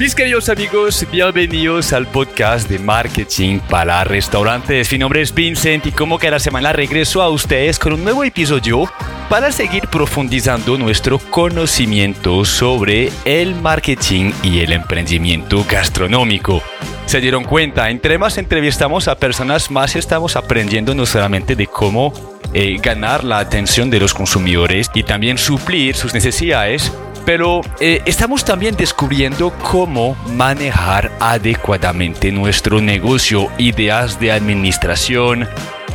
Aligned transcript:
Mis 0.00 0.14
queridos 0.14 0.48
amigos, 0.48 1.06
bienvenidos 1.12 1.92
al 1.92 2.06
podcast 2.06 2.70
de 2.70 2.78
marketing 2.78 3.58
para 3.68 4.02
restaurantes. 4.02 4.90
Mi 4.90 4.96
nombre 4.96 5.20
es 5.20 5.34
Vincent 5.34 5.84
y 5.84 5.92
como 5.92 6.18
cada 6.18 6.38
semana 6.38 6.72
regreso 6.72 7.20
a 7.20 7.28
ustedes 7.28 7.78
con 7.78 7.92
un 7.92 8.04
nuevo 8.04 8.24
episodio 8.24 8.90
para 9.28 9.52
seguir 9.52 9.88
profundizando 9.88 10.78
nuestro 10.78 11.18
conocimiento 11.18 12.46
sobre 12.46 13.12
el 13.26 13.54
marketing 13.56 14.32
y 14.42 14.60
el 14.60 14.72
emprendimiento 14.72 15.66
gastronómico. 15.70 16.62
Se 17.04 17.20
dieron 17.20 17.44
cuenta, 17.44 17.90
entre 17.90 18.16
más 18.16 18.38
entrevistamos 18.38 19.06
a 19.06 19.16
personas, 19.16 19.70
más 19.70 19.96
estamos 19.96 20.34
aprendiendo 20.34 20.94
no 20.94 21.04
solamente 21.04 21.56
de 21.56 21.66
cómo 21.66 22.14
eh, 22.54 22.78
ganar 22.82 23.22
la 23.22 23.38
atención 23.38 23.90
de 23.90 24.00
los 24.00 24.14
consumidores 24.14 24.90
y 24.94 25.02
también 25.02 25.36
suplir 25.36 25.94
sus 25.94 26.14
necesidades, 26.14 26.90
pero 27.30 27.60
eh, 27.78 28.02
estamos 28.06 28.44
también 28.44 28.74
descubriendo 28.74 29.52
cómo 29.70 30.16
manejar 30.34 31.12
adecuadamente 31.20 32.32
nuestro 32.32 32.80
negocio, 32.80 33.46
ideas 33.56 34.18
de 34.18 34.32
administración, 34.32 35.46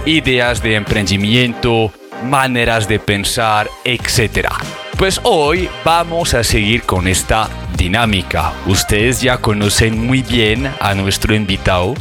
ideas 0.05 0.63
de 0.63 0.75
emprendimiento, 0.75 1.91
maneras 2.23 2.87
de 2.87 2.99
pensar, 2.99 3.69
etc. 3.83 4.47
Pues 4.97 5.19
hoy 5.23 5.67
vamos 5.83 6.33
a 6.33 6.41
seguir 6.41 6.83
con 6.83 7.05
esta 7.05 7.49
dinámica. 7.75 8.53
Ustedes 8.65 9.19
ya 9.19 9.39
conocen 9.39 10.07
muy 10.07 10.21
bien 10.21 10.71
a 10.79 10.95
nuestro 10.95 11.35
invitado, 11.35 11.95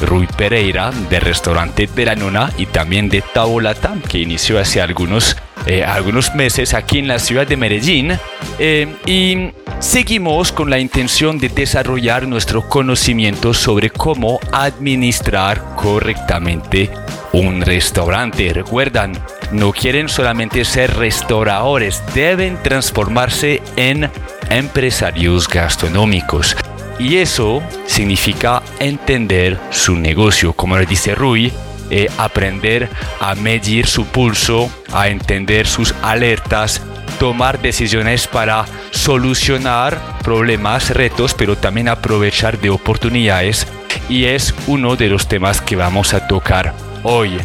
Rui 0.00 0.26
Pereira, 0.26 0.90
de 1.08 1.20
Restaurante 1.20 1.86
de 1.86 2.04
la 2.04 2.14
Nona 2.14 2.52
y 2.56 2.66
también 2.66 3.08
de 3.08 3.22
Taolatam, 3.22 4.00
que 4.02 4.18
inició 4.18 4.58
hace 4.58 4.80
algunos 4.80 5.36
eh, 5.66 5.84
algunos 5.84 6.34
meses 6.34 6.72
aquí 6.72 6.98
en 6.98 7.08
la 7.08 7.18
ciudad 7.18 7.46
de 7.46 7.56
Medellín 7.56 8.18
eh, 8.58 8.96
y 9.04 9.50
seguimos 9.78 10.52
con 10.52 10.70
la 10.70 10.78
intención 10.78 11.38
de 11.38 11.50
desarrollar 11.50 12.26
nuestro 12.26 12.66
conocimiento 12.66 13.52
sobre 13.52 13.90
cómo 13.90 14.40
administrar 14.52 15.62
correctamente 15.76 16.90
un 17.32 17.60
restaurante. 17.60 18.52
Recuerdan, 18.54 19.12
no 19.52 19.72
quieren 19.72 20.08
solamente 20.08 20.64
ser 20.64 20.96
restauradores, 20.96 22.02
deben 22.14 22.58
transformarse 22.62 23.62
en 23.76 24.10
empresarios 24.48 25.46
gastronómicos. 25.46 26.56
Y 27.00 27.16
eso 27.16 27.62
significa 27.86 28.62
entender 28.78 29.58
su 29.70 29.96
negocio, 29.96 30.52
como 30.52 30.76
le 30.76 30.84
dice 30.84 31.14
Rui, 31.14 31.50
eh, 31.88 32.08
aprender 32.18 32.90
a 33.18 33.34
medir 33.34 33.86
su 33.86 34.04
pulso, 34.04 34.70
a 34.92 35.08
entender 35.08 35.66
sus 35.66 35.94
alertas, 36.02 36.82
tomar 37.18 37.60
decisiones 37.62 38.26
para 38.26 38.66
solucionar 38.90 39.98
problemas, 40.22 40.90
retos, 40.90 41.32
pero 41.32 41.56
también 41.56 41.88
aprovechar 41.88 42.60
de 42.60 42.68
oportunidades. 42.68 43.66
Y 44.10 44.26
es 44.26 44.54
uno 44.66 44.94
de 44.94 45.08
los 45.08 45.26
temas 45.26 45.62
que 45.62 45.76
vamos 45.76 46.12
a 46.12 46.28
tocar 46.28 46.74
hoy. 47.02 47.38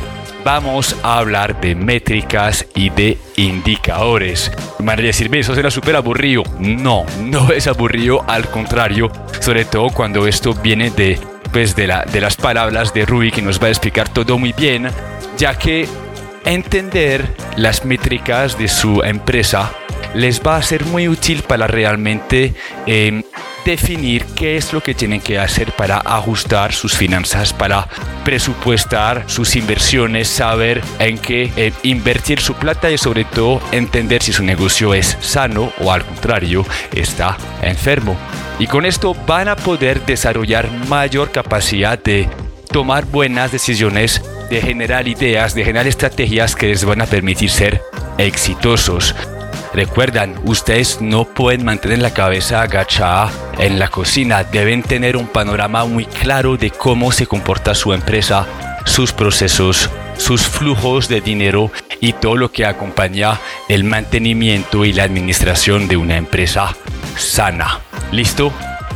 Vamos 0.45 0.95
a 1.01 1.17
hablar 1.17 1.59
de 1.59 1.73
métricas 1.73 2.67
y 2.75 2.91
de 2.91 3.17
indicadores. 3.35 4.51
Me 4.77 4.95
decir, 4.95 5.35
eso 5.35 5.55
será 5.55 5.71
súper 5.71 5.95
aburrido. 5.95 6.43
No, 6.59 7.03
no 7.23 7.51
es 7.51 7.65
aburrido, 7.65 8.23
al 8.27 8.47
contrario, 8.51 9.11
sobre 9.41 9.65
todo 9.65 9.89
cuando 9.89 10.27
esto 10.27 10.53
viene 10.53 10.91
de 10.91 11.19
de, 11.51 11.87
la, 11.87 12.03
de 12.03 12.21
las 12.21 12.35
palabras 12.35 12.93
de 12.93 13.05
Rui 13.05 13.31
que 13.31 13.41
nos 13.41 13.59
va 13.59 13.67
a 13.67 13.69
explicar 13.69 14.09
todo 14.09 14.37
muy 14.37 14.53
bien, 14.53 14.89
ya 15.37 15.57
que 15.57 15.87
entender 16.43 17.25
las 17.55 17.85
métricas 17.85 18.57
de 18.59 18.67
su 18.67 19.01
empresa 19.01 19.71
les 20.13 20.41
va 20.41 20.57
a 20.57 20.61
ser 20.61 20.85
muy 20.85 21.07
útil 21.07 21.43
para 21.43 21.65
realmente 21.65 22.53
em, 22.85 23.23
definir 23.65 24.23
qué 24.35 24.55
es 24.55 24.71
lo 24.71 24.81
que 24.81 24.93
tienen 24.93 25.19
que 25.19 25.39
hacer 25.39 25.73
para 25.73 25.97
ajustar 25.97 26.71
sus 26.71 26.95
finanzas, 26.95 27.51
para 27.51 27.87
presupuestar 28.23 29.23
sus 29.27 29.55
inversiones, 29.55 30.27
saber 30.27 30.81
en 30.99 31.17
qué 31.17 31.73
invertir 31.83 32.39
su 32.39 32.53
plata 32.53 32.89
y 32.91 32.97
sobre 32.97 33.25
todo 33.25 33.59
entender 33.71 34.21
si 34.21 34.31
su 34.31 34.43
negocio 34.43 34.93
es 34.93 35.17
sano 35.19 35.73
o 35.81 35.91
al 35.91 36.05
contrario 36.05 36.65
está 36.93 37.37
enfermo. 37.61 38.15
Y 38.59 38.67
con 38.67 38.85
esto 38.85 39.15
van 39.27 39.49
a 39.49 39.55
poder 39.55 40.05
desarrollar 40.05 40.71
mayor 40.87 41.31
capacidad 41.31 42.01
de 42.01 42.29
tomar 42.71 43.05
buenas 43.05 43.51
decisiones, 43.51 44.21
de 44.49 44.61
generar 44.61 45.07
ideas, 45.07 45.55
de 45.55 45.65
generar 45.65 45.87
estrategias 45.87 46.55
que 46.55 46.67
les 46.67 46.85
van 46.85 47.01
a 47.01 47.05
permitir 47.05 47.49
ser 47.49 47.81
exitosos. 48.17 49.15
Recuerdan, 49.75 50.35
ustedes 50.45 51.01
no 51.01 51.25
pueden 51.25 51.65
mantener 51.65 51.99
la 51.99 52.13
cabeza 52.13 52.61
agachada 52.61 53.29
en 53.59 53.77
la 53.77 53.89
cocina, 53.89 54.45
deben 54.45 54.81
tener 54.81 55.17
un 55.17 55.27
panorama 55.27 55.83
muy 55.83 56.05
claro 56.05 56.55
de 56.55 56.71
cómo 56.71 57.11
se 57.11 57.27
comporta 57.27 57.75
su 57.75 57.91
empresa, 57.91 58.47
sus 58.85 59.11
procesos, 59.11 59.89
sus 60.15 60.43
flujos 60.43 61.09
de 61.09 61.19
dinero 61.19 61.73
y 61.99 62.13
todo 62.13 62.37
lo 62.37 62.53
que 62.53 62.65
acompaña 62.65 63.37
el 63.67 63.83
mantenimiento 63.83 64.85
y 64.85 64.93
la 64.93 65.03
administración 65.03 65.89
de 65.89 65.97
una 65.97 66.15
empresa 66.15 66.73
sana. 67.17 67.81
¿Listo? 68.13 68.53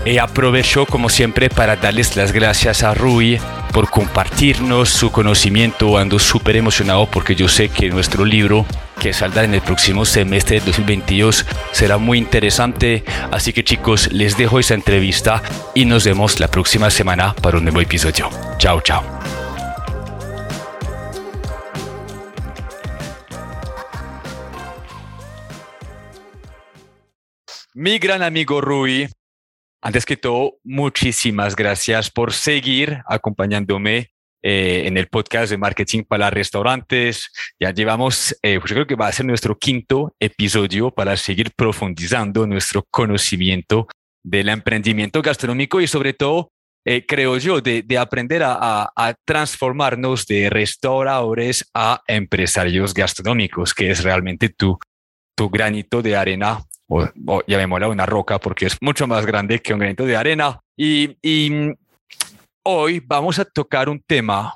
Y 0.09 0.17
aprovecho 0.17 0.87
como 0.87 1.07
siempre 1.07 1.51
para 1.51 1.75
darles 1.75 2.15
las 2.15 2.31
gracias 2.31 2.81
a 2.81 2.95
Rui 2.95 3.39
por 3.71 3.91
compartirnos 3.91 4.89
su 4.89 5.11
conocimiento. 5.11 5.99
Ando 5.99 6.17
súper 6.17 6.55
emocionado 6.55 7.05
porque 7.05 7.35
yo 7.35 7.47
sé 7.47 7.69
que 7.69 7.89
nuestro 7.89 8.25
libro 8.25 8.65
que 8.99 9.13
saldrá 9.13 9.43
en 9.43 9.53
el 9.53 9.61
próximo 9.61 10.05
semestre 10.05 10.59
de 10.59 10.65
2022 10.65 11.45
será 11.73 11.99
muy 11.99 12.17
interesante. 12.17 13.03
Así 13.29 13.53
que 13.53 13.63
chicos, 13.63 14.11
les 14.11 14.35
dejo 14.35 14.59
esa 14.59 14.73
entrevista 14.73 15.43
y 15.75 15.85
nos 15.85 16.05
vemos 16.05 16.39
la 16.39 16.47
próxima 16.47 16.89
semana 16.89 17.35
para 17.35 17.59
un 17.59 17.65
nuevo 17.65 17.79
episodio. 17.79 18.31
Chao, 18.57 18.81
chao. 18.81 19.03
Mi 27.75 27.99
gran 27.99 28.23
amigo 28.23 28.59
Rui, 28.59 29.07
antes 29.81 30.05
que 30.05 30.17
todo, 30.17 30.57
muchísimas 30.63 31.55
gracias 31.55 32.09
por 32.09 32.33
seguir 32.33 33.01
acompañándome 33.07 34.11
eh, 34.41 34.83
en 34.85 34.97
el 34.97 35.07
podcast 35.07 35.49
de 35.51 35.57
marketing 35.57 36.03
para 36.03 36.29
restaurantes. 36.29 37.29
Ya 37.59 37.71
llevamos, 37.71 38.37
eh, 38.41 38.59
pues 38.59 38.69
yo 38.69 38.75
creo 38.75 38.87
que 38.87 38.95
va 38.95 39.07
a 39.07 39.11
ser 39.11 39.25
nuestro 39.25 39.57
quinto 39.57 40.13
episodio 40.19 40.91
para 40.91 41.17
seguir 41.17 41.51
profundizando 41.55 42.47
nuestro 42.47 42.85
conocimiento 42.89 43.87
del 44.23 44.49
emprendimiento 44.49 45.21
gastronómico 45.21 45.81
y 45.81 45.87
sobre 45.87 46.13
todo, 46.13 46.51
eh, 46.85 47.05
creo 47.05 47.37
yo, 47.37 47.59
de, 47.59 47.81
de 47.81 47.97
aprender 47.97 48.43
a, 48.43 48.89
a, 48.95 49.13
transformarnos 49.25 50.25
de 50.25 50.49
restauradores 50.49 51.69
a 51.73 52.01
empresarios 52.07 52.93
gastronómicos, 52.93 53.73
que 53.73 53.91
es 53.91 54.03
realmente 54.03 54.49
tu, 54.49 54.77
tu 55.35 55.49
granito 55.49 56.01
de 56.01 56.15
arena 56.15 56.61
o, 56.89 57.43
ya 57.47 57.57
me 57.57 57.67
mola 57.67 57.87
una 57.87 58.05
roca 58.05 58.39
porque 58.39 58.65
es 58.65 58.77
mucho 58.81 59.07
más 59.07 59.25
grande 59.25 59.59
que 59.59 59.73
un 59.73 59.79
granito 59.79 60.05
de 60.05 60.17
arena. 60.17 60.59
Y, 60.75 61.17
y 61.21 61.71
hoy 62.65 63.01
vamos 63.05 63.39
a 63.39 63.45
tocar 63.45 63.89
un 63.89 64.01
tema 64.01 64.55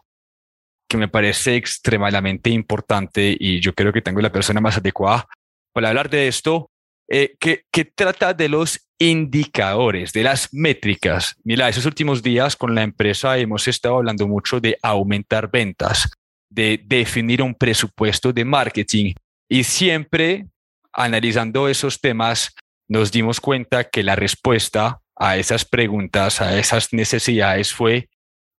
que 0.89 0.97
me 0.97 1.07
parece 1.07 1.55
extremadamente 1.55 2.49
importante 2.49 3.35
y 3.39 3.59
yo 3.59 3.73
creo 3.73 3.93
que 3.93 4.01
tengo 4.01 4.21
la 4.21 4.31
persona 4.31 4.61
más 4.61 4.77
adecuada 4.77 5.27
para 5.73 5.89
hablar 5.89 6.09
de 6.09 6.27
esto, 6.27 6.69
eh, 7.09 7.35
que, 7.39 7.63
que, 7.71 7.85
trata 7.85 8.33
de 8.33 8.47
los 8.47 8.87
indicadores, 8.99 10.13
de 10.13 10.23
las 10.23 10.53
métricas. 10.53 11.35
Mira, 11.43 11.67
esos 11.67 11.85
últimos 11.85 12.21
días 12.21 12.55
con 12.55 12.75
la 12.75 12.83
empresa 12.83 13.37
hemos 13.37 13.67
estado 13.67 13.97
hablando 13.97 14.27
mucho 14.27 14.59
de 14.59 14.77
aumentar 14.81 15.49
ventas, 15.51 16.11
de 16.49 16.79
definir 16.85 17.41
un 17.41 17.55
presupuesto 17.55 18.31
de 18.31 18.45
marketing 18.45 19.13
y 19.49 19.63
siempre 19.63 20.47
analizando 20.93 21.67
esos 21.67 21.99
temas, 21.99 22.55
nos 22.87 23.11
dimos 23.11 23.39
cuenta 23.39 23.85
que 23.85 24.03
la 24.03 24.15
respuesta 24.15 24.99
a 25.15 25.37
esas 25.37 25.65
preguntas, 25.65 26.41
a 26.41 26.59
esas 26.59 26.93
necesidades 26.93 27.73
fue 27.73 28.09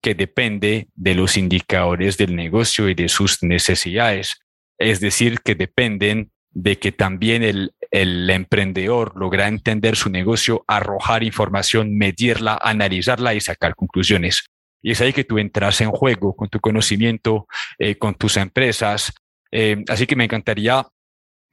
que 0.03 0.15
depende 0.15 0.89
de 0.95 1.15
los 1.15 1.37
indicadores 1.37 2.19
del 2.19 2.37
negocio 2.37 2.89
y 2.89 2.95
de 2.95 3.09
sus 3.09 3.43
necesidades. 3.43 4.39
Es 4.79 5.01
decir, 5.01 5.41
que 5.41 5.55
dependen 5.55 6.31
de 6.51 6.79
que 6.79 6.93
también 6.93 7.43
el, 7.43 7.73
emprendedor 7.91 9.13
logra 9.17 9.49
entender 9.49 9.97
su 9.97 10.11
negocio, 10.11 10.65
arrojar 10.67 11.23
información, 11.23 11.97
medirla, 11.97 12.59
analizarla 12.61 13.35
y 13.35 13.41
sacar 13.41 13.77
conclusiones. 13.77 14.45
Y 14.83 14.91
es 14.91 15.01
ahí 15.01 15.13
que 15.13 15.25
tú 15.25 15.39
entras 15.39 15.81
en 15.81 15.91
juego 15.91 16.35
con 16.35 16.49
tu 16.49 16.61
conocimiento, 16.61 17.47
eh, 17.79 17.97
con 17.97 18.15
tus 18.15 18.37
empresas. 18.37 19.13
Eh, 19.53 19.85
así 19.89 20.07
que 20.07 20.17
me 20.17 20.25
encantaría 20.25 20.85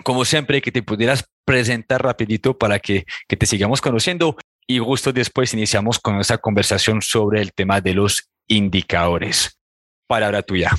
como 0.03 0.25
siempre, 0.25 0.61
que 0.61 0.71
te 0.71 0.83
pudieras 0.83 1.25
presentar 1.45 2.03
rapidito 2.03 2.57
para 2.57 2.79
que, 2.79 3.05
que 3.27 3.37
te 3.37 3.45
sigamos 3.45 3.81
conociendo 3.81 4.35
y 4.67 4.79
justo 4.79 5.11
después 5.11 5.53
iniciamos 5.53 5.99
con 5.99 6.19
esa 6.19 6.37
conversación 6.37 7.01
sobre 7.01 7.41
el 7.41 7.53
tema 7.53 7.81
de 7.81 7.93
los 7.93 8.29
indicadores. 8.47 9.57
Palabra 10.07 10.43
tuya. 10.43 10.71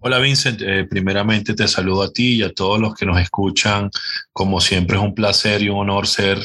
Hola 0.00 0.18
Vincent, 0.18 0.60
eh, 0.60 0.84
primeramente 0.84 1.54
te 1.54 1.66
saludo 1.66 2.02
a 2.02 2.12
ti 2.12 2.34
y 2.34 2.42
a 2.42 2.52
todos 2.52 2.78
los 2.78 2.94
que 2.94 3.06
nos 3.06 3.18
escuchan. 3.18 3.90
Como 4.32 4.60
siempre 4.60 4.96
es 4.96 5.02
un 5.02 5.14
placer 5.14 5.62
y 5.62 5.70
un 5.70 5.78
honor 5.78 6.06
ser 6.06 6.38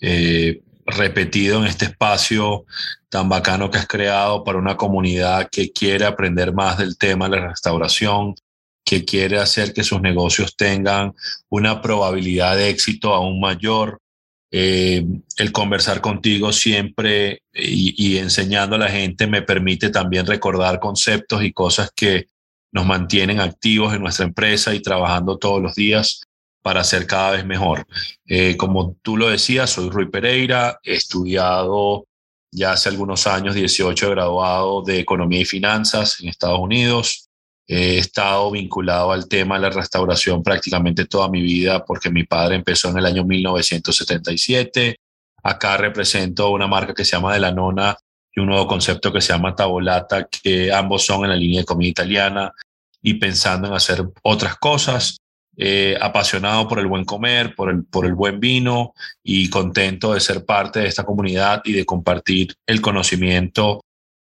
eh, 0.00 0.62
repetido 0.86 1.60
en 1.60 1.66
este 1.66 1.86
espacio 1.86 2.64
tan 3.08 3.28
bacano 3.28 3.70
que 3.70 3.78
has 3.78 3.86
creado 3.86 4.42
para 4.42 4.58
una 4.58 4.76
comunidad 4.76 5.48
que 5.50 5.70
quiere 5.70 6.04
aprender 6.04 6.52
más 6.52 6.78
del 6.78 6.96
tema 6.96 7.28
de 7.28 7.36
la 7.36 7.48
restauración, 7.48 8.34
que 8.84 9.04
quiere 9.04 9.38
hacer 9.38 9.72
que 9.72 9.82
sus 9.82 10.00
negocios 10.00 10.56
tengan 10.56 11.14
una 11.48 11.80
probabilidad 11.80 12.56
de 12.56 12.68
éxito 12.68 13.14
aún 13.14 13.40
mayor. 13.40 14.00
Eh, 14.50 15.04
el 15.36 15.50
conversar 15.50 16.00
contigo 16.00 16.52
siempre 16.52 17.42
y, 17.52 18.18
enseñando 18.18 18.76
a 18.76 18.78
la 18.78 18.88
gente 18.88 19.26
me 19.26 19.42
permite 19.42 19.90
también 19.90 20.26
recordar 20.26 20.78
conceptos 20.78 21.42
y 21.42 21.52
cosas 21.52 21.90
que 21.96 22.26
nos 22.70 22.86
mantienen 22.86 23.40
activos 23.40 23.94
en 23.94 24.02
nuestra 24.02 24.26
empresa 24.26 24.74
y 24.74 24.80
trabajando 24.80 25.38
todos 25.38 25.60
los 25.60 25.74
días 25.74 26.20
para 26.62 26.84
ser 26.84 27.06
cada 27.06 27.32
vez 27.32 27.44
mejor. 27.44 27.86
Eh, 28.26 28.56
como 28.56 28.96
tú 29.02 29.16
lo 29.16 29.28
decías, 29.28 29.70
soy 29.70 29.90
Rui 29.90 30.08
Pereira, 30.08 30.78
he 30.82 30.94
estudiado 30.94 32.06
ya 32.54 32.72
hace 32.72 32.88
algunos 32.88 33.26
años, 33.26 33.54
18 33.56 34.10
graduado 34.10 34.82
de 34.82 35.00
Economía 35.00 35.40
y 35.40 35.44
Finanzas 35.44 36.20
en 36.20 36.28
Estados 36.28 36.60
Unidos. 36.60 37.28
He 37.66 37.98
estado 37.98 38.50
vinculado 38.50 39.12
al 39.12 39.26
tema 39.26 39.54
de 39.54 39.62
la 39.62 39.70
restauración 39.70 40.42
prácticamente 40.42 41.06
toda 41.06 41.30
mi 41.30 41.40
vida 41.40 41.84
porque 41.84 42.10
mi 42.10 42.24
padre 42.24 42.56
empezó 42.56 42.90
en 42.90 42.98
el 42.98 43.06
año 43.06 43.24
1977. 43.24 44.96
Acá 45.42 45.76
represento 45.78 46.50
una 46.50 46.66
marca 46.66 46.92
que 46.92 47.04
se 47.04 47.12
llama 47.12 47.32
De 47.32 47.40
la 47.40 47.52
Nona 47.52 47.96
y 48.34 48.40
un 48.40 48.48
nuevo 48.48 48.66
concepto 48.66 49.12
que 49.12 49.20
se 49.22 49.32
llama 49.32 49.54
Tavolata, 49.54 50.26
que 50.26 50.72
ambos 50.72 51.06
son 51.06 51.24
en 51.24 51.30
la 51.30 51.36
línea 51.36 51.60
de 51.60 51.66
comida 51.66 51.88
italiana 51.88 52.52
y 53.00 53.14
pensando 53.14 53.68
en 53.68 53.74
hacer 53.74 54.04
otras 54.22 54.56
cosas. 54.56 55.18
Apasionado 56.00 56.66
por 56.66 56.80
el 56.80 56.88
buen 56.88 57.04
comer, 57.04 57.54
por 57.54 57.70
el, 57.70 57.84
por 57.84 58.06
el 58.06 58.14
buen 58.14 58.40
vino 58.40 58.92
y 59.22 59.48
contento 59.48 60.12
de 60.12 60.18
ser 60.18 60.44
parte 60.44 60.80
de 60.80 60.88
esta 60.88 61.04
comunidad 61.04 61.62
y 61.64 61.72
de 61.72 61.86
compartir 61.86 62.56
el 62.66 62.80
conocimiento 62.80 63.83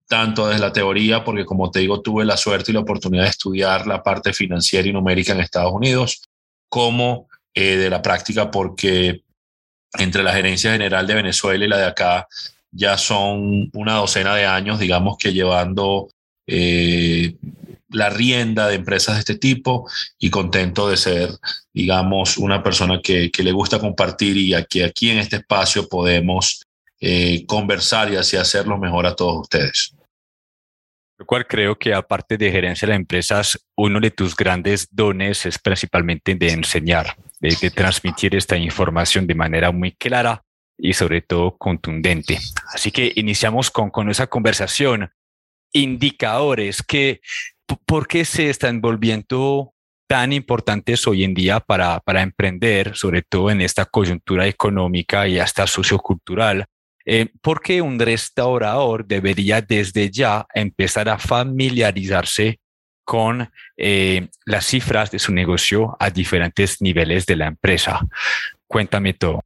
tanto 0.09 0.49
desde 0.49 0.61
la 0.61 0.73
teoría, 0.73 1.25
porque 1.25 1.45
como 1.45 1.71
te 1.71 1.81
digo, 1.81 2.03
tuve 2.03 2.25
la 2.25 2.37
suerte 2.37 2.71
y 2.71 2.75
la 2.75 2.81
oportunidad 2.81 3.25
de 3.25 3.31
estudiar 3.31 3.87
la 3.87 4.03
parte 4.03 4.33
financiera 4.33 4.87
y 4.87 4.93
numérica 4.93 5.33
en 5.33 5.41
Estados 5.41 5.73
Unidos, 5.73 6.23
como 6.69 7.29
eh, 7.55 7.77
de 7.77 7.91
la 7.91 8.03
práctica, 8.03 8.51
porque 8.51 9.23
entre 9.99 10.23
la 10.23 10.33
gerencia 10.33 10.73
general 10.73 11.07
de 11.07 11.15
Venezuela 11.15 11.65
y 11.65 11.69
la 11.69 11.79
de 11.79 11.87
acá 11.87 12.27
ya 12.71 12.97
son 12.97 13.71
una 13.75 13.95
docena 13.95 14.35
de 14.35 14.47
años, 14.47 14.79
digamos 14.79 15.17
que 15.19 15.33
llevando 15.33 16.09
eh, 16.47 17.37
la 17.91 18.09
rienda 18.11 18.69
de 18.69 18.77
empresas 18.77 19.17
de 19.17 19.21
este 19.21 19.37
tipo 19.37 19.89
y 20.19 20.31
contento 20.31 20.89
de 20.89 20.97
ser, 20.97 21.31
digamos, 21.73 22.39
una 22.39 22.63
persona 22.63 23.01
que, 23.03 23.31
le 23.37 23.53
gusta 23.53 23.79
compartir 23.79 24.37
y 24.37 24.55
que 24.65 24.85
aquí 24.85 25.11
en 25.11 25.19
este 25.19 25.37
espacio 25.37 25.89
podemos 25.89 26.63
eh, 27.05 27.45
conversar 27.47 28.13
y 28.13 28.17
así 28.17 28.37
hacerlo 28.37 28.79
mejor 28.79 29.07
a 29.07 29.17
todos 29.17 29.41
ustedes. 29.41 29.97
Lo 31.19 31.27
cual 31.27 31.47
creo 31.47 31.77
que 31.77 31.93
aparte 31.93 32.39
de 32.39 32.51
gerencia 32.51 32.87
de 32.87 32.95
empresas, 32.95 33.59
uno 33.77 33.99
de 33.99 34.13
tus 34.13 34.37
grandes 34.37 34.89
dones 34.89 35.45
es 35.45 35.59
principalmente 35.59 36.37
de 36.37 36.51
enseñar, 36.51 37.17
de, 37.41 37.57
de 37.61 37.71
transmitir 37.71 38.37
esta 38.37 38.57
información 38.57 39.27
de 39.27 39.35
manera 39.35 39.73
muy 39.73 39.93
clara 39.93 40.45
y 40.79 40.93
sobre 40.93 41.21
todo 41.21 41.57
contundente. 41.59 42.39
Así 42.73 42.93
que 42.93 43.13
iniciamos 43.17 43.71
con, 43.71 43.91
con 43.91 44.09
esa 44.09 44.29
conversación 44.29 45.11
indicadores 45.73 46.83
que 46.83 47.21
¿por 47.87 48.07
qué 48.07 48.25
se 48.25 48.49
están 48.49 48.81
volviendo 48.81 49.75
tan 50.09 50.33
importantes 50.33 51.07
hoy 51.09 51.25
en 51.25 51.35
día 51.35 51.59
para, 51.59 52.01
para 52.01 52.23
emprender, 52.23 52.95
sobre 52.95 53.23
todo 53.23 53.51
en 53.51 53.61
esta 53.61 53.87
coyuntura 53.87 54.47
económica 54.47 55.27
y 55.27 55.39
hasta 55.39 55.67
sociocultural? 55.67 56.67
Eh, 57.05 57.29
¿Por 57.41 57.61
qué 57.61 57.83
un 57.83 57.99
restaurador 57.99 59.07
debería 59.07 59.61
desde 59.61 60.11
ya 60.11 60.47
empezar 60.55 61.09
a 61.09 61.19
familiarizarse 61.19 62.61
con 63.05 63.51
eh, 63.77 64.29
las 64.45 64.67
cifras 64.67 65.11
de 65.11 65.19
su 65.19 65.33
negocio 65.33 65.97
a 65.99 66.11
diferentes 66.11 66.81
niveles 66.81 67.27
de 67.27 67.37
la 67.37 67.47
empresa? 67.47 68.01
Cuéntame 68.67 69.15
todo. 69.15 69.43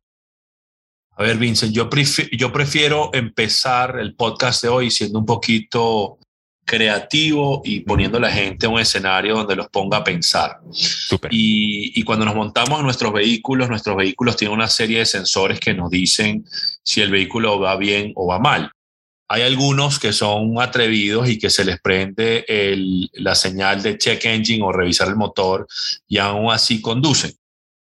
A 1.18 1.22
ver, 1.22 1.38
Vincent, 1.38 1.74
yo 1.74 2.52
prefiero 2.52 3.10
empezar 3.14 3.98
el 3.98 4.14
podcast 4.14 4.62
de 4.62 4.68
hoy 4.68 4.90
siendo 4.90 5.18
un 5.18 5.24
poquito 5.24 6.18
creativo 6.66 7.62
y 7.64 7.80
poniendo 7.80 8.18
a 8.18 8.22
la 8.22 8.30
gente 8.30 8.66
en 8.66 8.72
un 8.72 8.80
escenario 8.80 9.36
donde 9.36 9.54
los 9.54 9.68
ponga 9.68 9.98
a 9.98 10.04
pensar. 10.04 10.58
Y, 11.30 11.98
y, 11.98 12.02
cuando 12.02 12.24
nos 12.24 12.34
montamos 12.34 12.80
en 12.80 12.84
nuestros 12.84 13.12
vehículos, 13.12 13.68
nuestros 13.68 13.96
vehículos 13.96 14.36
tienen 14.36 14.54
una 14.54 14.68
serie 14.68 14.98
de 14.98 15.06
sensores 15.06 15.60
que 15.60 15.74
nos 15.74 15.90
dicen 15.90 16.44
si 16.82 17.00
el 17.00 17.12
vehículo 17.12 17.60
va 17.60 17.76
bien 17.76 18.12
o 18.16 18.26
va 18.26 18.40
mal. 18.40 18.72
Hay 19.28 19.42
algunos 19.42 19.98
que 19.98 20.12
son 20.12 20.60
atrevidos 20.60 21.28
y 21.28 21.38
que 21.38 21.50
se 21.50 21.64
les 21.64 21.80
prende 21.80 22.44
el, 22.48 23.10
la 23.14 23.34
señal 23.34 23.82
de 23.82 23.96
check 23.96 24.24
engine 24.24 24.64
o 24.64 24.72
revisar 24.72 25.08
el 25.08 25.16
motor 25.16 25.66
y 26.08 26.18
aún 26.18 26.50
así 26.52 26.80
conducen. 26.80 27.32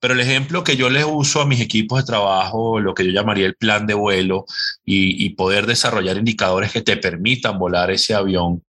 Pero 0.05 0.13
el 0.13 0.19
ejemplo 0.19 0.63
que 0.63 0.77
yo 0.77 0.91
les 0.91 1.03
uso 1.03 1.41
a 1.41 1.47
mis 1.47 1.59
equipos 1.59 1.99
de 1.99 2.05
trabajo, 2.05 2.79
lo 2.79 2.93
que 2.93 3.03
yo 3.03 3.11
llamaría 3.11 3.47
el 3.47 3.55
plan 3.55 3.87
de 3.87 3.95
vuelo 3.95 4.45
y, 4.85 5.29
poder 5.31 5.65
desarrollar 5.65 6.17
indicadores 6.17 6.71
que 6.71 6.81
te 6.81 6.95
permitan 6.95 7.57
volar 7.57 7.89
ese 7.89 8.13
avión, 8.13 8.61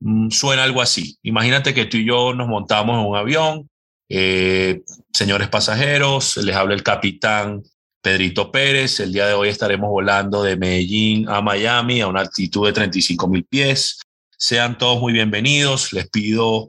Mm, 0.00 0.30
suena 0.30 0.64
algo 0.64 0.80
así. 0.80 1.18
Imagínate 1.22 1.74
que 1.74 1.84
tú 1.84 1.98
y 1.98 2.06
yo 2.06 2.34
nos 2.34 2.48
montamos 2.48 2.98
en 2.98 3.06
un 3.06 3.16
avión, 3.16 3.70
eh, 4.08 4.82
señores 5.12 5.48
pasajeros, 5.48 6.38
les 6.38 6.56
habla 6.56 6.74
el 6.74 6.82
capitán 6.82 7.62
Pedrito 8.02 8.50
Pérez. 8.50 9.00
El 9.00 9.12
día 9.12 9.26
de 9.26 9.34
hoy 9.34 9.48
estaremos 9.50 9.90
volando 9.90 10.42
de 10.42 10.56
Medellín 10.56 11.28
a 11.28 11.42
Miami 11.42 12.00
a 12.00 12.08
una 12.08 12.20
altitud 12.20 12.66
de 12.66 12.72
35 12.72 13.28
mil 13.28 13.44
pies. 13.44 14.00
Sean 14.38 14.78
todos 14.78 15.00
muy 15.00 15.12
bienvenidos. 15.12 15.92
Les 15.92 16.08
pido 16.08 16.68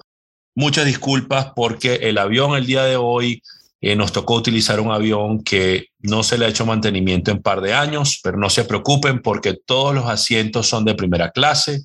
muchas 0.53 0.85
disculpas 0.85 1.53
porque 1.55 1.95
el 1.95 2.17
avión 2.17 2.55
el 2.57 2.65
día 2.65 2.83
de 2.83 2.97
hoy 2.97 3.41
eh, 3.83 3.95
nos 3.95 4.11
tocó 4.11 4.35
utilizar 4.35 4.79
un 4.79 4.91
avión 4.91 5.43
que 5.43 5.87
no 5.99 6.21
se 6.21 6.37
le 6.37 6.45
ha 6.45 6.49
hecho 6.49 6.67
mantenimiento 6.67 7.31
en 7.31 7.41
par 7.41 7.61
de 7.61 7.73
años, 7.73 8.19
pero 8.23 8.37
no 8.37 8.49
se 8.51 8.63
preocupen 8.63 9.23
porque 9.23 9.53
todos 9.53 9.95
los 9.95 10.05
asientos 10.05 10.67
son 10.67 10.85
de 10.85 10.93
primera 10.93 11.31
clase. 11.31 11.81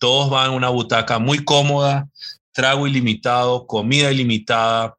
Todos 0.00 0.28
van 0.28 0.50
en 0.50 0.56
una 0.56 0.68
butaca 0.68 1.20
muy 1.20 1.44
cómoda, 1.44 2.08
trago 2.50 2.88
ilimitado, 2.88 3.68
comida 3.68 4.10
ilimitada, 4.10 4.96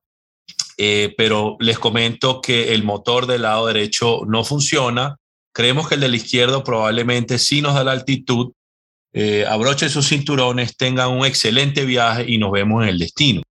eh, 0.78 1.14
pero 1.18 1.58
les 1.60 1.78
comento 1.78 2.40
que 2.40 2.74
el 2.74 2.84
motor 2.84 3.28
del 3.28 3.42
lado 3.42 3.68
derecho 3.68 4.22
no 4.26 4.46
funciona. 4.46 5.18
Creemos 5.54 5.90
que 5.90 5.96
el 5.96 6.02
del 6.02 6.16
izquierdo 6.16 6.64
probablemente 6.64 7.38
sí 7.38 7.62
nos 7.62 7.76
da 7.76 7.84
la 7.84 7.92
altitud. 7.92 8.54
Eh, 9.12 9.46
abrochen 9.46 9.90
sus 9.90 10.08
cinturones, 10.08 10.78
tengan 10.78 11.12
un 11.12 11.26
excelente 11.26 11.84
viaje 11.84 12.26
y 12.28 12.38
nos 12.38 12.52
vemos 12.52 12.82
en 12.84 12.90
el 12.90 12.98
destino. 12.98 13.42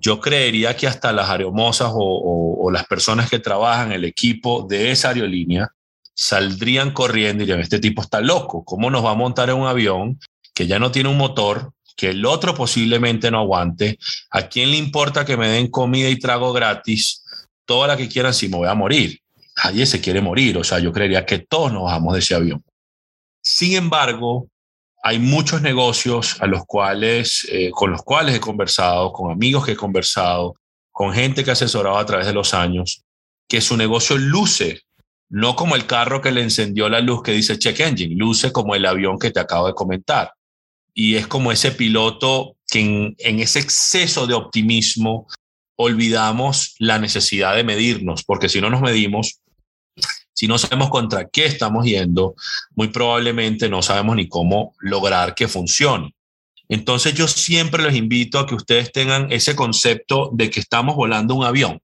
Yo 0.00 0.20
creería 0.20 0.76
que 0.76 0.86
hasta 0.86 1.12
las 1.12 1.28
aeromosas 1.28 1.90
o, 1.92 2.56
o 2.60 2.70
las 2.70 2.86
personas 2.86 3.28
que 3.28 3.38
trabajan 3.38 3.92
el 3.92 4.04
equipo 4.04 4.66
de 4.68 4.90
esa 4.90 5.10
aerolínea 5.10 5.68
saldrían 6.14 6.92
corriendo 6.92 7.42
y 7.42 7.46
dirían, 7.46 7.60
este 7.60 7.78
tipo 7.78 8.02
está 8.02 8.20
loco, 8.20 8.64
¿cómo 8.64 8.90
nos 8.90 9.04
va 9.04 9.12
a 9.12 9.14
montar 9.14 9.50
en 9.50 9.56
un 9.56 9.66
avión 9.66 10.18
que 10.58 10.66
ya 10.66 10.80
no 10.80 10.90
tiene 10.90 11.08
un 11.08 11.16
motor, 11.16 11.72
que 11.98 12.10
el 12.10 12.24
otro 12.26 12.54
posiblemente 12.54 13.30
no 13.30 13.38
aguante. 13.38 13.98
¿A 14.30 14.48
quién 14.48 14.70
le 14.70 14.76
importa 14.76 15.24
que 15.24 15.36
me 15.36 15.48
den 15.48 15.68
comida 15.68 16.08
y 16.08 16.18
trago 16.18 16.52
gratis? 16.52 17.24
Toda 17.64 17.88
la 17.88 17.96
que 17.96 18.08
quieran 18.08 18.32
si 18.32 18.48
me 18.48 18.56
voy 18.56 18.68
a 18.68 18.74
morir. 18.74 19.20
Nadie 19.64 19.84
se 19.84 20.00
quiere 20.00 20.20
morir. 20.20 20.58
O 20.58 20.64
sea, 20.64 20.78
yo 20.78 20.92
creería 20.92 21.26
que 21.26 21.40
todos 21.40 21.72
nos 21.72 21.82
bajamos 21.82 22.14
de 22.14 22.20
ese 22.20 22.36
avión. 22.36 22.64
Sin 23.40 23.74
embargo, 23.74 24.48
hay 25.02 25.18
muchos 25.18 25.62
negocios 25.62 26.36
a 26.40 26.46
los 26.46 26.64
cuales, 26.66 27.46
eh, 27.50 27.70
con 27.70 27.90
los 27.90 28.02
cuales 28.02 28.34
he 28.34 28.40
conversado, 28.40 29.12
con 29.12 29.30
amigos 29.30 29.64
que 29.64 29.72
he 29.72 29.76
conversado, 29.76 30.54
con 30.90 31.12
gente 31.12 31.44
que 31.44 31.50
ha 31.50 31.52
asesorado 31.52 31.98
a 31.98 32.06
través 32.06 32.26
de 32.26 32.32
los 32.32 32.54
años, 32.54 33.04
que 33.48 33.60
su 33.60 33.76
negocio 33.76 34.18
luce 34.18 34.82
no 35.30 35.56
como 35.56 35.76
el 35.76 35.86
carro 35.86 36.20
que 36.22 36.32
le 36.32 36.42
encendió 36.42 36.88
la 36.88 37.00
luz 37.00 37.22
que 37.22 37.32
dice 37.32 37.58
check 37.58 37.80
engine, 37.80 38.14
luce 38.16 38.52
como 38.52 38.74
el 38.74 38.86
avión 38.86 39.18
que 39.18 39.30
te 39.30 39.40
acabo 39.40 39.66
de 39.66 39.74
comentar. 39.74 40.32
Y 40.94 41.16
es 41.16 41.26
como 41.26 41.52
ese 41.52 41.70
piloto 41.70 42.56
que 42.66 42.80
en, 42.80 43.40
ese 43.40 43.60
exceso 43.60 44.26
de 44.26 44.34
optimismo 44.34 45.26
olvidamos 45.76 46.74
la 46.78 46.98
necesidad 46.98 47.54
de 47.54 47.64
medirnos, 47.64 48.24
porque 48.24 48.48
si 48.48 48.60
no 48.60 48.70
nos 48.70 48.80
medimos, 48.80 49.40
si 50.38 50.46
no 50.46 50.56
sabemos 50.56 50.88
contra 50.88 51.28
qué 51.28 51.46
estamos 51.46 51.84
yendo, 51.84 52.36
muy 52.76 52.86
probablemente 52.86 53.68
no 53.68 53.82
sabemos 53.82 54.14
ni 54.14 54.28
cómo 54.28 54.72
lograr 54.78 55.34
que 55.34 55.48
funcione. 55.48 56.14
Entonces 56.68 57.12
yo 57.14 57.26
siempre 57.26 57.82
les 57.82 57.96
invito 57.96 58.38
a 58.38 58.46
que 58.46 58.54
ustedes 58.54 58.92
tengan 58.92 59.32
ese 59.32 59.56
concepto 59.56 60.30
de 60.32 60.48
que 60.48 60.60
estamos 60.60 60.94
volando 60.94 61.34
un 61.34 61.44
avión. 61.44 61.80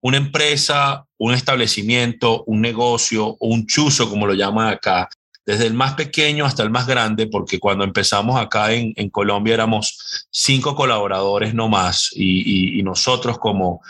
Una 0.00 0.16
empresa, 0.16 1.04
un 1.18 1.34
establecimiento, 1.34 2.42
un 2.44 2.62
negocio, 2.62 3.36
un 3.38 3.66
chuzo, 3.66 4.08
como 4.08 4.26
lo 4.26 4.32
llaman 4.32 4.68
acá, 4.68 5.10
desde 5.44 5.66
el 5.66 5.74
más 5.74 5.92
pequeño 5.92 6.46
hasta 6.46 6.62
el 6.62 6.70
más 6.70 6.86
grande, 6.86 7.26
porque 7.26 7.58
cuando 7.58 7.84
empezamos 7.84 8.40
acá 8.40 8.72
en, 8.72 8.94
en 8.96 9.10
Colombia 9.10 9.52
éramos 9.52 10.26
cinco 10.30 10.74
colaboradores 10.74 11.52
no 11.52 11.68
más 11.68 12.08
y, 12.14 12.82
nosotros 12.82 13.36
como 13.38 13.82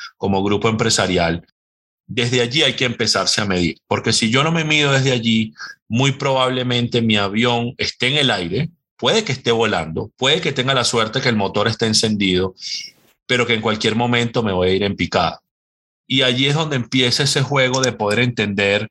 grupo 0.43 0.69
empresarial. 0.69 1.47
Desde 2.07 2.43
allí 2.43 2.63
hay 2.63 2.75
que 2.75 2.85
empezarse 2.85 3.41
a 3.41 3.47
medir, 3.47 3.79
porque 3.87 4.13
si 4.13 4.31
yo 4.31 4.45
no 4.45 4.53
me 4.53 4.65
mido 4.65 4.93
desde 4.93 5.13
allí, 5.13 5.55
muy 5.89 6.13
probablemente 6.13 7.03
mi 7.03 7.17
avión 7.17 7.75
esté 7.79 8.09
en 8.09 8.17
el 8.17 8.31
aire, 8.31 8.71
puede 8.97 9.25
que 9.25 9.33
esté 9.33 9.53
volando, 9.53 10.11
puede 10.17 10.41
que 10.41 10.53
tenga 10.53 10.75
la 10.75 10.85
suerte 10.85 11.21
que 11.21 11.29
el 11.29 11.37
motor 11.37 11.69
esté 11.69 11.87
encendido, 11.87 12.55
pero 13.27 13.47
que 13.47 13.55
en 13.55 13.63
cualquier 13.63 13.97
momento 13.97 14.43
me 14.43 14.53
voy 14.53 14.69
a 14.69 14.73
ir 14.75 14.83
en 14.83 14.97
picada. 14.97 15.41
Y 16.07 16.23
allí 16.23 16.47
es 16.47 16.55
donde 16.55 16.77
empieza 16.77 17.23
ese 17.23 17.43
juego 17.43 17.81
de 17.81 17.93
poder 17.93 18.19
entender 18.19 18.89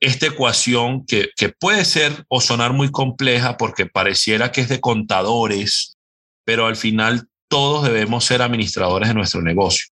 esta 0.00 0.26
ecuación 0.26 1.06
que, 1.06 1.30
que 1.36 1.48
puede 1.48 1.84
ser 1.84 2.24
o 2.28 2.40
sonar 2.40 2.72
muy 2.72 2.90
compleja 2.90 3.56
porque 3.56 3.86
pareciera 3.86 4.50
que 4.50 4.60
es 4.60 4.68
de 4.68 4.80
contadores, 4.80 5.96
pero 6.44 6.66
al 6.66 6.76
final 6.76 7.28
todos 7.48 7.84
debemos 7.84 8.24
ser 8.24 8.42
administradores 8.42 9.08
de 9.08 9.14
nuestro 9.14 9.40
negocio. 9.40 9.93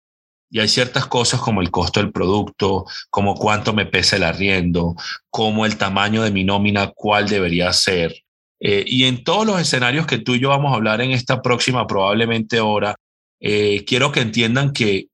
Y 0.51 0.61
hay 0.61 0.69
ciertas 0.69 1.07
cosas 1.07 1.41
como 1.41 1.61
el 1.61 1.71
costo 1.71 2.01
del 2.01 2.13
producto, 2.13 2.87
como 3.11 3.35
cuánto 3.35 3.73
me 3.73 3.87
pesa 3.87 4.17
el 4.17 4.23
arriendo, 4.23 4.95
como 5.29 5.67
el 5.67 5.77
tamaño 5.77 6.23
de 6.23 6.31
mi 6.31 6.45
nómina, 6.45 6.93
cuál 6.95 7.29
debería 7.29 7.73
ser. 7.73 8.15
Eh, 8.61 8.85
y 8.87 9.05
en 9.05 9.25
todos 9.25 9.47
los 9.47 9.61
escenarios 9.61 10.07
que 10.07 10.19
tú 10.19 10.35
y 10.35 10.41
yo 10.41 10.51
vamos 10.51 10.73
a 10.73 10.77
hablar 10.77 11.01
en 11.01 11.11
esta 11.11 11.43
próxima 11.43 11.87
probablemente 11.87 12.61
hora, 12.61 12.97
eh, 13.41 13.85
quiero 13.87 14.13
que 14.13 14.21
entiendan 14.21 14.73
que, 14.73 15.09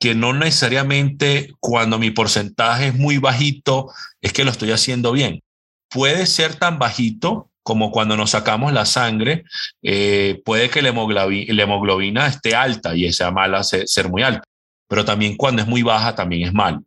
que 0.00 0.14
no 0.14 0.32
necesariamente 0.32 1.52
cuando 1.60 1.98
mi 1.98 2.10
porcentaje 2.10 2.88
es 2.88 2.94
muy 2.94 3.18
bajito 3.18 3.92
es 4.20 4.32
que 4.32 4.44
lo 4.44 4.50
estoy 4.50 4.72
haciendo 4.72 5.12
bien. 5.12 5.42
Puede 5.90 6.26
ser 6.26 6.54
tan 6.54 6.78
bajito 6.78 7.50
como 7.62 7.92
cuando 7.92 8.16
nos 8.16 8.30
sacamos 8.30 8.72
la 8.72 8.86
sangre, 8.86 9.44
eh, 9.82 10.40
puede 10.44 10.70
que 10.70 10.82
la 10.82 10.88
hemoglobina, 10.88 12.26
esté 12.26 12.54
alta 12.54 12.96
y 12.96 13.12
sea 13.12 13.30
mala 13.30 13.62
ser 13.62 14.08
muy 14.08 14.22
alta 14.22 14.49
pero 14.90 15.04
también 15.04 15.36
cuando 15.36 15.62
es 15.62 15.68
muy 15.68 15.82
baja 15.82 16.16
también 16.16 16.48
es 16.48 16.52
mal. 16.52 16.80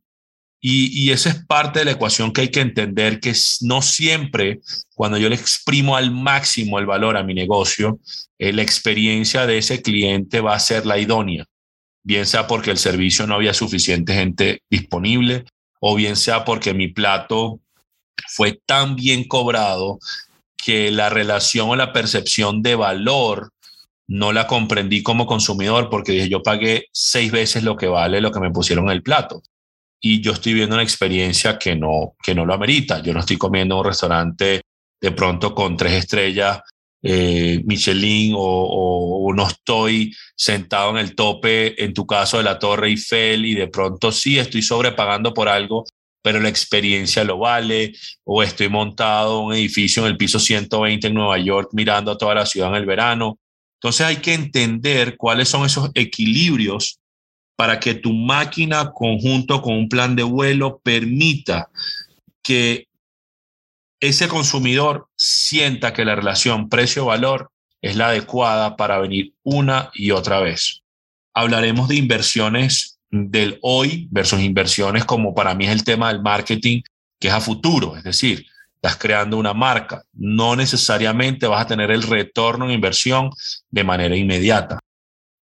Y, 0.59 0.87
y 0.91 1.11
esa 1.11 1.29
es 1.29 1.45
parte 1.45 1.79
de 1.79 1.85
la 1.85 1.91
ecuación 1.91 2.33
que 2.33 2.41
hay 2.41 2.49
que 2.49 2.59
entender, 2.59 3.21
que 3.21 3.33
no 3.61 3.81
siempre 3.81 4.59
cuando 4.93 5.17
yo 5.17 5.29
le 5.29 5.35
exprimo 5.35 5.95
al 5.95 6.11
máximo 6.11 6.79
el 6.79 6.85
valor 6.85 7.15
a 7.15 7.23
mi 7.23 7.33
negocio, 7.33 7.99
eh, 8.37 8.51
la 8.51 8.61
experiencia 8.61 9.47
de 9.47 9.57
ese 9.57 9.81
cliente 9.81 10.41
va 10.41 10.53
a 10.53 10.59
ser 10.59 10.85
la 10.85 10.97
idónea, 10.97 11.45
bien 12.03 12.25
sea 12.25 12.45
porque 12.45 12.71
el 12.71 12.77
servicio 12.77 13.25
no 13.25 13.35
había 13.35 13.53
suficiente 13.53 14.13
gente 14.13 14.61
disponible 14.69 15.45
o 15.79 15.95
bien 15.95 16.17
sea 16.17 16.43
porque 16.43 16.73
mi 16.73 16.89
plato 16.89 17.61
fue 18.27 18.59
tan 18.65 18.97
bien 18.97 19.23
cobrado 19.25 19.99
que 20.57 20.91
la 20.91 21.09
relación 21.09 21.69
o 21.69 21.75
la 21.77 21.93
percepción 21.93 22.61
de 22.61 22.75
valor 22.75 23.53
no 24.07 24.31
la 24.31 24.47
comprendí 24.47 25.01
como 25.03 25.25
consumidor 25.25 25.89
porque 25.89 26.11
dije, 26.11 26.29
yo 26.29 26.43
pagué 26.43 26.87
seis 26.91 27.31
veces 27.31 27.63
lo 27.63 27.75
que 27.75 27.87
vale 27.87 28.21
lo 28.21 28.31
que 28.31 28.39
me 28.39 28.51
pusieron 28.51 28.85
en 28.85 28.91
el 28.91 29.03
plato. 29.03 29.41
Y 30.01 30.21
yo 30.21 30.33
estoy 30.33 30.53
viendo 30.53 30.75
una 30.75 30.83
experiencia 30.83 31.57
que 31.57 31.75
no, 31.75 32.15
que 32.21 32.35
no 32.35 32.45
lo 32.45 32.53
amerita. 32.53 33.01
Yo 33.01 33.13
no 33.13 33.21
estoy 33.21 33.37
comiendo 33.37 33.75
en 33.75 33.79
un 33.79 33.85
restaurante 33.85 34.61
de 34.99 35.11
pronto 35.11 35.55
con 35.55 35.77
tres 35.77 35.93
estrellas 35.93 36.59
eh, 37.05 37.61
Michelin 37.65 38.33
o, 38.33 38.39
o, 38.39 39.33
no 39.33 39.45
estoy 39.45 40.15
sentado 40.37 40.91
en 40.91 40.97
el 40.97 41.15
tope, 41.15 41.83
en 41.83 41.93
tu 41.93 42.07
caso, 42.07 42.37
de 42.37 42.43
la 42.43 42.57
Torre 42.57 42.87
Eiffel 42.87 43.45
y 43.45 43.55
de 43.55 43.67
pronto 43.67 44.11
sí 44.13 44.39
estoy 44.39 44.61
sobrepagando 44.61 45.33
por 45.33 45.49
algo, 45.49 45.83
pero 46.21 46.39
la 46.39 46.47
experiencia 46.47 47.25
lo 47.25 47.39
vale, 47.39 47.91
o 48.23 48.41
estoy 48.41 48.69
montado 48.69 49.41
en 49.41 49.45
un 49.47 49.53
edificio 49.53 50.03
en 50.03 50.11
el 50.11 50.17
piso 50.17 50.39
120 50.39 51.07
en 51.07 51.13
Nueva 51.13 51.37
York 51.39 51.71
mirando 51.73 52.11
a 52.11 52.17
toda 52.17 52.35
la 52.35 52.45
ciudad 52.45 52.69
en 52.69 52.75
el 52.75 52.85
verano. 52.85 53.37
Entonces 53.83 54.05
hay 54.05 54.17
que 54.17 54.33
entender 54.33 55.17
cuáles 55.17 55.49
son 55.49 55.65
esos 55.65 55.91
equilibrios 55.93 57.01
para 57.57 57.81
que 57.81 57.93
tu 57.93 58.13
máquina 58.13 58.93
conjunto 58.93 59.61
con 59.61 59.75
un 59.75 59.89
plan 59.89 60.15
de 60.15 60.23
vuelo 60.23 60.79
permita 60.81 61.69
que 62.41 62.87
ese 63.99 64.29
consumidor 64.29 65.09
sienta 65.17 65.91
que 65.91 66.05
la 66.05 66.15
relación 66.15 66.69
precio-valor 66.69 67.51
es 67.81 67.97
la 67.97 68.07
adecuada 68.07 68.77
para 68.77 68.99
venir 68.99 69.33
una 69.43 69.91
y 69.93 70.11
otra 70.11 70.39
vez. 70.39 70.81
Hablaremos 71.33 71.89
de 71.89 71.97
inversiones 71.97 72.99
del 73.11 73.59
hoy 73.61 74.07
versus 74.11 74.39
inversiones 74.39 75.03
como 75.03 75.35
para 75.35 75.55
mí 75.55 75.65
es 75.65 75.71
el 75.71 75.83
tema 75.83 76.07
del 76.07 76.21
marketing, 76.21 76.83
que 77.19 77.27
es 77.27 77.33
a 77.33 77.41
futuro, 77.41 77.97
es 77.97 78.05
decir, 78.05 78.45
estás 78.83 78.97
creando 78.97 79.37
una 79.37 79.53
marca. 79.53 80.03
No 80.11 80.57
necesariamente 80.57 81.47
vas 81.47 81.61
a 81.61 81.67
tener 81.67 81.89
el 81.89 82.03
retorno 82.03 82.65
en 82.65 82.71
inversión 82.71 83.29
de 83.71 83.83
manera 83.85 84.17
inmediata. 84.17 84.77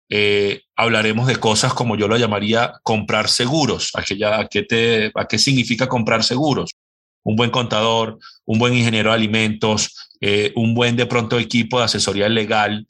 Eh, 0.08 0.62
hablaremos 0.76 1.26
de 1.26 1.36
cosas 1.36 1.74
como 1.74 1.96
yo 1.96 2.06
lo 2.06 2.16
llamaría 2.16 2.74
comprar 2.84 3.28
seguros. 3.28 3.90
¿A 3.94 4.02
qué, 4.48 4.62
te, 4.62 5.10
¿A 5.16 5.26
qué 5.26 5.38
significa 5.40 5.88
comprar 5.88 6.22
seguros? 6.22 6.70
Un 7.24 7.34
buen 7.34 7.50
contador, 7.50 8.20
un 8.44 8.60
buen 8.60 8.74
ingeniero 8.74 9.10
de 9.10 9.16
alimentos, 9.16 10.08
eh, 10.20 10.52
un 10.54 10.72
buen 10.74 10.94
de 10.94 11.06
pronto 11.06 11.36
equipo 11.40 11.78
de 11.78 11.86
asesoría 11.86 12.28
legal. 12.28 12.86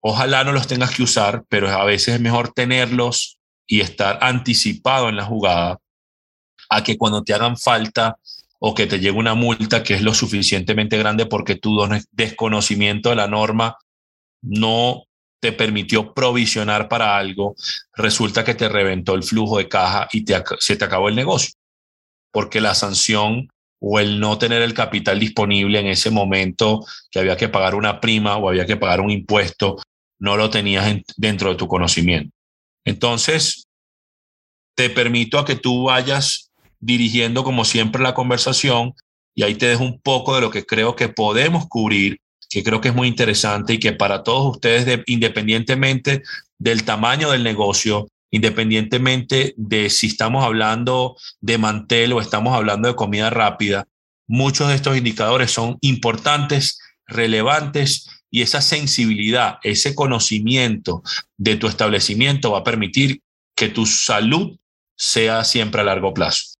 Ojalá 0.00 0.42
no 0.42 0.50
los 0.50 0.66
tengas 0.66 0.92
que 0.92 1.04
usar, 1.04 1.44
pero 1.48 1.68
a 1.68 1.84
veces 1.84 2.16
es 2.16 2.20
mejor 2.20 2.52
tenerlos 2.52 3.38
y 3.64 3.80
estar 3.80 4.18
anticipado 4.22 5.08
en 5.08 5.16
la 5.16 5.24
jugada 5.24 5.78
a 6.68 6.82
que 6.82 6.98
cuando 6.98 7.22
te 7.22 7.32
hagan 7.32 7.56
falta 7.56 8.18
o 8.60 8.74
que 8.74 8.86
te 8.86 8.98
llegue 8.98 9.16
una 9.16 9.34
multa 9.34 9.82
que 9.82 9.94
es 9.94 10.02
lo 10.02 10.14
suficientemente 10.14 10.98
grande 10.98 11.26
porque 11.26 11.54
tu 11.54 11.78
desconocimiento 12.12 13.10
de 13.10 13.16
la 13.16 13.28
norma 13.28 13.76
no 14.42 15.04
te 15.40 15.52
permitió 15.52 16.14
provisionar 16.14 16.88
para 16.88 17.16
algo, 17.16 17.54
resulta 17.94 18.44
que 18.44 18.54
te 18.54 18.68
reventó 18.68 19.14
el 19.14 19.22
flujo 19.22 19.58
de 19.58 19.68
caja 19.68 20.08
y 20.12 20.24
te, 20.24 20.42
se 20.58 20.76
te 20.76 20.84
acabó 20.84 21.08
el 21.08 21.14
negocio. 21.14 21.52
Porque 22.32 22.60
la 22.60 22.74
sanción 22.74 23.48
o 23.80 24.00
el 24.00 24.18
no 24.18 24.38
tener 24.38 24.62
el 24.62 24.74
capital 24.74 25.20
disponible 25.20 25.78
en 25.78 25.86
ese 25.86 26.10
momento 26.10 26.84
que 27.10 27.20
había 27.20 27.36
que 27.36 27.48
pagar 27.48 27.76
una 27.76 28.00
prima 28.00 28.36
o 28.36 28.48
había 28.48 28.66
que 28.66 28.76
pagar 28.76 29.00
un 29.00 29.10
impuesto, 29.10 29.76
no 30.18 30.36
lo 30.36 30.50
tenías 30.50 31.00
dentro 31.16 31.50
de 31.50 31.56
tu 31.56 31.68
conocimiento. 31.68 32.34
Entonces, 32.84 33.68
te 34.76 34.90
permito 34.90 35.38
a 35.38 35.44
que 35.44 35.54
tú 35.54 35.84
vayas 35.84 36.47
dirigiendo 36.80 37.44
como 37.44 37.64
siempre 37.64 38.02
la 38.02 38.14
conversación 38.14 38.94
y 39.34 39.42
ahí 39.42 39.54
te 39.54 39.66
dejo 39.66 39.84
un 39.84 40.00
poco 40.00 40.34
de 40.34 40.40
lo 40.40 40.50
que 40.50 40.66
creo 40.66 40.96
que 40.96 41.08
podemos 41.08 41.66
cubrir, 41.68 42.20
que 42.50 42.64
creo 42.64 42.80
que 42.80 42.88
es 42.88 42.94
muy 42.94 43.08
interesante 43.08 43.74
y 43.74 43.78
que 43.78 43.92
para 43.92 44.22
todos 44.22 44.56
ustedes, 44.56 45.00
independientemente 45.06 46.22
del 46.58 46.84
tamaño 46.84 47.30
del 47.30 47.44
negocio, 47.44 48.08
independientemente 48.30 49.54
de 49.56 49.90
si 49.90 50.08
estamos 50.08 50.44
hablando 50.44 51.16
de 51.40 51.58
mantel 51.58 52.12
o 52.12 52.20
estamos 52.20 52.54
hablando 52.54 52.88
de 52.88 52.96
comida 52.96 53.30
rápida, 53.30 53.86
muchos 54.26 54.68
de 54.68 54.74
estos 54.74 54.96
indicadores 54.96 55.50
son 55.50 55.78
importantes, 55.80 56.80
relevantes 57.06 58.08
y 58.30 58.42
esa 58.42 58.60
sensibilidad, 58.60 59.58
ese 59.62 59.94
conocimiento 59.94 61.02
de 61.36 61.56
tu 61.56 61.66
establecimiento 61.66 62.52
va 62.52 62.58
a 62.58 62.64
permitir 62.64 63.22
que 63.56 63.68
tu 63.68 63.86
salud 63.86 64.58
sea 64.96 65.44
siempre 65.44 65.80
a 65.80 65.84
largo 65.84 66.12
plazo. 66.12 66.57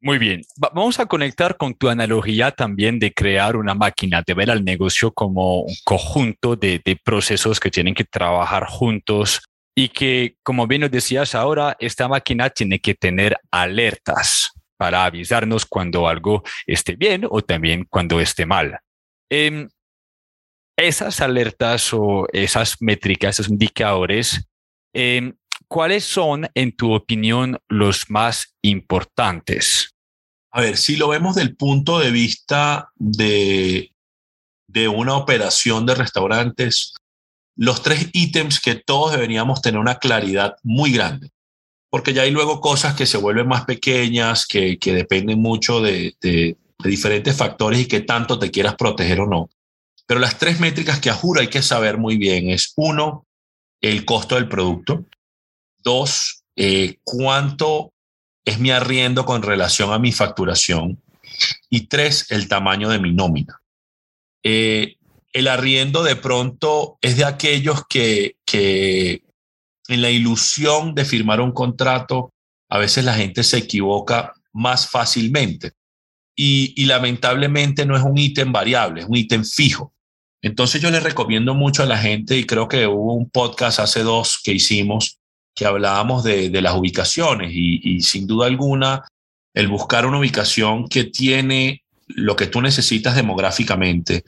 Muy 0.00 0.18
bien, 0.18 0.42
vamos 0.58 1.00
a 1.00 1.06
conectar 1.06 1.56
con 1.56 1.74
tu 1.74 1.88
analogía 1.88 2.50
también 2.50 2.98
de 2.98 3.14
crear 3.14 3.56
una 3.56 3.74
máquina, 3.74 4.22
de 4.24 4.34
ver 4.34 4.50
al 4.50 4.62
negocio 4.62 5.10
como 5.10 5.62
un 5.62 5.74
conjunto 5.84 6.54
de, 6.54 7.00
procesos 7.02 7.58
que 7.58 7.70
tienen 7.70 7.94
que 7.94 8.04
trabajar 8.04 8.66
juntos 8.66 9.42
y 9.74 9.88
que, 9.88 10.36
como 10.42 10.66
bien 10.66 10.82
nos 10.82 10.90
decías 10.90 11.34
ahora, 11.34 11.76
esta 11.80 12.08
máquina 12.08 12.50
tiene 12.50 12.78
que 12.78 12.94
tener 12.94 13.38
alertas 13.50 14.52
para 14.76 15.06
avisarnos 15.06 15.64
cuando 15.64 16.06
algo 16.06 16.42
esté 16.66 16.94
bien 16.94 17.26
o 17.28 17.40
también 17.40 17.86
cuando 17.88 18.20
esté 18.20 18.44
mal. 18.44 18.78
Em, 19.30 19.66
esas 20.78 21.22
alertas 21.22 21.94
o 21.94 22.26
esas 22.32 22.76
métricas, 22.80 23.36
esos 23.36 23.50
indicadores, 23.50 24.46
em, 24.94 25.32
¿cuáles 25.68 26.04
son, 26.04 26.48
en 26.54 26.72
tu 26.72 26.92
opinión, 26.92 27.58
los 27.68 28.10
más 28.10 28.54
importantes? 28.62 29.94
A 30.50 30.60
ver, 30.60 30.76
si 30.76 30.96
lo 30.96 31.08
vemos 31.08 31.34
del 31.34 31.56
punto 31.56 31.98
de 31.98 32.10
vista 32.10 32.90
de, 32.94 33.92
de 34.68 34.88
una 34.88 35.16
operación 35.16 35.86
de 35.86 35.94
restaurantes, 35.94 36.94
los 37.56 37.82
tres 37.82 38.10
ítems 38.12 38.60
que 38.60 38.74
todos 38.74 39.12
deberíamos 39.12 39.62
tener 39.62 39.80
una 39.80 39.98
claridad 39.98 40.56
muy 40.62 40.92
grande, 40.92 41.30
porque 41.90 42.12
ya 42.12 42.22
hay 42.22 42.30
luego 42.30 42.60
cosas 42.60 42.94
que 42.94 43.06
se 43.06 43.16
vuelven 43.16 43.48
más 43.48 43.64
pequeñas, 43.64 44.46
que, 44.46 44.78
que 44.78 44.92
dependen 44.92 45.40
mucho 45.40 45.80
de, 45.80 46.14
de, 46.20 46.56
diferentes 46.84 47.34
factores 47.34 47.80
y 47.80 47.86
que 47.86 48.00
tanto 48.00 48.38
te 48.38 48.50
quieras 48.50 48.76
proteger 48.76 49.20
o 49.20 49.26
no. 49.26 49.48
Pero 50.06 50.20
las 50.20 50.38
tres 50.38 50.60
métricas 50.60 51.00
que 51.00 51.10
a 51.10 51.14
juro 51.14 51.40
hay 51.40 51.48
que 51.48 51.62
saber 51.62 51.96
muy 51.98 52.16
bien 52.16 52.50
es 52.50 52.72
uno, 52.76 53.26
el 53.80 54.04
costo 54.04 54.36
del 54.36 54.48
producto. 54.48 55.04
Dos, 55.86 56.42
eh, 56.56 56.96
cuánto 57.04 57.92
es 58.44 58.58
mi 58.58 58.72
arriendo 58.72 59.24
con 59.24 59.42
relación 59.42 59.92
a 59.92 60.00
mi 60.00 60.10
facturación. 60.10 61.00
Y 61.70 61.86
tres, 61.86 62.26
el 62.30 62.48
tamaño 62.48 62.88
de 62.88 62.98
mi 62.98 63.12
nómina. 63.12 63.62
Eh, 64.42 64.96
el 65.32 65.46
arriendo 65.46 66.02
de 66.02 66.16
pronto 66.16 66.98
es 67.00 67.16
de 67.16 67.24
aquellos 67.24 67.86
que, 67.88 68.34
que 68.44 69.22
en 69.86 70.02
la 70.02 70.10
ilusión 70.10 70.92
de 70.96 71.04
firmar 71.04 71.40
un 71.40 71.52
contrato, 71.52 72.32
a 72.68 72.78
veces 72.78 73.04
la 73.04 73.14
gente 73.14 73.44
se 73.44 73.58
equivoca 73.58 74.32
más 74.52 74.90
fácilmente. 74.90 75.74
Y, 76.34 76.74
y 76.76 76.86
lamentablemente 76.86 77.86
no 77.86 77.96
es 77.96 78.02
un 78.02 78.18
ítem 78.18 78.50
variable, 78.50 79.02
es 79.02 79.06
un 79.06 79.16
ítem 79.16 79.44
fijo. 79.44 79.92
Entonces 80.42 80.82
yo 80.82 80.90
les 80.90 81.04
recomiendo 81.04 81.54
mucho 81.54 81.84
a 81.84 81.86
la 81.86 81.98
gente, 81.98 82.36
y 82.36 82.44
creo 82.44 82.66
que 82.66 82.88
hubo 82.88 83.14
un 83.14 83.30
podcast 83.30 83.78
hace 83.78 84.02
dos 84.02 84.40
que 84.42 84.52
hicimos, 84.52 85.20
que 85.56 85.66
hablábamos 85.66 86.22
de, 86.22 86.50
de 86.50 86.62
las 86.62 86.76
ubicaciones, 86.76 87.50
y, 87.52 87.80
y 87.82 88.00
sin 88.02 88.26
duda 88.26 88.46
alguna, 88.46 89.08
el 89.54 89.68
buscar 89.68 90.06
una 90.06 90.18
ubicación 90.18 90.86
que 90.86 91.04
tiene 91.04 91.82
lo 92.06 92.36
que 92.36 92.46
tú 92.46 92.60
necesitas 92.60 93.16
demográficamente, 93.16 94.24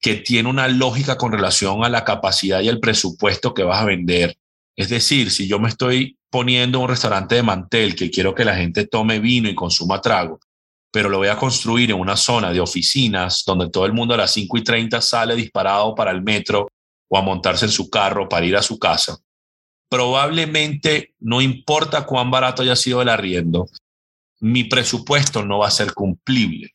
que 0.00 0.16
tiene 0.16 0.48
una 0.48 0.68
lógica 0.68 1.16
con 1.16 1.32
relación 1.32 1.84
a 1.84 1.88
la 1.88 2.04
capacidad 2.04 2.60
y 2.60 2.68
el 2.68 2.80
presupuesto 2.80 3.54
que 3.54 3.62
vas 3.62 3.80
a 3.80 3.86
vender. 3.86 4.36
Es 4.76 4.88
decir, 4.88 5.30
si 5.30 5.46
yo 5.46 5.58
me 5.60 5.68
estoy 5.68 6.18
poniendo 6.28 6.80
un 6.80 6.88
restaurante 6.88 7.36
de 7.36 7.44
mantel 7.44 7.94
que 7.94 8.10
quiero 8.10 8.34
que 8.34 8.44
la 8.44 8.56
gente 8.56 8.86
tome 8.86 9.20
vino 9.20 9.48
y 9.48 9.54
consuma 9.54 10.00
trago, 10.00 10.40
pero 10.92 11.08
lo 11.08 11.18
voy 11.18 11.28
a 11.28 11.36
construir 11.36 11.90
en 11.90 11.98
una 11.98 12.16
zona 12.16 12.52
de 12.52 12.60
oficinas 12.60 13.44
donde 13.46 13.70
todo 13.70 13.86
el 13.86 13.92
mundo 13.92 14.14
a 14.14 14.16
las 14.16 14.32
5 14.32 14.58
y 14.58 14.64
30 14.64 15.00
sale 15.00 15.36
disparado 15.36 15.94
para 15.94 16.10
el 16.10 16.22
metro 16.22 16.68
o 17.08 17.16
a 17.16 17.22
montarse 17.22 17.66
en 17.66 17.70
su 17.70 17.88
carro 17.88 18.28
para 18.28 18.44
ir 18.44 18.56
a 18.56 18.62
su 18.62 18.78
casa, 18.78 19.16
probablemente 19.94 21.14
no 21.20 21.40
importa 21.40 22.04
cuán 22.04 22.28
barato 22.28 22.62
haya 22.62 22.74
sido 22.74 23.00
el 23.00 23.08
arriendo, 23.08 23.68
mi 24.40 24.64
presupuesto 24.64 25.44
no 25.44 25.60
va 25.60 25.68
a 25.68 25.70
ser 25.70 25.94
cumplible. 25.94 26.74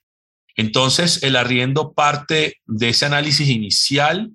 Entonces, 0.56 1.22
el 1.22 1.36
arriendo 1.36 1.92
parte 1.92 2.62
de 2.66 2.88
ese 2.88 3.08
análisis 3.08 3.50
inicial 3.50 4.32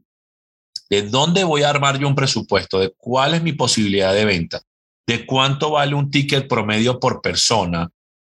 de 0.91 1.01
dónde 1.01 1.45
voy 1.45 1.63
a 1.63 1.71
armar 1.71 1.99
yo 1.99 2.07
un 2.07 2.15
presupuesto, 2.15 2.79
de 2.79 2.93
cuál 2.95 3.33
es 3.33 3.43
mi 3.43 3.55
posibilidad 3.55 4.13
de 4.13 4.27
venta, 4.27 4.61
de 5.07 5.25
cuánto 5.25 5.71
vale 5.71 5.95
un 5.95 6.11
ticket 6.11 6.47
promedio 6.47 7.01
por 7.01 7.23
persona 7.23 7.89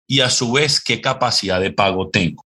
y 0.06 0.20
a 0.20 0.30
su 0.30 0.52
vez 0.52 0.80
qué 0.80 1.02
capacidad 1.02 1.60
de 1.60 1.72
pago 1.72 2.10
tengo. 2.10 2.46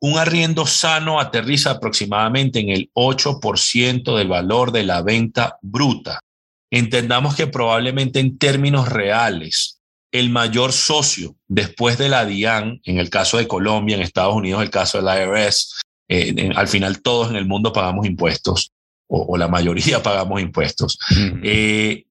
Un 0.00 0.18
arriendo 0.18 0.66
sano 0.66 1.18
aterriza 1.18 1.72
aproximadamente 1.72 2.60
en 2.60 2.68
el 2.68 2.92
8% 2.94 4.16
del 4.16 4.28
valor 4.28 4.70
de 4.70 4.84
la 4.84 5.02
venta 5.02 5.58
bruta. 5.62 6.20
Entendamos 6.70 7.34
que 7.34 7.48
probablemente 7.48 8.20
en 8.20 8.38
términos 8.38 8.88
reales, 8.88 9.80
el 10.12 10.30
mayor 10.30 10.72
socio 10.72 11.36
después 11.48 11.98
de 11.98 12.08
la 12.08 12.24
DIAN, 12.24 12.80
en 12.84 12.98
el 12.98 13.10
caso 13.10 13.38
de 13.38 13.48
Colombia, 13.48 13.96
en 13.96 14.02
Estados 14.02 14.34
Unidos, 14.34 14.62
el 14.62 14.70
caso 14.70 15.00
del 15.00 15.20
IRS, 15.20 15.74
eh, 16.08 16.50
al 16.54 16.68
final 16.68 17.02
todos 17.02 17.30
en 17.30 17.36
el 17.36 17.46
mundo 17.46 17.72
pagamos 17.72 18.06
impuestos, 18.06 18.72
o, 19.08 19.36
la 19.36 19.48
mayoría 19.48 20.02
pagamos 20.02 20.40
impuestos. 20.40 20.98
Eh, 21.42 22.04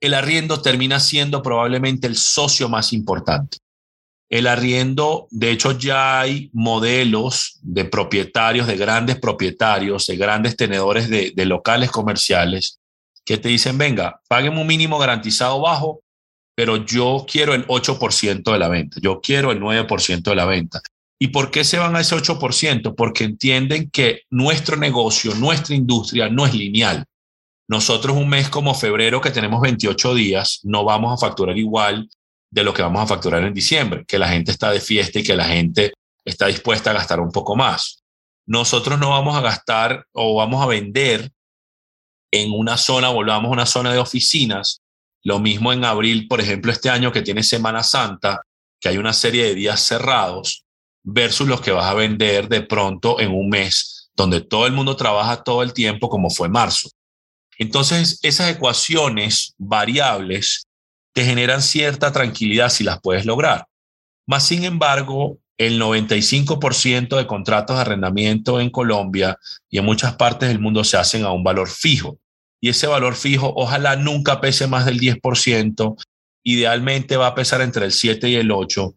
el 0.00 0.14
arriendo 0.14 0.60
termina 0.60 1.00
siendo 1.00 1.42
probablemente 1.42 2.06
el 2.06 2.16
socio 2.16 2.68
más 2.68 2.92
importante. 2.92 3.58
El 4.30 4.46
arriendo, 4.46 5.28
de 5.30 5.50
hecho, 5.50 5.72
ya 5.78 6.20
hay 6.20 6.50
modelos 6.52 7.58
de 7.62 7.84
propietarios, 7.84 8.66
de 8.66 8.76
grandes 8.76 9.18
propietarios, 9.18 10.06
de 10.06 10.16
grandes 10.16 10.56
tenedores 10.56 11.08
de, 11.08 11.32
de 11.34 11.44
locales 11.46 11.90
comerciales 11.90 12.80
que 13.24 13.38
te 13.38 13.48
dicen, 13.48 13.78
venga, 13.78 14.20
paguen 14.28 14.58
un 14.58 14.66
mínimo 14.66 14.98
garantizado 14.98 15.60
bajo 15.60 16.04
pero 16.54 16.76
yo 16.76 17.26
quiero 17.30 17.54
el 17.54 17.66
8% 17.66 18.52
de 18.52 18.58
la 18.58 18.68
venta, 18.68 18.98
yo 19.00 19.20
quiero 19.20 19.50
el 19.50 19.60
9% 19.60 20.22
de 20.22 20.34
la 20.34 20.44
venta. 20.44 20.80
¿Y 21.18 21.28
por 21.28 21.50
qué 21.50 21.64
se 21.64 21.78
van 21.78 21.96
a 21.96 22.00
ese 22.00 22.16
8%? 22.16 22.94
Porque 22.94 23.24
entienden 23.24 23.90
que 23.90 24.22
nuestro 24.30 24.76
negocio, 24.76 25.34
nuestra 25.34 25.74
industria 25.74 26.28
no 26.28 26.46
es 26.46 26.54
lineal. 26.54 27.04
Nosotros 27.68 28.16
un 28.16 28.28
mes 28.28 28.48
como 28.48 28.74
febrero 28.74 29.20
que 29.20 29.30
tenemos 29.30 29.60
28 29.60 30.14
días, 30.14 30.60
no 30.64 30.84
vamos 30.84 31.12
a 31.12 31.26
facturar 31.26 31.56
igual 31.56 32.08
de 32.50 32.62
lo 32.62 32.74
que 32.74 32.82
vamos 32.82 33.02
a 33.02 33.06
facturar 33.06 33.42
en 33.42 33.54
diciembre, 33.54 34.04
que 34.06 34.18
la 34.18 34.28
gente 34.28 34.50
está 34.50 34.70
de 34.70 34.80
fiesta 34.80 35.18
y 35.18 35.24
que 35.24 35.34
la 35.34 35.46
gente 35.46 35.92
está 36.24 36.46
dispuesta 36.46 36.90
a 36.90 36.94
gastar 36.94 37.20
un 37.20 37.32
poco 37.32 37.56
más. 37.56 38.02
Nosotros 38.46 38.98
no 38.98 39.10
vamos 39.10 39.34
a 39.34 39.40
gastar 39.40 40.06
o 40.12 40.36
vamos 40.36 40.62
a 40.62 40.66
vender 40.66 41.32
en 42.34 42.50
una 42.50 42.76
zona, 42.76 43.10
volvamos 43.10 43.48
a 43.48 43.52
una 43.52 43.66
zona 43.66 43.92
de 43.92 44.00
oficinas, 44.00 44.80
lo 45.22 45.38
mismo 45.38 45.72
en 45.72 45.84
abril, 45.84 46.26
por 46.26 46.40
ejemplo, 46.40 46.72
este 46.72 46.90
año 46.90 47.12
que 47.12 47.22
tiene 47.22 47.44
Semana 47.44 47.84
Santa, 47.84 48.42
que 48.80 48.88
hay 48.88 48.98
una 48.98 49.12
serie 49.12 49.44
de 49.44 49.54
días 49.54 49.80
cerrados, 49.80 50.64
versus 51.04 51.46
los 51.46 51.60
que 51.60 51.70
vas 51.70 51.86
a 51.86 51.94
vender 51.94 52.48
de 52.48 52.62
pronto 52.62 53.20
en 53.20 53.30
un 53.32 53.48
mes 53.48 54.10
donde 54.16 54.40
todo 54.40 54.66
el 54.66 54.72
mundo 54.72 54.96
trabaja 54.96 55.44
todo 55.44 55.62
el 55.62 55.72
tiempo, 55.72 56.08
como 56.08 56.28
fue 56.28 56.48
marzo. 56.48 56.88
Entonces, 57.56 58.18
esas 58.22 58.50
ecuaciones 58.50 59.54
variables 59.56 60.66
te 61.12 61.24
generan 61.24 61.62
cierta 61.62 62.10
tranquilidad 62.10 62.68
si 62.68 62.82
las 62.82 63.00
puedes 63.00 63.26
lograr. 63.26 63.66
Más 64.26 64.44
sin 64.44 64.64
embargo, 64.64 65.38
el 65.56 65.80
95% 65.80 67.16
de 67.16 67.26
contratos 67.28 67.76
de 67.76 67.82
arrendamiento 67.82 68.60
en 68.60 68.70
Colombia 68.70 69.38
y 69.70 69.78
en 69.78 69.84
muchas 69.84 70.16
partes 70.16 70.48
del 70.48 70.58
mundo 70.58 70.82
se 70.82 70.96
hacen 70.96 71.22
a 71.24 71.30
un 71.30 71.44
valor 71.44 71.68
fijo 71.68 72.18
y 72.64 72.70
ese 72.70 72.86
valor 72.86 73.14
fijo 73.14 73.52
ojalá 73.56 73.94
nunca 73.94 74.40
pese 74.40 74.66
más 74.66 74.86
del 74.86 74.98
10%, 74.98 76.02
idealmente 76.44 77.18
va 77.18 77.26
a 77.26 77.34
pesar 77.34 77.60
entre 77.60 77.84
el 77.84 77.92
7 77.92 78.26
y 78.30 78.36
el 78.36 78.50
8, 78.50 78.94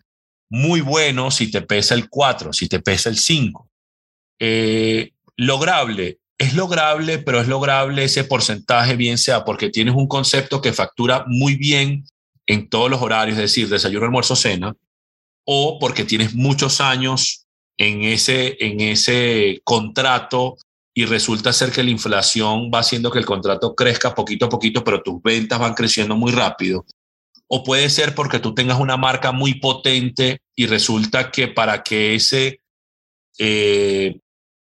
muy 0.50 0.80
bueno 0.80 1.32
si 1.32 1.52
te 1.52 1.62
pesa 1.62 1.94
el 1.94 2.08
4, 2.08 2.54
si 2.54 2.70
te 2.70 2.80
pesa 2.80 3.10
el 3.10 3.18
5. 3.18 3.70
Eh, 4.40 5.12
lograble, 5.36 6.20
es 6.38 6.54
lograble, 6.54 7.18
pero 7.18 7.42
es 7.42 7.50
lograble 7.50 8.06
ese 8.06 8.24
porcentaje, 8.24 8.96
bien 8.96 9.18
sea 9.18 9.44
porque 9.44 9.70
tienes 9.70 9.96
un 9.96 10.08
concepto 10.08 10.62
que 10.62 10.72
factura 10.72 11.26
muy 11.28 11.58
bien 11.58 12.06
en 12.46 12.70
todos 12.70 12.90
los 12.90 13.02
horarios, 13.02 13.38
es 13.38 13.42
decir, 13.44 13.68
desayuno, 13.68 14.06
almuerzo, 14.06 14.38
cena, 14.38 14.78
o 15.44 15.78
porque 15.78 16.06
tienes 16.06 16.34
muchos 16.34 16.80
años 16.80 17.46
en 17.78 18.04
ese, 18.04 18.56
en 18.62 18.80
ese 18.80 19.60
contrato 19.66 20.56
y 20.98 21.06
resulta 21.06 21.54
ser 21.54 21.72
que 21.72 21.84
la 21.84 21.92
inflación 21.92 22.72
va 22.74 22.80
haciendo 22.80 23.12
que 23.12 23.20
el 23.20 23.26
contrato 23.28 23.76
crezca 23.76 24.16
poquito 24.16 24.48
a 24.48 24.50
poquito, 24.50 24.84
pero 24.84 25.04
tus 25.04 25.22
ventas 25.22 25.60
van 25.60 25.76
creciendo 25.76 26.16
muy 26.16 26.32
rápido. 26.32 26.88
O 27.48 27.64
puede 27.64 27.88
ser 27.92 28.16
porque 28.16 28.40
tú 28.40 28.56
tengas 28.56 28.80
una 28.80 28.98
marca 28.98 29.32
muy 29.32 29.60
potente 29.60 30.42
y 30.56 30.66
resulta 30.66 31.30
que 31.30 31.50
para 31.50 31.84
que 31.84 32.16
ese 32.16 32.62
eh, 33.38 34.18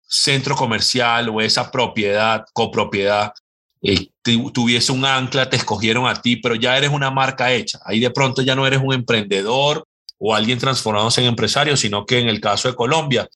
centro 0.04 0.56
comercial 0.56 1.28
o 1.30 1.42
esa 1.42 1.72
propiedad, 1.72 2.46
copropiedad, 2.54 3.34
eh, 3.82 4.10
tuviese 4.22 4.92
un 4.92 5.06
ancla, 5.06 5.50
te 5.50 5.58
escogieron 5.58 6.06
a 6.06 6.22
ti, 6.22 6.36
pero 6.36 6.54
ya 6.54 6.78
eres 6.78 6.92
una 6.92 7.10
marca 7.10 7.52
hecha. 7.52 7.80
Ahí 7.84 8.00
de 8.00 8.12
pronto 8.12 8.44
ya 8.44 8.56
no 8.56 8.68
eres 8.68 8.80
un 8.80 8.94
emprendedor 8.94 9.88
o 10.20 10.36
alguien 10.36 10.60
transformándose 10.60 11.22
en 11.22 11.30
empresario, 11.30 11.76
sino 11.76 12.06
que 12.06 12.20
en 12.20 12.30
el 12.30 12.40
caso 12.40 12.68
de 12.68 12.76
Colombia, 12.76 13.28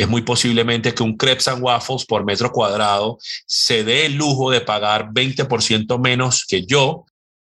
es 0.00 0.08
muy 0.08 0.22
posiblemente 0.22 0.94
que 0.94 1.02
un 1.02 1.14
Crepes 1.14 1.48
and 1.48 1.62
Waffles 1.62 2.06
por 2.06 2.24
metro 2.24 2.50
cuadrado 2.50 3.18
se 3.44 3.84
dé 3.84 4.06
el 4.06 4.14
lujo 4.14 4.50
de 4.50 4.62
pagar 4.62 5.10
20% 5.12 6.00
menos 6.00 6.46
que 6.48 6.64
yo, 6.64 7.04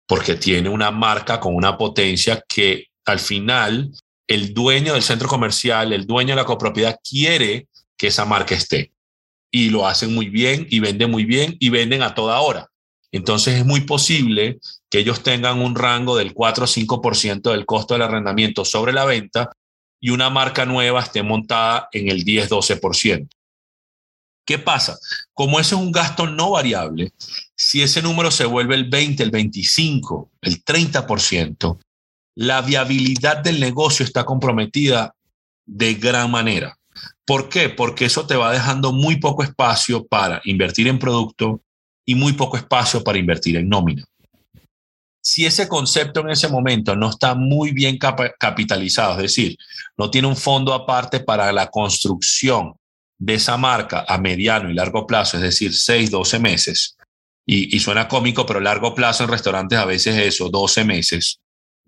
porque 0.07 0.33
tiene 0.33 0.67
una 0.67 0.89
marca 0.89 1.39
con 1.39 1.53
una 1.53 1.77
potencia 1.77 2.43
que 2.49 2.87
al 3.05 3.19
final 3.19 3.91
el 4.27 4.55
dueño 4.55 4.93
del 4.93 5.03
centro 5.03 5.27
comercial, 5.27 5.93
el 5.93 6.07
dueño 6.07 6.29
de 6.29 6.41
la 6.41 6.45
copropiedad 6.45 6.97
quiere 7.07 7.67
que 7.95 8.07
esa 8.07 8.25
marca 8.25 8.55
esté. 8.55 8.91
Y 9.51 9.69
lo 9.69 9.85
hacen 9.85 10.11
muy 10.11 10.29
bien 10.29 10.65
y 10.67 10.79
venden 10.79 11.11
muy 11.11 11.25
bien 11.25 11.55
y 11.59 11.69
venden 11.69 12.01
a 12.01 12.15
toda 12.15 12.39
hora. 12.39 12.71
Entonces 13.11 13.59
es 13.59 13.65
muy 13.67 13.81
posible 13.81 14.57
que 14.89 14.97
ellos 14.97 15.21
tengan 15.21 15.61
un 15.61 15.75
rango 15.75 16.17
del 16.17 16.33
4 16.33 16.63
o 16.63 16.67
5% 16.67 17.51
del 17.51 17.67
costo 17.67 17.93
del 17.93 18.01
arrendamiento 18.01 18.65
sobre 18.65 18.93
la 18.93 19.05
venta 19.05 19.51
y 20.01 20.09
una 20.09 20.29
marca 20.29 20.65
nueva 20.65 21.01
esté 21.01 21.23
montada 21.23 21.87
en 21.93 22.09
el 22.09 22.25
10-12%. 22.25 23.29
¿Qué 24.45 24.57
pasa? 24.57 24.97
Como 25.33 25.59
ese 25.59 25.75
es 25.75 25.81
un 25.81 25.91
gasto 25.91 26.27
no 26.27 26.51
variable, 26.51 27.13
si 27.55 27.83
ese 27.83 28.01
número 28.01 28.31
se 28.31 28.45
vuelve 28.45 28.75
el 28.75 28.89
20, 28.89 29.21
el 29.21 29.29
25, 29.29 30.31
el 30.41 30.65
30%, 30.65 31.79
la 32.35 32.61
viabilidad 32.61 33.37
del 33.37 33.59
negocio 33.59 34.03
está 34.03 34.25
comprometida 34.25 35.15
de 35.65 35.93
gran 35.93 36.31
manera. 36.31 36.75
¿Por 37.23 37.47
qué? 37.47 37.69
Porque 37.69 38.05
eso 38.05 38.25
te 38.25 38.35
va 38.35 38.51
dejando 38.51 38.91
muy 38.91 39.17
poco 39.17 39.43
espacio 39.43 40.05
para 40.07 40.41
invertir 40.43 40.87
en 40.87 40.97
producto 40.97 41.61
y 42.03 42.15
muy 42.15 42.33
poco 42.33 42.57
espacio 42.57 43.03
para 43.03 43.19
invertir 43.19 43.55
en 43.57 43.69
nómina 43.69 44.03
si 45.21 45.45
ese 45.45 45.67
concepto 45.67 46.21
en 46.21 46.31
ese 46.31 46.47
momento 46.47 46.95
no 46.95 47.09
está 47.09 47.35
muy 47.35 47.71
bien 47.71 47.97
capitalizado, 47.97 49.13
es 49.13 49.21
decir, 49.21 49.57
no 49.97 50.09
tiene 50.09 50.27
un 50.27 50.35
fondo 50.35 50.73
aparte 50.73 51.19
para 51.19 51.51
la 51.53 51.67
construcción 51.67 52.73
de 53.19 53.35
esa 53.35 53.55
marca 53.55 54.03
a 54.07 54.17
mediano 54.17 54.69
y 54.69 54.73
largo 54.73 55.05
plazo, 55.05 55.37
es 55.37 55.43
decir, 55.43 55.75
6, 55.75 56.09
12 56.09 56.39
meses, 56.39 56.97
y, 57.45 57.79
suena 57.79 58.07
cómico, 58.07 58.45
pero 58.45 58.59
largo 58.59 58.95
plazo 58.95 59.23
en 59.23 59.29
restaurantes 59.29 59.77
a 59.77 59.85
veces 59.85 60.15
es 60.15 60.35
eso, 60.35 60.49
12 60.49 60.85
meses. 60.85 61.39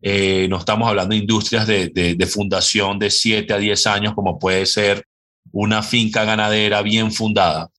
Eh, 0.02 0.48
no 0.50 0.58
estamos 0.58 0.90
hablando 0.90 1.14
de 1.14 1.22
industrias 1.22 1.66
de, 1.66 2.30
fundación 2.30 3.00
de 3.00 3.10
7 3.10 3.54
a 3.54 3.58
10 3.58 3.88
años, 3.88 4.14
como 4.14 4.40
puede 4.40 4.66
ser 4.66 5.06
una 5.52 5.82
finca 5.82 6.26
ganadera 6.26 6.82
bien 6.82 7.14
fundada. 7.14 7.70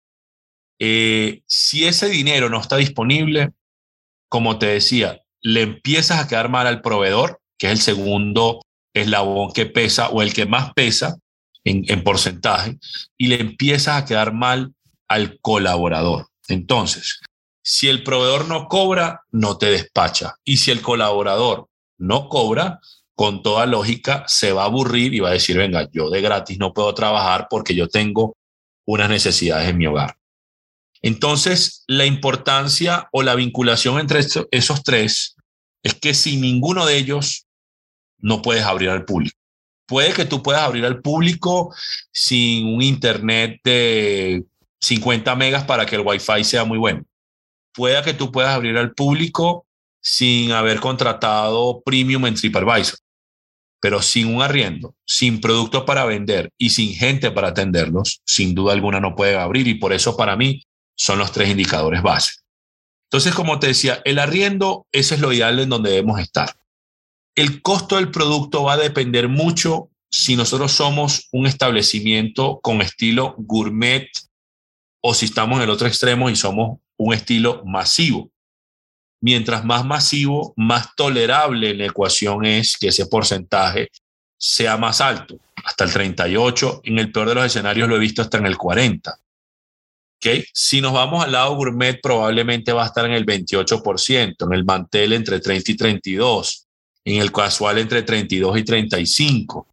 Eh, 0.78 1.42
si 1.46 1.84
ese 1.84 2.08
dinero 2.08 2.48
no 2.48 2.60
está 2.60 2.76
disponible, 2.76 3.50
como 4.28 4.58
te 4.58 4.66
decía, 4.66 5.20
le 5.44 5.62
empiezas 5.62 6.20
a 6.20 6.26
quedar 6.26 6.48
mal 6.48 6.66
al 6.66 6.80
proveedor, 6.80 7.40
que 7.59 7.66
es 7.66 7.72
el 7.72 7.78
segundo 7.78 8.62
eslabón 8.94 9.52
que 9.52 9.66
pesa 9.66 10.09
o 10.09 10.22
el 10.22 10.33
que 10.33 10.46
más 10.46 10.72
pesa 10.72 11.18
en, 11.62 11.85
en 11.88 12.02
porcentaje, 12.02 12.78
y 13.16 13.28
le 13.28 13.40
empiezas 13.40 14.02
a 14.02 14.04
quedar 14.04 14.33
mal 14.33 14.72
al 15.07 15.38
colaborador. 15.40 16.28
Entonces, 16.48 17.20
si 17.62 17.88
el 17.88 18.02
proveedor 18.02 18.48
no 18.48 18.68
cobra, 18.68 19.22
no 19.30 19.59
te 19.59 19.66
despacha. 19.66 20.35
Y 20.44 20.57
si 20.57 20.70
el 20.70 20.83
colaborador 20.83 21.68
no 21.98 22.28
cobra, 22.28 22.80
con 23.14 23.42
toda 23.42 23.66
lógica 23.66 24.24
se 24.26 24.52
va 24.52 24.62
a 24.62 24.66
aburrir 24.66 25.14
y 25.14 25.20
va 25.20 25.28
a 25.28 25.35
decir, 25.35 25.57
venga, 25.57 25.88
yo 25.92 26.11
de 26.11 26.20
gratis 26.20 26.59
no 26.59 26.72
puedo 26.72 26.92
trabajar 26.94 27.46
porque 27.48 27.74
yo 27.74 27.88
tengo 27.88 28.37
unas 28.87 29.09
necesidades 29.09 29.68
en 29.68 29.78
mi 29.78 29.87
hogar. 29.87 30.16
Entonces, 31.00 31.85
la 31.87 32.07
importancia 32.07 33.09
o 33.12 33.22
la 33.22 33.35
vinculación 33.35 34.00
entre 34.00 34.20
esos 34.50 34.83
tres 34.83 35.33
es 35.84 35.94
que 35.94 36.14
sin 36.14 36.40
ninguno 36.40 36.84
de 36.86 36.96
ellos 36.96 37.46
no 38.18 38.42
puedes 38.42 38.64
abrir 38.64 38.90
al 38.90 39.04
público. 39.04 39.38
Puede 39.86 40.12
que 40.12 40.24
tú 40.24 40.42
puedas 40.42 40.62
abrir 40.62 40.84
al 40.84 41.00
público 41.00 41.72
sin 42.10 42.66
un 42.66 42.82
internet 42.82 43.60
de 43.62 44.44
50 44.80 45.36
megas 45.36 45.62
para 45.64 45.86
que 45.86 45.94
el 45.94 46.02
Wi-Fi 46.04 46.42
sea 46.42 46.64
muy 46.64 46.78
bueno. 46.78 47.04
Puede 47.72 48.02
que 48.02 48.14
tú 48.14 48.32
puedas 48.32 48.52
abrir 48.52 48.76
al 48.76 48.92
público 48.94 49.66
sin 50.00 50.50
haber 50.50 50.80
contratado 50.80 51.82
premium 51.84 52.26
en 52.26 52.34
TripAdvisor 52.34 52.98
pero 53.84 54.00
sin 54.00 54.34
un 54.34 54.40
arriendo, 54.40 54.94
sin 55.04 55.42
productos 55.42 55.84
para 55.84 56.06
vender 56.06 56.50
y 56.56 56.70
sin 56.70 56.94
gente 56.94 57.30
para 57.30 57.48
atenderlos, 57.48 58.22
sin 58.24 58.54
duda 58.54 58.72
alguna 58.72 58.98
no 58.98 59.14
puede 59.14 59.36
abrir 59.36 59.68
y 59.68 59.74
por 59.74 59.92
eso 59.92 60.16
para 60.16 60.36
mí 60.36 60.64
son 60.96 61.18
los 61.18 61.32
tres 61.32 61.50
indicadores 61.50 62.00
base. 62.00 62.32
Entonces, 63.14 63.35
como 63.37 63.61
te 63.61 63.68
decía, 63.68 64.03
el 64.05 64.18
arriendo, 64.18 64.88
ese 64.90 65.14
es 65.14 65.20
lo 65.20 65.33
ideal 65.33 65.61
en 65.61 65.68
donde 65.68 65.90
debemos 65.90 66.18
estar. 66.18 66.57
El 67.37 67.62
costo 67.62 67.94
del 67.94 68.11
producto 68.11 68.64
va 68.64 68.72
a 68.72 68.77
depender 68.77 69.29
mucho 69.29 69.88
si 70.11 70.35
nosotros 70.35 70.72
somos 70.72 71.29
un 71.31 71.46
establecimiento 71.46 72.59
con 72.61 72.83
estilo 72.83 73.37
gourmet 73.38 74.09
o 75.00 75.14
si 75.14 75.27
estamos 75.27 75.59
en 75.59 75.62
el 75.62 75.70
otro 75.70 75.87
extremo 75.87 76.29
y 76.29 76.35
somos 76.35 76.81
un 76.96 77.14
estilo 77.14 77.62
masivo 77.64 78.33
mientras 79.24 79.64
más 79.64 79.87
masivo, 79.87 80.53
más 80.57 80.94
tolerable 80.96 81.70
en 81.70 81.79
la 81.79 81.87
ecuación 81.87 82.44
es 82.44 82.77
que 82.77 82.88
ese 82.88 83.07
porcentaje 83.07 83.90
sea 84.37 84.77
más 84.77 85.00
alto, 85.00 85.38
hasta 85.64 85.85
el 85.85 85.92
38, 85.92 86.83
en 86.85 86.98
el 86.98 87.11
peor 87.11 87.29
de 87.29 87.37
los 87.37 87.46
escenarios 87.46 87.88
lo 87.88 87.96
he 87.96 88.00
visto 88.00 88.20
hasta 88.20 88.37
en 88.37 88.46
el 88.46 88.59
40. 88.59 89.16
Si 90.52 90.80
nos 90.80 90.92
vamos 90.92 91.24
al 91.24 91.32
lado 91.32 91.54
gourmet, 91.54 92.00
probablemente 92.00 92.72
va 92.72 92.84
a 92.84 92.87
estar 92.87 93.04
en 93.04 93.12
el 93.12 93.26
28%, 93.26 94.46
en 94.46 94.52
el 94.52 94.64
mantel 94.64 95.12
entre 95.12 95.40
30 95.40 95.70
y 95.70 95.76
32, 95.76 96.66
en 97.04 97.20
el 97.20 97.32
casual 97.32 97.78
entre 97.78 98.02
32 98.02 98.58
y 98.58 98.64
35, 98.64 99.66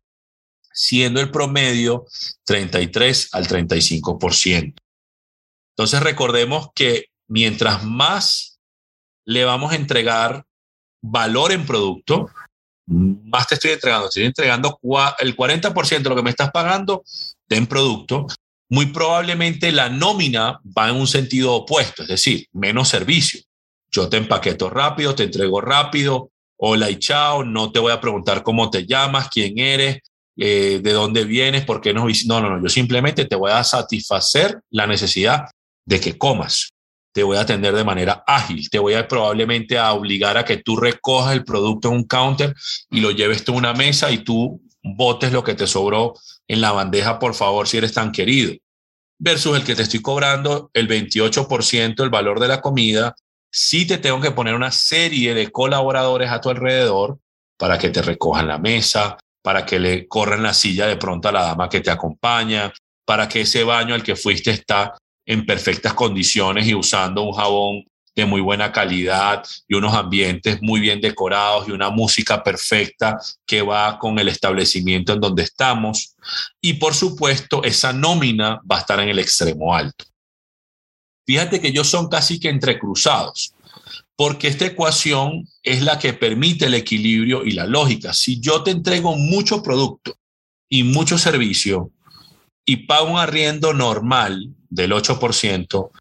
siendo 0.74 1.22
el 1.22 1.32
promedio 1.32 2.06
33 2.46 3.30
al 3.34 3.48
35%. 3.48 4.74
Entonces 5.76 6.04
recordemos 6.04 6.70
que 6.76 7.06
mientras 7.28 7.84
más 7.84 8.60
le 9.26 9.46
vamos 9.46 9.72
a 9.72 9.76
entregar 9.76 10.46
valor 11.02 11.52
en 11.52 11.66
producto, 11.66 12.30
más 12.88 13.48
te 13.48 13.56
estoy 13.56 13.72
entregando, 13.72 14.08
estoy 14.08 14.26
entregando 14.26 14.80
el 15.20 15.36
40% 15.36 16.04
de 16.04 16.10
lo 16.10 16.16
que 16.16 16.24
me 16.24 16.30
estás 16.30 16.52
pagando 16.52 17.04
en 17.50 17.68
producto, 17.68 18.28
muy 18.72 18.86
probablemente 18.86 19.74
la 19.74 19.90
nómina 19.90 20.62
va 20.66 20.90
en 20.90 20.96
un 20.96 21.06
sentido 21.06 21.54
opuesto, 21.54 22.04
es 22.04 22.08
decir, 22.08 22.48
menos 22.54 22.88
servicio. 22.88 23.42
Yo 23.92 24.08
te 24.08 24.16
empaqueto 24.16 24.70
rápido, 24.70 25.14
te 25.14 25.24
entrego 25.24 25.60
rápido, 25.60 26.32
hola 26.56 26.90
y 26.90 26.98
chao, 26.98 27.44
no 27.44 27.74
te 27.74 27.80
voy 27.80 27.92
a 27.92 28.00
preguntar 28.00 28.44
cómo 28.44 28.70
te 28.70 28.86
llamas, 28.86 29.28
quién 29.28 29.60
eres, 29.60 30.00
eh, 30.38 30.80
de 30.82 30.94
dónde 30.94 31.26
vienes, 31.26 31.66
por 31.66 31.82
qué 31.82 31.94
no 31.94 32.08
No, 32.28 32.40
no, 32.40 32.50
no, 32.50 32.64
yo 32.64 32.70
simplemente 32.70 33.26
te 33.26 33.36
voy 33.36 33.52
a 33.52 33.62
satisfacer 33.66 34.62
la 34.70 34.88
necesidad 34.88 35.48
de 35.86 36.00
que 36.00 36.18
comas. 36.18 36.70
Te 37.14 37.24
voy 37.24 37.36
a 37.36 37.42
atender 37.42 37.76
de 37.76 37.84
manera 37.84 38.24
ágil, 38.26 38.70
te 38.70 38.80
voy 38.80 38.94
a 38.94 39.06
probablemente 39.06 39.78
a 39.78 39.92
obligar 39.92 40.38
a 40.38 40.46
que 40.46 40.56
tú 40.56 40.78
recojas 40.78 41.34
el 41.34 41.44
producto 41.44 41.90
en 41.90 41.96
un 41.96 42.04
counter 42.06 42.56
y 42.90 43.02
lo 43.02 43.12
lleves 43.12 43.44
a 43.46 43.52
una 43.52 43.74
mesa 43.74 44.10
y 44.12 44.20
tú 44.20 44.62
botes 44.82 45.34
lo 45.34 45.44
que 45.44 45.56
te 45.56 45.68
sobró 45.68 46.14
en 46.52 46.60
la 46.60 46.74
bandeja, 46.74 47.18
por 47.18 47.34
favor, 47.34 47.66
si 47.66 47.78
eres 47.78 47.94
tan 47.94 48.12
querido. 48.12 48.54
Versus 49.18 49.56
el 49.56 49.64
que 49.64 49.74
te 49.74 49.84
estoy 49.84 50.02
cobrando 50.02 50.70
el 50.74 50.86
28% 50.86 51.96
del 51.96 52.10
valor 52.10 52.42
de 52.42 52.50
la 52.50 52.60
comida, 52.60 53.16
sí 53.50 53.88
te 53.88 54.00
tengo 54.00 54.20
que 54.20 54.32
poner 54.32 54.54
una 54.54 54.72
serie 54.72 55.34
de 55.34 55.50
colaboradores 55.50 56.30
a 56.30 56.42
tu 56.42 56.50
alrededor 56.50 57.20
para 57.58 57.78
que 57.78 57.90
te 57.90 58.02
recojan 58.02 58.50
la 58.50 58.58
mesa, 58.58 59.18
para 59.42 59.66
que 59.66 59.80
le 59.80 60.10
corran 60.10 60.44
la 60.44 60.54
silla 60.54 60.88
de 60.88 60.98
pronto 60.98 61.30
a 61.30 61.32
la 61.32 61.44
dama 61.44 61.70
que 61.70 61.80
te 61.80 61.90
acompaña, 61.90 62.74
para 63.06 63.30
que 63.30 63.42
ese 63.42 63.64
baño 63.64 63.96
al 63.96 64.04
que 64.04 64.18
fuiste 64.18 64.52
está 64.52 64.98
en 65.26 65.46
perfectas 65.46 65.94
condiciones 65.94 66.68
y 66.68 66.76
usando 66.76 67.22
un 67.22 67.32
jabón 67.32 67.86
de 68.16 68.26
muy 68.26 68.42
buena 68.42 68.72
calidad 68.72 69.44
y 69.68 69.76
unos 69.76 69.94
ambientes 69.94 70.62
muy 70.62 70.80
bien 70.80 71.00
decorados 71.00 71.68
y 71.68 71.72
una 71.72 71.90
música 71.90 72.44
perfecta 72.44 73.18
que 73.46 73.62
va 73.62 73.98
con 73.98 74.20
el 74.20 74.28
establecimiento 74.28 75.14
en 75.14 75.22
donde 75.22 75.44
estamos. 75.44 76.16
Y 76.60 76.74
por 76.74 76.94
supuesto, 76.94 77.64
esa 77.64 77.94
nómina 77.94 78.62
va 78.70 78.78
a 78.78 78.80
estar 78.80 79.00
en 79.00 79.10
el 79.10 79.20
extremo 79.20 79.74
alto. 79.74 80.06
Fíjate 81.26 81.62
que 81.62 81.70
ellos 81.70 81.88
son 81.88 82.10
casi 82.10 82.40
que 82.40 82.50
entrecruzados, 82.50 83.54
porque 84.16 84.48
esta 84.48 84.66
ecuación 84.66 85.48
es 85.64 85.82
la 85.82 85.98
que 85.98 86.14
permite 86.14 86.66
el 86.66 86.74
equilibrio 86.74 87.46
y 87.46 87.52
la 87.52 87.66
lógica. 87.66 88.14
Si 88.14 88.40
yo 88.40 88.64
te 88.64 88.72
entrego 88.72 89.16
mucho 89.16 89.64
producto 89.64 90.18
y 90.68 90.84
mucho 90.84 91.18
servicio 91.18 91.92
y 92.66 92.88
pago 92.88 93.12
un 93.12 93.20
arriendo 93.20 93.74
normal, 93.74 94.54
del 94.72 94.94
8%, 94.94 95.92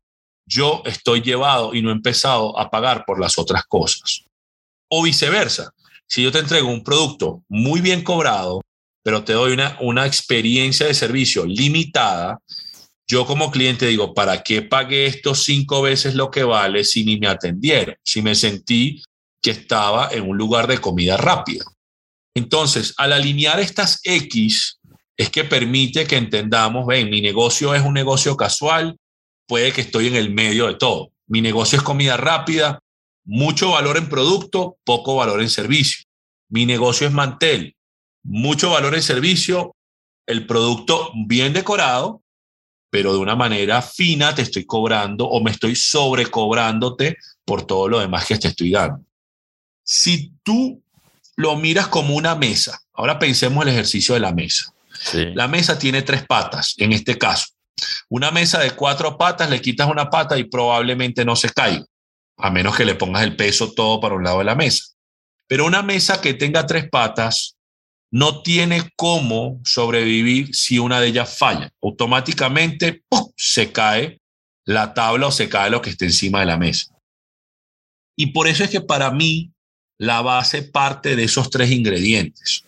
yo 0.51 0.83
estoy 0.85 1.23
llevado 1.23 1.75
y 1.75 1.81
no 1.81 1.91
he 1.91 1.93
empezado 1.93 2.59
a 2.59 2.69
pagar 2.71 3.05
por 3.07 3.21
las 3.21 3.39
otras 3.39 3.65
cosas. 3.67 4.25
O 4.89 5.03
viceversa, 5.05 5.73
si 6.09 6.25
yo 6.25 6.33
te 6.33 6.41
entrego 6.41 6.69
un 6.69 6.83
producto 6.83 7.45
muy 7.49 7.81
bien 7.81 8.03
cobrado, 8.03 8.61
pero 9.05 9.23
te 9.23 9.33
doy 9.33 9.53
una, 9.53 9.79
una 9.81 10.07
experiencia 10.07 10.87
de 10.87 10.95
servicio 10.95 11.47
limitada, 11.47 12.39
yo 13.09 13.27
como 13.27 13.51
cliente 13.51 13.87
digo, 13.87 14.13
¿para 14.13 14.43
qué 14.43 14.63
pagué 14.63 15.07
esto 15.07 15.35
cinco 15.35 15.83
veces 15.83 16.15
lo 16.15 16.31
que 16.31 16.43
vale 16.43 16.85
si 16.85 17.05
ni 17.05 17.19
me 17.19 17.29
atendieron? 17.29 17.95
Si 18.05 18.21
me 18.21 18.35
sentí 18.35 19.03
que 19.41 19.53
estaba 19.53 20.11
en 20.11 20.29
un 20.29 20.37
lugar 20.37 20.67
de 20.67 20.79
comida 20.79 21.17
rápida. 21.17 21.65
Entonces, 22.35 22.93
al 22.97 23.13
alinear 23.13 23.61
estas 23.61 24.01
X, 24.03 24.79
es 25.17 25.31
que 25.31 25.45
permite 25.45 26.07
que 26.07 26.17
entendamos, 26.17 26.87
ven, 26.87 27.11
mi 27.11 27.21
negocio 27.21 27.75
es 27.75 27.83
un 27.83 27.95
negocio 27.95 28.37
casual, 28.37 28.97
puede 29.51 29.73
que 29.73 29.81
estoy 29.81 30.07
en 30.07 30.15
el 30.15 30.31
medio 30.31 30.69
de 30.69 30.75
todo. 30.75 31.11
Mi 31.27 31.41
negocio 31.41 31.77
es 31.77 31.83
comida 31.83 32.17
rápida, 32.17 32.79
mucho 33.25 33.71
valor 33.73 33.97
en 33.97 34.09
producto, 34.09 34.77
poco 34.85 35.17
valor 35.17 35.43
en 35.43 35.51
servicio. 35.51 36.05
Mi 36.49 36.67
negocio 36.67 37.09
es 37.09 37.13
mantel, 37.13 37.75
mucho 38.23 38.71
valor 38.71 38.95
en 38.95 39.03
servicio, 39.03 39.75
el 40.25 40.47
producto 40.47 41.11
bien 41.27 41.53
decorado, 41.53 42.23
pero 42.91 43.13
de 43.13 43.19
una 43.19 43.35
manera 43.35 43.83
fina 43.83 44.33
te 44.37 44.43
estoy 44.43 44.65
cobrando 44.67 45.27
o 45.27 45.43
me 45.43 45.51
estoy 45.51 45.75
sobrecobrándote 45.75 47.17
por 47.45 47.67
todo 47.67 47.89
lo 47.89 47.99
demás 47.99 48.27
que 48.27 48.39
te 48.39 48.47
estoy 48.47 48.71
dando. 48.71 49.05
Si 49.83 50.33
tú 50.45 50.81
lo 51.35 51.57
miras 51.57 51.89
como 51.89 52.15
una 52.15 52.37
mesa, 52.37 52.81
ahora 52.93 53.19
pensemos 53.19 53.65
el 53.65 53.73
ejercicio 53.73 54.15
de 54.15 54.21
la 54.21 54.33
mesa. 54.33 54.73
La 55.35 55.49
mesa 55.49 55.77
tiene 55.77 56.03
tres 56.03 56.25
patas, 56.25 56.75
en 56.77 56.93
este 56.93 57.19
caso. 57.19 57.47
Una 58.09 58.31
mesa 58.31 58.59
de 58.61 58.73
cuatro 58.73 59.17
patas, 59.17 59.51
le 59.51 59.61
quitas 59.61 59.89
una 59.89 60.11
pata 60.11 60.39
y 60.39 60.45
probablemente 60.45 61.25
no 61.25 61.37
se 61.37 61.51
caiga, 61.51 61.85
a 62.37 62.51
menos 62.51 62.77
que 62.77 62.85
le 62.85 62.95
pongas 62.95 63.23
el 63.23 63.37
peso 63.37 63.73
todo 63.73 64.01
para 64.01 64.15
un 64.15 64.25
lado 64.25 64.39
de 64.39 64.45
la 64.45 64.55
mesa. 64.55 64.85
Pero 65.47 65.67
una 65.67 65.83
mesa 65.83 66.21
que 66.21 66.35
tenga 66.35 66.67
tres 66.67 66.89
patas 66.89 67.57
no 68.13 68.43
tiene 68.43 68.91
cómo 68.97 69.61
sobrevivir 69.65 70.55
si 70.55 70.79
una 70.79 71.01
de 71.01 71.09
ellas 71.09 71.37
falla. 71.37 71.71
Automáticamente 71.83 73.03
se 73.37 73.73
cae 73.73 74.21
la 74.65 74.95
tabla 74.95 75.29
o 75.29 75.33
se 75.33 75.49
cae 75.49 75.71
lo 75.71 75.81
que 75.81 75.91
esté 75.91 76.07
encima 76.07 76.41
de 76.41 76.47
la 76.47 76.57
mesa. 76.57 76.95
Y 78.17 78.29
por 78.29 78.49
eso 78.49 78.65
es 78.65 78.71
que 78.71 78.81
para 78.81 79.11
mí 79.11 79.53
la 79.99 80.23
base 80.23 80.63
parte 80.63 81.17
de 81.17 81.25
esos 81.25 81.51
tres 81.51 81.71
ingredientes 81.71 82.65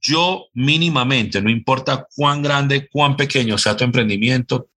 yo 0.00 0.46
mínimamente, 0.52 1.40
no 1.42 1.50
importa 1.50 2.06
cuán 2.14 2.42
grande, 2.42 2.88
cuán 2.88 3.16
pequeño 3.16 3.58
sea 3.58 3.76
tu 3.76 3.84
emprendimiento, 3.84 4.68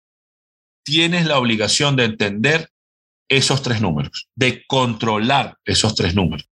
tienes 0.84 1.26
la 1.26 1.38
obligación 1.38 1.96
de 1.96 2.04
entender 2.04 2.70
esos 3.28 3.62
tres 3.62 3.80
números, 3.80 4.28
de 4.34 4.64
controlar 4.66 5.56
esos 5.64 5.94
tres 5.94 6.14
números. 6.14 6.48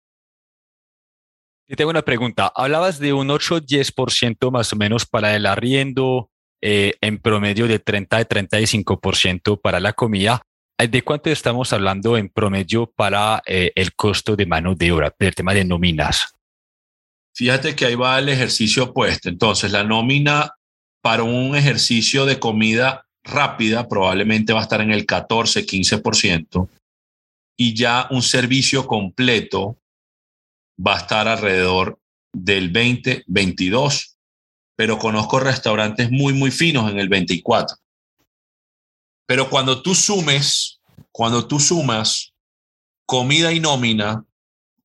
Y 1.66 1.76
tengo 1.76 1.90
una 1.90 2.02
pregunta. 2.02 2.52
Hablabas 2.54 2.98
de 2.98 3.12
un 3.12 3.28
8-10% 3.28 4.50
más 4.50 4.72
o 4.72 4.76
menos 4.76 5.06
para 5.06 5.34
el 5.34 5.46
arriendo, 5.46 6.30
eh, 6.60 6.94
en 7.00 7.18
promedio 7.18 7.68
de 7.68 7.82
30-35% 7.82 9.60
para 9.60 9.80
la 9.80 9.92
comida. 9.92 10.42
¿De 10.76 11.02
cuánto 11.02 11.30
estamos 11.30 11.72
hablando 11.72 12.16
en 12.16 12.28
promedio 12.28 12.86
para 12.86 13.42
eh, 13.46 13.70
el 13.74 13.94
costo 13.94 14.34
de 14.34 14.46
mano 14.46 14.74
de 14.74 14.90
obra, 14.90 15.14
el 15.18 15.34
tema 15.34 15.54
de 15.54 15.64
nóminas? 15.64 16.34
Fíjate 17.34 17.74
que 17.74 17.86
ahí 17.86 17.94
va 17.94 18.18
el 18.18 18.28
ejercicio 18.28 18.84
opuesto. 18.84 19.28
Entonces, 19.28 19.72
la 19.72 19.84
nómina 19.84 20.54
para 21.02 21.24
un 21.24 21.56
ejercicio 21.56 22.26
de 22.26 22.38
comida 22.38 23.06
rápida 23.24 23.88
probablemente 23.88 24.52
va 24.52 24.60
a 24.60 24.62
estar 24.62 24.80
en 24.80 24.92
el 24.92 25.04
14, 25.04 25.66
15% 25.66 26.68
y 27.56 27.74
ya 27.74 28.08
un 28.10 28.22
servicio 28.22 28.86
completo 28.86 29.78
va 30.84 30.94
a 30.94 30.98
estar 30.98 31.28
alrededor 31.28 31.98
del 32.32 32.70
20, 32.70 33.24
22, 33.26 34.16
pero 34.76 34.98
conozco 34.98 35.38
restaurantes 35.40 36.10
muy, 36.10 36.32
muy 36.32 36.50
finos 36.50 36.90
en 36.90 36.98
el 36.98 37.08
24. 37.08 37.76
Pero 39.26 39.48
cuando 39.48 39.82
tú 39.82 39.94
sumes, 39.94 40.80
cuando 41.12 41.46
tú 41.46 41.60
sumas 41.60 42.32
comida 43.06 43.52
y 43.52 43.60
nómina, 43.60 44.24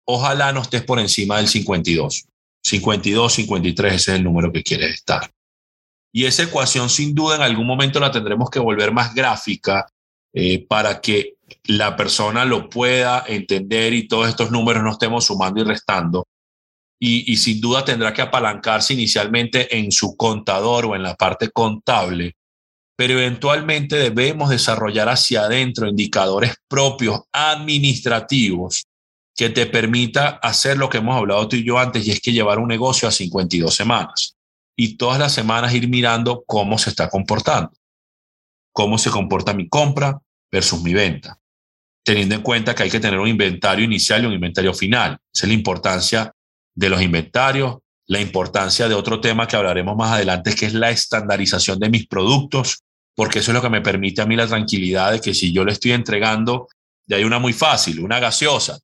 ojalá 0.06 0.54
no 0.54 0.62
estés 0.62 0.84
por 0.84 1.00
encima 1.00 1.38
del 1.38 1.48
52. 1.48 2.29
52, 2.64 3.34
53, 3.34 3.94
ese 3.94 4.12
es 4.12 4.18
el 4.18 4.24
número 4.24 4.52
que 4.52 4.64
quieres 4.64 4.94
estar. 4.94 5.32
Y 6.12 6.26
esa 6.26 6.44
ecuación 6.44 6.90
sin 6.90 7.14
duda 7.14 7.36
en 7.36 7.42
algún 7.42 7.68
momento 7.68 8.00
la 8.00 8.12
tendremos 8.12 8.50
que 8.50 8.60
volver 8.60 8.92
más 8.92 9.14
gráfica 9.14 9.88
eh, 10.34 10.66
para 10.68 11.02
que 11.02 11.36
la 11.66 11.96
persona 11.96 12.46
lo 12.46 12.70
pueda 12.70 13.24
entender 13.28 13.94
y 13.94 14.08
todos 14.08 14.30
estos 14.30 14.52
números 14.52 14.84
no 14.84 14.92
estemos 14.92 15.26
sumando 15.26 15.62
y 15.62 15.64
restando. 15.64 16.28
Y, 17.02 17.32
y, 17.32 17.38
sin 17.38 17.62
duda 17.62 17.86
tendrá 17.86 18.14
que 18.14 18.22
apalancarse 18.22 18.94
inicialmente 18.94 19.78
en 19.78 19.90
su 19.92 20.18
contador 20.18 20.86
o 20.86 20.96
en 20.96 21.04
la 21.04 21.16
parte 21.16 21.50
contable, 21.50 22.36
pero 22.98 23.14
eventualmente 23.14 23.96
debemos 23.96 24.50
desarrollar 24.50 25.08
hacia 25.08 25.44
adentro 25.44 25.88
indicadores 25.88 26.56
propios 26.68 27.22
administrativos 27.32 28.89
que 29.40 29.50
te 29.50 29.68
permita 29.68 30.32
hacer 30.44 30.78
lo 30.78 30.90
que 30.90 30.98
hemos 30.98 31.16
hablado 31.16 31.48
tú 31.48 31.56
y 31.56 31.64
yo 31.64 31.80
antes, 31.80 32.06
y 32.06 32.12
es 32.12 32.20
que 32.20 32.34
llevar 32.34 32.60
un 32.60 32.68
negocio 32.68 33.08
a 33.08 33.12
52 33.12 33.74
semanas. 33.74 34.36
Y 34.76 34.98
todas 34.98 35.18
las 35.18 35.32
semanas 35.32 35.74
ir 35.74 35.88
mirando 35.88 36.44
cómo 36.46 36.78
se 36.78 36.90
está 36.90 37.08
comportando, 37.08 37.72
cómo 38.74 38.98
se 38.98 39.10
comporta 39.10 39.54
mi 39.54 39.70
compra 39.70 40.20
versus 40.52 40.84
mi 40.84 40.94
venta, 40.94 41.40
teniendo 42.04 42.36
en 42.36 42.42
cuenta 42.42 42.76
que 42.76 42.84
hay 42.84 42.90
que 42.90 43.00
tener 43.00 43.18
un 43.18 43.30
inventario 43.30 43.86
inicial 43.86 44.24
y 44.24 44.26
un 44.26 44.34
inventario 44.34 44.74
final. 44.74 45.18
Esa 45.34 45.46
es 45.46 45.48
la 45.48 45.54
importancia 45.54 46.36
de 46.76 46.90
los 46.90 47.02
inventarios, 47.02 47.78
la 48.08 48.20
importancia 48.20 48.90
de 48.90 48.96
otro 48.96 49.22
tema 49.22 49.48
que 49.48 49.56
hablaremos 49.56 49.96
más 49.96 50.12
adelante, 50.12 50.54
que 50.54 50.66
es 50.66 50.74
la 50.74 50.90
estandarización 50.90 51.80
de 51.80 51.90
mis 51.90 52.08
productos, 52.08 52.84
porque 53.16 53.40
eso 53.40 53.52
es 53.52 53.56
lo 53.56 53.62
que 53.62 53.70
me 53.70 53.80
permite 53.80 54.22
a 54.22 54.26
mí 54.26 54.36
la 54.36 54.48
tranquilidad 54.48 55.14
de 55.14 55.22
que 55.22 55.34
si 55.34 55.54
yo 55.54 55.64
le 55.64 55.72
estoy 55.72 55.94
entregando, 55.94 56.68
ya 57.08 57.16
hay 57.16 57.24
una 57.24 57.40
muy 57.40 57.54
fácil, 57.54 58.02
una 58.02 58.20
gaseosa, 58.20 58.78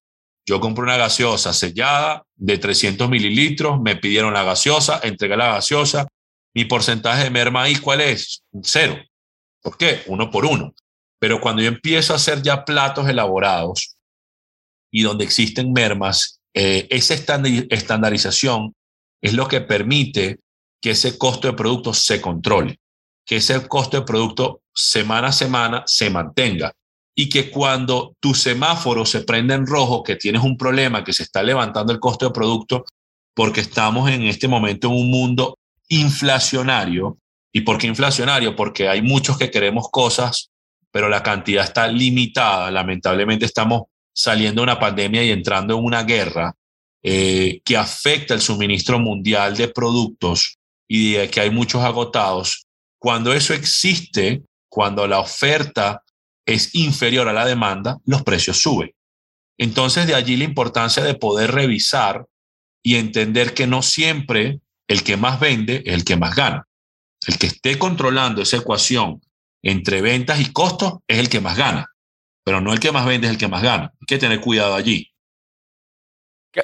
yo 0.45 0.59
compré 0.59 0.83
una 0.83 0.97
gaseosa 0.97 1.53
sellada 1.53 2.23
de 2.35 2.57
300 2.57 3.09
mililitros, 3.09 3.81
me 3.81 3.95
pidieron 3.95 4.33
la 4.33 4.43
gaseosa, 4.43 4.99
entregué 5.03 5.35
la 5.35 5.53
gaseosa. 5.53 6.07
Mi 6.53 6.65
porcentaje 6.65 7.25
de 7.25 7.29
merma 7.31 7.63
ahí, 7.63 7.75
¿cuál 7.77 8.01
es? 8.01 8.43
Cero. 8.61 8.95
¿Por 9.61 9.77
qué? 9.77 10.03
Uno 10.05 10.29
por 10.29 10.45
uno. 10.45 10.73
Pero 11.19 11.41
cuando 11.41 11.61
yo 11.61 11.67
empiezo 11.67 12.13
a 12.13 12.17
hacer 12.17 12.41
ya 12.43 12.63
platos 12.63 13.09
elaborados 13.09 13.95
y 14.91 15.01
donde 15.01 15.25
existen 15.25 15.73
mermas, 15.73 16.39
eh, 16.53 16.87
esa 16.91 17.15
estandarización 17.15 18.75
es 19.21 19.33
lo 19.33 19.47
que 19.47 19.61
permite 19.61 20.39
que 20.79 20.91
ese 20.91 21.17
costo 21.17 21.47
de 21.47 21.53
producto 21.53 21.93
se 21.93 22.21
controle, 22.21 22.79
que 23.25 23.37
ese 23.37 23.67
costo 23.67 23.97
de 23.97 24.05
producto 24.05 24.61
semana 24.73 25.29
a 25.29 25.31
semana 25.31 25.83
se 25.87 26.09
mantenga 26.09 26.73
y 27.15 27.29
que 27.29 27.49
cuando 27.49 28.13
tu 28.19 28.33
semáforo 28.33 29.05
se 29.05 29.21
prende 29.21 29.53
en 29.53 29.65
rojo, 29.65 30.03
que 30.03 30.17
tienes 30.17 30.43
un 30.43 30.57
problema, 30.57 31.03
que 31.03 31.13
se 31.13 31.23
está 31.23 31.41
levantando 31.41 31.93
el 31.93 31.99
costo 31.99 32.25
de 32.25 32.33
producto, 32.33 32.85
porque 33.33 33.61
estamos 33.61 34.09
en 34.09 34.23
este 34.23 34.49
momento 34.49 34.87
en 34.87 34.93
un 34.95 35.09
mundo 35.09 35.57
inflacionario. 35.87 37.17
¿Y 37.53 37.61
por 37.61 37.77
qué 37.77 37.87
inflacionario? 37.87 38.55
Porque 38.55 38.89
hay 38.89 39.01
muchos 39.01 39.37
que 39.37 39.49
queremos 39.49 39.87
cosas, 39.89 40.51
pero 40.91 41.07
la 41.07 41.23
cantidad 41.23 41.63
está 41.63 41.87
limitada. 41.87 42.69
Lamentablemente 42.69 43.45
estamos 43.45 43.83
saliendo 44.13 44.61
de 44.61 44.63
una 44.63 44.79
pandemia 44.79 45.23
y 45.23 45.31
entrando 45.31 45.77
en 45.77 45.83
una 45.83 46.03
guerra 46.03 46.53
eh, 47.01 47.61
que 47.63 47.77
afecta 47.77 48.33
el 48.33 48.41
suministro 48.41 48.99
mundial 48.99 49.55
de 49.55 49.69
productos 49.69 50.57
y 50.87 51.13
de 51.13 51.29
que 51.29 51.39
hay 51.39 51.49
muchos 51.49 51.81
agotados. 51.81 52.65
Cuando 52.99 53.31
eso 53.31 53.53
existe, 53.53 54.41
cuando 54.67 55.07
la 55.07 55.19
oferta 55.19 56.01
es 56.45 56.75
inferior 56.75 57.27
a 57.27 57.33
la 57.33 57.45
demanda, 57.45 57.97
los 58.05 58.23
precios 58.23 58.61
suben. 58.61 58.91
Entonces, 59.57 60.07
de 60.07 60.15
allí 60.15 60.35
la 60.37 60.43
importancia 60.43 61.03
de 61.03 61.15
poder 61.15 61.51
revisar 61.51 62.25
y 62.83 62.95
entender 62.95 63.53
que 63.53 63.67
no 63.67 63.81
siempre 63.81 64.59
el 64.87 65.03
que 65.03 65.17
más 65.17 65.39
vende 65.39 65.81
es 65.85 65.93
el 65.93 66.03
que 66.03 66.17
más 66.17 66.35
gana. 66.35 66.67
El 67.27 67.37
que 67.37 67.47
esté 67.47 67.79
controlando 67.79 68.41
esa 68.41 68.57
ecuación 68.57 69.21
entre 69.63 70.01
ventas 70.01 70.39
y 70.39 70.51
costos 70.51 70.99
es 71.07 71.17
el 71.17 71.29
que 71.29 71.41
más 71.41 71.57
gana, 71.57 71.87
pero 72.43 72.61
no 72.61 72.71
el 72.71 72.79
que 72.79 72.91
más 72.91 73.05
vende 73.05 73.27
es 73.27 73.33
el 73.33 73.39
que 73.39 73.47
más 73.47 73.63
gana. 73.63 73.91
Hay 73.93 74.05
que 74.05 74.17
tener 74.19 74.39
cuidado 74.41 74.75
allí. 74.75 75.11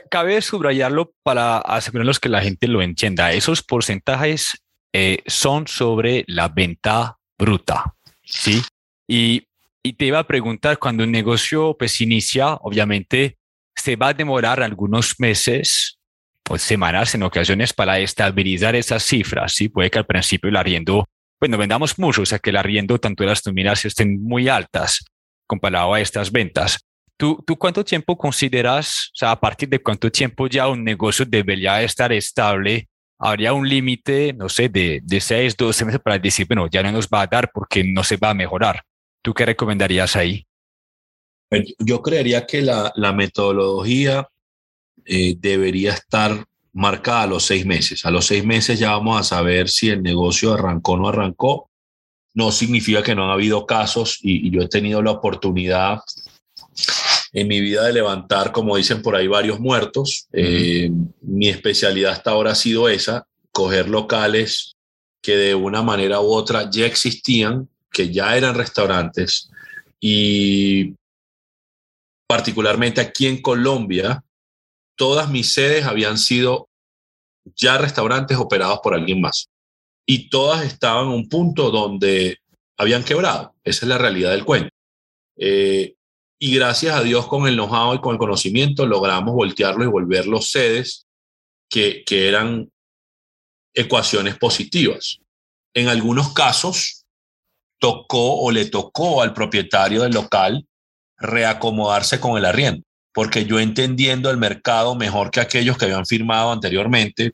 Cabe 0.10 0.42
subrayarlo 0.42 1.14
para 1.24 1.58
asegurarnos 1.58 2.20
que 2.20 2.30
la 2.30 2.42
gente 2.42 2.68
lo 2.68 2.82
entienda. 2.82 3.34
Esos 3.34 3.64
porcentajes 3.64 4.62
eh, 4.94 5.24
son 5.26 5.68
sobre 5.68 6.24
la 6.28 6.48
venta 6.48 7.18
bruta, 7.38 7.96
¿sí? 8.24 8.62
Y 9.08 9.48
y 9.84 9.94
te 9.94 10.06
iba 10.06 10.20
a 10.20 10.28
preguntar, 10.28 10.78
cuando 10.78 11.04
un 11.04 11.12
negocio 11.12 11.76
pues 11.78 12.02
inicia, 12.02 12.54
obviamente 12.56 13.38
se 13.76 13.96
va 13.96 14.10
a 14.10 14.14
demorar 14.14 14.62
algunos 14.62 15.20
meses 15.20 15.98
o 16.50 16.58
semanas 16.58 17.16
en 17.16 17.24
ocasiones 17.24 17.74
para 17.74 18.00
estabilizar 18.00 18.76
esas 18.76 19.04
cifras. 19.04 19.54
Sí, 19.54 19.70
puede 19.70 19.90
que 19.90 20.00
al 20.00 20.06
principio 20.06 20.50
el 20.50 20.58
arriendo, 20.58 21.08
bueno, 21.40 21.58
vendamos 21.58 21.98
mucho, 21.98 22.22
o 22.22 22.26
sea 22.26 22.40
que 22.40 22.52
el 22.52 22.58
arriendo, 22.58 23.00
tanto 23.00 23.24
las 23.24 23.46
nóminas 23.46 23.86
estén 23.86 24.22
muy 24.22 24.48
altas 24.50 25.04
comparado 25.48 25.94
a 25.94 26.02
estas 26.02 26.32
ventas. 26.32 26.80
¿Tú, 27.18 27.44
¿Tú 27.46 27.58
cuánto 27.58 27.84
tiempo 27.84 28.18
consideras, 28.18 29.12
o 29.14 29.16
sea, 29.16 29.32
a 29.32 29.40
partir 29.40 29.70
de 29.70 29.80
cuánto 29.80 30.12
tiempo 30.12 30.48
ya 30.48 30.68
un 30.68 30.84
negocio 30.84 31.26
debería 31.26 31.82
estar 31.82 32.12
estable? 32.12 32.88
¿Habría 33.20 33.54
un 33.54 33.68
límite, 33.68 34.34
no 34.34 34.50
sé, 34.50 34.70
de, 34.70 35.02
de 35.04 35.22
6, 35.22 35.56
12 35.56 35.86
meses 35.86 36.02
para 36.02 36.18
decir, 36.18 36.48
bueno, 36.48 36.68
ya 36.72 36.82
no 36.82 36.92
nos 36.92 37.08
va 37.08 37.22
a 37.22 37.28
dar 37.28 37.52
porque 37.54 37.84
no 37.84 38.04
se 38.04 38.18
va 38.18 38.32
a 38.32 38.34
mejorar? 38.34 38.84
¿Tú 39.22 39.34
qué 39.34 39.46
recomendarías 39.46 40.16
ahí? 40.16 40.46
Yo 41.80 42.02
creería 42.02 42.46
que 42.46 42.62
la, 42.62 43.14
metodología 43.14 44.28
eh, 45.06 45.36
debería 45.38 45.94
estar 45.94 46.46
marcada 46.74 47.24
a 47.24 47.28
los 47.28 47.46
seis 47.46 47.66
meses. 47.66 48.06
A 48.06 48.12
los 48.12 48.26
seis 48.26 48.46
meses 48.46 48.80
ya 48.80 48.92
vamos 48.92 49.20
a 49.20 49.24
saber 49.24 49.70
si 49.70 49.90
el 49.90 50.02
negocio 50.02 50.54
arrancó 50.54 50.94
o 50.94 50.98
no 50.98 51.10
arrancó. 51.10 51.70
No 52.34 52.52
significa 52.52 53.04
que 53.04 53.14
no 53.14 53.26
han 53.26 53.32
habido 53.32 53.66
casos 53.66 54.20
y, 54.22 54.50
yo 54.50 54.62
he 54.62 54.70
tenido 54.70 55.02
la 55.02 55.12
oportunidad 55.12 56.00
en 57.34 57.48
mi 57.48 57.60
vida 57.60 57.84
de 57.84 57.94
levantar, 57.94 58.52
como 58.52 58.78
dicen 58.78 59.02
por 59.02 59.16
ahí, 59.16 59.28
varios 59.28 59.60
muertos. 59.60 60.28
Eh, 60.32 60.90
mi 61.22 61.50
especialidad 61.50 62.14
hasta 62.14 62.32
ahora 62.32 62.52
ha 62.52 62.56
sido 62.56 62.88
esa, 62.88 63.28
coger 63.52 63.90
locales 63.90 64.78
que 65.22 65.36
de 65.36 65.56
una 65.56 65.82
manera 65.82 66.22
u 66.22 66.32
otra 66.32 66.70
ya 66.72 66.86
existían, 66.86 67.70
que 67.92 68.12
ya 68.12 68.36
eran 68.38 68.56
restaurantes 68.56 69.50
y 70.00 70.96
particularmente 72.28 73.02
aquí 73.02 73.28
en 73.28 73.42
Colombia, 73.42 74.24
todas 74.96 75.30
mis 75.30 75.54
sedes 75.54 75.86
habían 75.86 76.18
sido 76.18 76.70
ya 77.56 77.78
restaurantes 77.78 78.38
operados 78.38 78.80
por 78.82 78.94
alguien 78.94 79.22
más. 79.22 79.50
Y 80.06 80.30
todas 80.30 80.66
estaban 80.66 81.08
en 81.08 81.14
un 81.14 81.30
punto 81.30 81.70
donde 81.70 82.38
habían 82.78 83.04
quebrado. 83.04 83.54
Esa 83.64 83.86
es 83.86 83.90
la 83.90 83.98
realidad 83.98 84.32
del 84.32 84.46
cuento. 84.46 84.70
Eh, 85.38 85.96
y 86.40 86.56
gracias 86.56 86.96
a 86.96 87.04
Dios 87.04 87.28
con 87.28 87.48
el 87.48 87.56
know-how 87.56 87.94
y 87.94 88.00
con 88.00 88.14
el 88.14 88.20
conocimiento 88.20 88.86
logramos 88.86 89.36
voltearlo 89.36 89.84
y 89.84 89.88
volverlos 89.88 90.50
sedes 90.50 91.06
que, 91.70 92.04
que 92.06 92.28
eran 92.28 92.72
ecuaciones 93.74 94.38
positivas. 94.38 95.20
En 95.74 95.88
algunos 95.88 96.34
casos, 96.34 97.01
tocó 97.82 98.44
o 98.44 98.52
le 98.52 98.66
tocó 98.66 99.24
al 99.24 99.34
propietario 99.34 100.04
del 100.04 100.14
local 100.14 100.68
reacomodarse 101.18 102.20
con 102.20 102.38
el 102.38 102.46
arriendo, 102.46 102.84
porque 103.12 103.46
yo 103.46 103.60
entendiendo 103.60 104.30
el 104.30 104.38
mercado 104.38 104.94
mejor 104.94 105.32
que 105.32 105.40
aquellos 105.40 105.78
que 105.78 105.86
habían 105.86 106.06
firmado 106.06 106.52
anteriormente, 106.52 107.34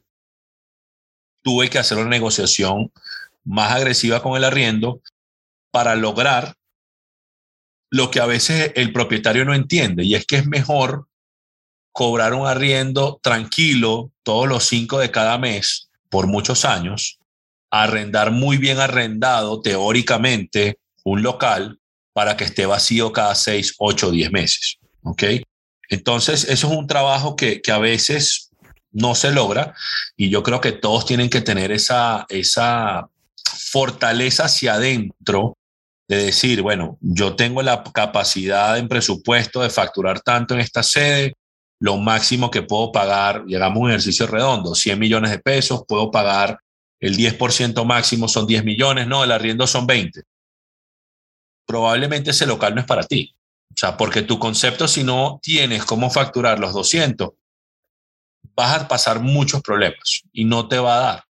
tuve 1.43 1.69
que 1.69 1.79
hacer 1.79 1.97
una 1.97 2.09
negociación 2.09 2.91
más 3.43 3.73
agresiva 3.73 4.23
con 4.23 4.37
el 4.37 4.45
arriendo 4.45 5.01
para 5.69 5.95
lograr 5.95 6.55
lo 7.89 8.09
que 8.09 8.21
a 8.21 8.25
veces 8.25 8.71
el 8.75 8.93
propietario 8.93 9.43
no 9.43 9.53
entiende, 9.53 10.05
y 10.05 10.15
es 10.15 10.25
que 10.25 10.37
es 10.37 10.47
mejor 10.47 11.07
cobrar 11.91 12.33
un 12.33 12.47
arriendo 12.47 13.19
tranquilo 13.21 14.11
todos 14.23 14.47
los 14.47 14.63
cinco 14.63 14.99
de 14.99 15.11
cada 15.11 15.37
mes 15.37 15.89
por 16.09 16.27
muchos 16.27 16.63
años 16.63 17.19
arrendar 17.71 18.31
muy 18.31 18.57
bien 18.57 18.79
arrendado 18.79 19.61
teóricamente 19.61 20.79
un 21.03 21.23
local 21.23 21.79
para 22.13 22.35
que 22.35 22.45
esté 22.45 22.65
vacío 22.65 23.11
cada 23.11 23.35
6, 23.35 23.75
8, 23.77 24.11
10 24.11 24.31
meses. 24.31 24.77
¿Ok? 25.03 25.23
Entonces, 25.89 26.43
eso 26.45 26.67
es 26.67 26.77
un 26.77 26.87
trabajo 26.87 27.35
que, 27.35 27.61
que 27.61 27.71
a 27.71 27.77
veces 27.77 28.49
no 28.91 29.15
se 29.15 29.31
logra 29.31 29.75
y 30.15 30.29
yo 30.29 30.43
creo 30.43 30.59
que 30.59 30.71
todos 30.71 31.05
tienen 31.05 31.29
que 31.29 31.41
tener 31.41 31.71
esa, 31.71 32.25
esa 32.29 33.07
fortaleza 33.71 34.45
hacia 34.45 34.73
adentro 34.73 35.57
de 36.07 36.23
decir, 36.23 36.61
bueno, 36.61 36.97
yo 37.01 37.35
tengo 37.35 37.61
la 37.61 37.83
capacidad 37.83 38.77
en 38.77 38.87
presupuesto 38.87 39.61
de 39.61 39.69
facturar 39.69 40.21
tanto 40.21 40.53
en 40.53 40.61
esta 40.61 40.81
sede, 40.81 41.33
lo 41.79 41.97
máximo 41.97 42.49
que 42.49 42.63
puedo 42.63 42.91
pagar, 42.91 43.43
llegamos 43.45 43.77
a 43.77 43.81
un 43.81 43.89
ejercicio 43.89 44.25
redondo, 44.25 44.73
100 44.73 44.97
millones 44.97 45.31
de 45.31 45.39
pesos, 45.39 45.83
puedo 45.87 46.09
pagar 46.09 46.59
el 46.99 47.15
10% 47.15 47.85
máximo, 47.85 48.27
son 48.27 48.47
10 48.47 48.63
millones, 48.63 49.07
no, 49.07 49.23
el 49.23 49.31
arriendo 49.31 49.67
son 49.67 49.85
20. 49.85 50.23
Probablemente 51.65 52.31
ese 52.31 52.45
local 52.45 52.75
no 52.75 52.81
es 52.81 52.87
para 52.87 53.03
ti. 53.03 53.35
O 53.69 53.75
sea, 53.75 53.97
porque 53.97 54.21
tu 54.23 54.39
concepto, 54.39 54.87
si 54.87 55.03
no 55.03 55.39
tienes 55.41 55.85
cómo 55.85 56.09
facturar 56.09 56.59
los 56.59 56.73
200, 56.73 57.31
vas 58.55 58.81
a 58.81 58.87
pasar 58.87 59.19
muchos 59.19 59.61
problemas 59.61 60.23
y 60.31 60.45
no 60.45 60.67
te 60.67 60.79
va 60.79 60.97
a 60.97 61.01
dar. 61.01 61.23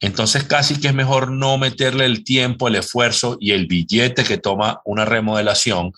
Entonces 0.00 0.44
casi 0.44 0.78
que 0.78 0.88
es 0.88 0.94
mejor 0.94 1.30
no 1.30 1.56
meterle 1.56 2.04
el 2.04 2.22
tiempo, 2.22 2.68
el 2.68 2.76
esfuerzo 2.76 3.38
y 3.40 3.52
el 3.52 3.66
billete 3.66 4.24
que 4.24 4.36
toma 4.36 4.82
una 4.84 5.06
remodelación 5.06 5.92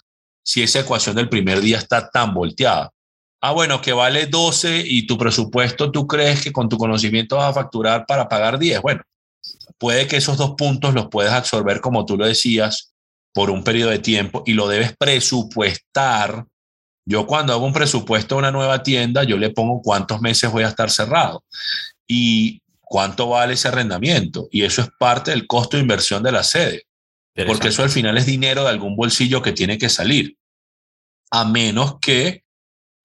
si 0.44 0.62
esa 0.62 0.80
ecuación 0.80 1.16
del 1.16 1.28
primer 1.28 1.60
día 1.60 1.78
está 1.78 2.10
tan 2.10 2.32
volteada. 2.32 2.92
Ah, 3.40 3.52
bueno, 3.52 3.80
que 3.80 3.92
vale 3.92 4.26
12 4.26 4.82
y 4.84 5.06
tu 5.06 5.16
presupuesto 5.16 5.92
tú 5.92 6.06
crees 6.06 6.42
que 6.42 6.52
con 6.52 6.68
tu 6.68 6.76
conocimiento 6.76 7.36
vas 7.36 7.50
a 7.50 7.60
facturar 7.60 8.04
para 8.06 8.28
pagar 8.28 8.58
10. 8.58 8.82
Bueno, 8.82 9.02
puede 9.78 10.06
que 10.08 10.16
esos 10.16 10.36
dos 10.36 10.54
puntos 10.56 10.94
los 10.94 11.08
puedas 11.08 11.34
absorber 11.34 11.80
como 11.80 12.04
tú 12.04 12.16
lo 12.16 12.26
decías 12.26 12.92
por 13.32 13.50
un 13.50 13.62
periodo 13.62 13.90
de 13.90 14.00
tiempo 14.00 14.42
y 14.44 14.54
lo 14.54 14.66
debes 14.66 14.94
presupuestar. 14.98 16.44
Yo 17.06 17.26
cuando 17.26 17.52
hago 17.52 17.64
un 17.64 17.72
presupuesto 17.72 18.34
a 18.34 18.38
una 18.38 18.50
nueva 18.50 18.82
tienda, 18.82 19.22
yo 19.22 19.36
le 19.36 19.50
pongo 19.50 19.80
cuántos 19.82 20.20
meses 20.20 20.50
voy 20.50 20.64
a 20.64 20.68
estar 20.68 20.90
cerrado. 20.90 21.44
Y 22.06 22.60
cuánto 22.88 23.28
vale 23.28 23.54
ese 23.54 23.68
arrendamiento. 23.68 24.48
Y 24.50 24.62
eso 24.62 24.82
es 24.82 24.88
parte 24.98 25.30
del 25.30 25.46
costo 25.46 25.76
de 25.76 25.82
inversión 25.82 26.22
de 26.22 26.32
la 26.32 26.42
sede, 26.42 26.86
porque 27.46 27.68
eso 27.68 27.82
al 27.82 27.90
final 27.90 28.16
es 28.18 28.26
dinero 28.26 28.64
de 28.64 28.70
algún 28.70 28.96
bolsillo 28.96 29.42
que 29.42 29.52
tiene 29.52 29.78
que 29.78 29.88
salir, 29.88 30.36
a 31.30 31.44
menos 31.44 31.98
que 32.00 32.44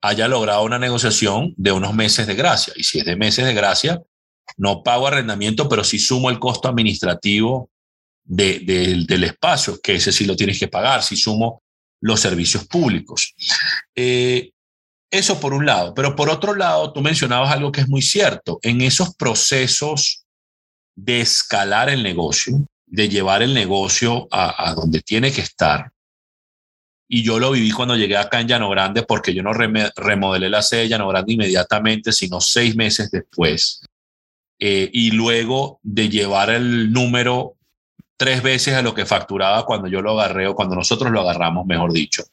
haya 0.03 0.27
logrado 0.27 0.63
una 0.63 0.77
negociación 0.77 1.53
de 1.55 1.71
unos 1.71 1.93
meses 1.93 2.27
de 2.27 2.35
gracia. 2.35 2.73
Y 2.75 2.83
si 2.83 2.99
es 2.99 3.05
de 3.05 3.15
meses 3.15 3.45
de 3.45 3.53
gracia, 3.53 4.01
no 4.57 4.83
pago 4.83 5.07
arrendamiento, 5.07 5.69
pero 5.69 5.85
sí 5.85 5.97
sumo 5.97 6.29
el 6.29 6.39
costo 6.39 6.67
administrativo 6.67 7.69
del 8.25 9.23
espacio, 9.23 9.79
que 9.81 9.95
ese 9.95 10.11
sí 10.11 10.25
lo 10.25 10.35
tienes 10.35 10.59
que 10.59 10.67
pagar, 10.67 11.03
si 11.03 11.15
sumo 11.15 11.63
los 12.01 12.19
servicios 12.19 12.67
públicos. 12.67 13.33
Eh, 13.95 14.51
eso 15.09 15.39
por 15.39 15.53
un 15.53 15.65
lado, 15.65 15.93
pero 15.93 16.17
por 16.17 16.29
otro 16.29 16.53
lado, 16.53 16.91
tú 16.91 17.01
mencionabas 17.01 17.51
algo 17.51 17.71
que 17.71 17.81
es 17.81 17.87
muy 17.87 18.01
cierto. 18.01 18.59
En 18.61 18.81
esos 18.81 19.15
procesos 19.15 20.25
de 20.95 21.21
escalar 21.21 21.89
el 21.89 22.03
negocio, 22.03 22.67
de 22.87 23.07
llevar 23.07 23.41
el 23.41 23.53
negocio 23.53 24.27
a, 24.31 24.73
donde 24.73 25.01
tiene 25.01 25.31
que 25.31 25.41
estar, 25.41 25.91
y 27.07 27.23
yo 27.23 27.39
lo 27.39 27.51
viví 27.51 27.71
cuando 27.71 27.95
llegué 27.95 28.17
acá 28.17 28.39
en 28.39 28.47
Llano 28.47 28.69
Grande, 28.69 29.03
porque 29.03 29.33
yo 29.33 29.43
no 29.43 29.53
remodelé 29.53 30.49
la 30.49 30.61
sede 30.61 30.81
de 30.81 30.89
Llano 30.89 31.07
Grande 31.07 31.33
inmediatamente, 31.33 32.11
sino 32.11 32.41
seis 32.41 32.75
meses 32.75 33.11
después. 33.11 33.81
Eh, 34.59 34.89
y 34.93 35.11
luego 35.11 35.79
de 35.83 36.09
llevar 36.09 36.49
el 36.49 36.91
número 36.91 37.55
tres 38.17 38.41
veces 38.41 38.75
a 38.75 38.81
lo 38.81 38.93
que 38.93 39.05
facturaba 39.05 39.65
cuando 39.65 39.87
yo 39.87 40.01
lo 40.01 40.19
agarré 40.19 40.47
o 40.47 40.55
cuando 40.55 40.75
nosotros 40.75 41.11
lo 41.11 41.21
agarramos, 41.21 41.65
mejor 41.65 41.91
dicho 41.91 42.23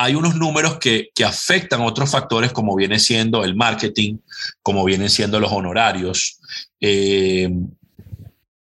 hay 0.00 0.14
unos 0.14 0.36
números 0.36 0.78
que, 0.78 1.10
afectan 1.26 1.80
otros 1.80 2.08
factores 2.08 2.52
como 2.52 2.76
viene 2.76 3.00
siendo 3.00 3.42
el 3.42 3.56
marketing, 3.56 4.18
como 4.62 4.84
vienen 4.84 5.10
siendo 5.10 5.40
los 5.40 5.50
honorarios, 5.50 6.38
eh, 6.80 7.50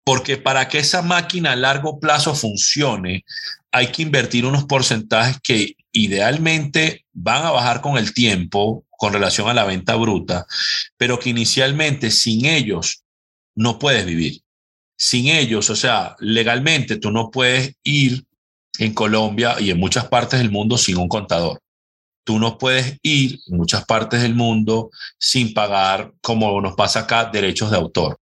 porque 0.05 0.37
para 0.37 0.69
que 0.69 0.77
esa 0.77 1.01
máquina 1.01 1.53
a 1.53 1.55
largo 1.55 1.99
plazo 1.99 2.35
funcione, 2.35 3.25
hay 3.71 3.87
que 3.87 4.03
invertir 4.03 4.45
unos 4.45 4.65
porcentajes 4.65 5.37
que 5.41 5.75
idealmente 5.91 7.05
van 7.11 7.43
a 7.43 7.51
bajar 7.51 7.81
con 7.81 7.97
el 7.97 8.13
tiempo 8.13 8.85
con 8.91 9.13
relación 9.13 9.49
a 9.49 9.53
la 9.53 9.65
venta 9.65 9.95
bruta, 9.95 10.45
pero 10.95 11.19
que 11.19 11.31
inicialmente 11.31 12.11
sin 12.11 12.45
ellos 12.45 13.03
no 13.55 13.79
puedes 13.79 14.05
vivir. 14.05 14.41
Sin 14.95 15.27
ellos, 15.27 15.69
o 15.71 15.75
sea, 15.75 16.15
legalmente 16.19 16.97
tú 16.97 17.11
no 17.11 17.31
puedes 17.31 17.75
ir 17.83 18.25
en 18.77 18.93
Colombia 18.93 19.55
y 19.59 19.71
en 19.71 19.79
muchas 19.79 20.05
partes 20.07 20.39
del 20.39 20.51
mundo 20.51 20.77
sin 20.77 20.97
un 20.97 21.09
contador. 21.09 21.59
Tú 22.23 22.39
no 22.39 22.57
puedes 22.57 22.97
ir 23.01 23.39
en 23.47 23.57
muchas 23.57 23.85
partes 23.85 24.21
del 24.21 24.35
mundo 24.35 24.91
sin 25.17 25.53
pagar, 25.53 26.13
como 26.21 26.61
nos 26.61 26.75
pasa 26.75 27.01
acá, 27.01 27.25
derechos 27.25 27.71
de 27.71 27.77
autor. 27.77 28.19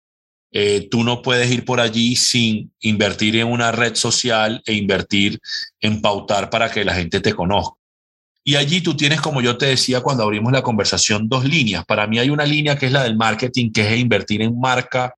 Eh, 0.55 0.87
tú 0.89 1.03
no 1.03 1.23
puedes 1.23 1.51
ir 1.51 1.65
por 1.65 1.79
allí 1.79 2.15
sin 2.15 2.71
invertir 2.79 3.35
en 3.37 3.47
una 3.47 3.71
red 3.71 3.95
social 3.95 4.61
e 4.65 4.73
invertir 4.73 5.39
en 5.81 5.99
pautar 5.99 6.51
para 6.51 6.71
que 6.71 6.85
la 6.85 6.93
gente 6.93 7.19
te 7.19 7.33
conozca. 7.33 7.75
Y 8.43 8.55
allí 8.55 8.81
tú 8.81 8.95
tienes, 8.95 9.19
como 9.19 9.41
yo 9.41 9.57
te 9.57 9.65
decía 9.65 10.01
cuando 10.01 10.23
abrimos 10.23 10.51
la 10.51 10.61
conversación, 10.61 11.27
dos 11.27 11.43
líneas. 11.43 11.85
Para 11.85 12.05
mí 12.05 12.19
hay 12.19 12.29
una 12.29 12.45
línea 12.45 12.77
que 12.77 12.85
es 12.85 12.91
la 12.91 13.03
del 13.03 13.15
marketing, 13.15 13.71
que 13.71 13.81
es 13.81 13.99
invertir 13.99 14.41
en 14.43 14.59
marca 14.59 15.15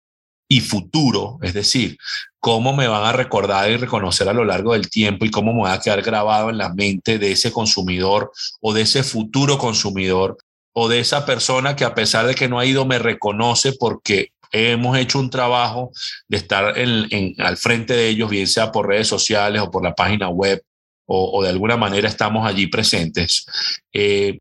y 0.47 0.61
futuro, 0.61 1.39
es 1.41 1.53
decir, 1.53 1.97
cómo 2.39 2.73
me 2.73 2.87
van 2.87 3.03
a 3.03 3.11
recordar 3.11 3.69
y 3.71 3.77
reconocer 3.77 4.29
a 4.29 4.33
lo 4.33 4.45
largo 4.45 4.73
del 4.73 4.89
tiempo 4.89 5.25
y 5.25 5.31
cómo 5.31 5.53
me 5.53 5.63
va 5.63 5.73
a 5.73 5.81
quedar 5.81 6.03
grabado 6.03 6.51
en 6.51 6.59
la 6.59 6.71
mente 6.71 7.17
de 7.17 7.31
ese 7.31 7.51
consumidor 7.51 8.31
o 8.61 8.71
de 8.71 8.83
ese 8.83 9.03
futuro 9.03 9.57
consumidor 9.57 10.37
o 10.71 10.87
de 10.87 10.99
esa 10.99 11.25
persona 11.25 11.75
que 11.75 11.85
a 11.85 11.95
pesar 11.95 12.27
de 12.27 12.35
que 12.35 12.47
no 12.47 12.59
ha 12.59 12.65
ido 12.65 12.85
me 12.85 12.99
reconoce 12.99 13.73
porque 13.73 14.33
hemos 14.51 14.97
hecho 14.97 15.19
un 15.19 15.29
trabajo 15.29 15.91
de 16.27 16.37
estar 16.37 16.75
al 16.75 17.57
frente 17.57 17.93
de 17.95 18.09
ellos, 18.09 18.29
bien 18.29 18.47
sea 18.47 18.71
por 18.71 18.87
redes 18.87 19.07
sociales 19.07 19.61
o 19.61 19.71
por 19.71 19.83
la 19.83 19.93
página 19.93 20.29
web 20.29 20.61
o, 21.07 21.43
de 21.43 21.49
alguna 21.49 21.77
manera 21.77 22.07
estamos 22.07 22.47
allí 22.47 22.67
presentes. 22.67 23.45
Eh, 23.93 24.39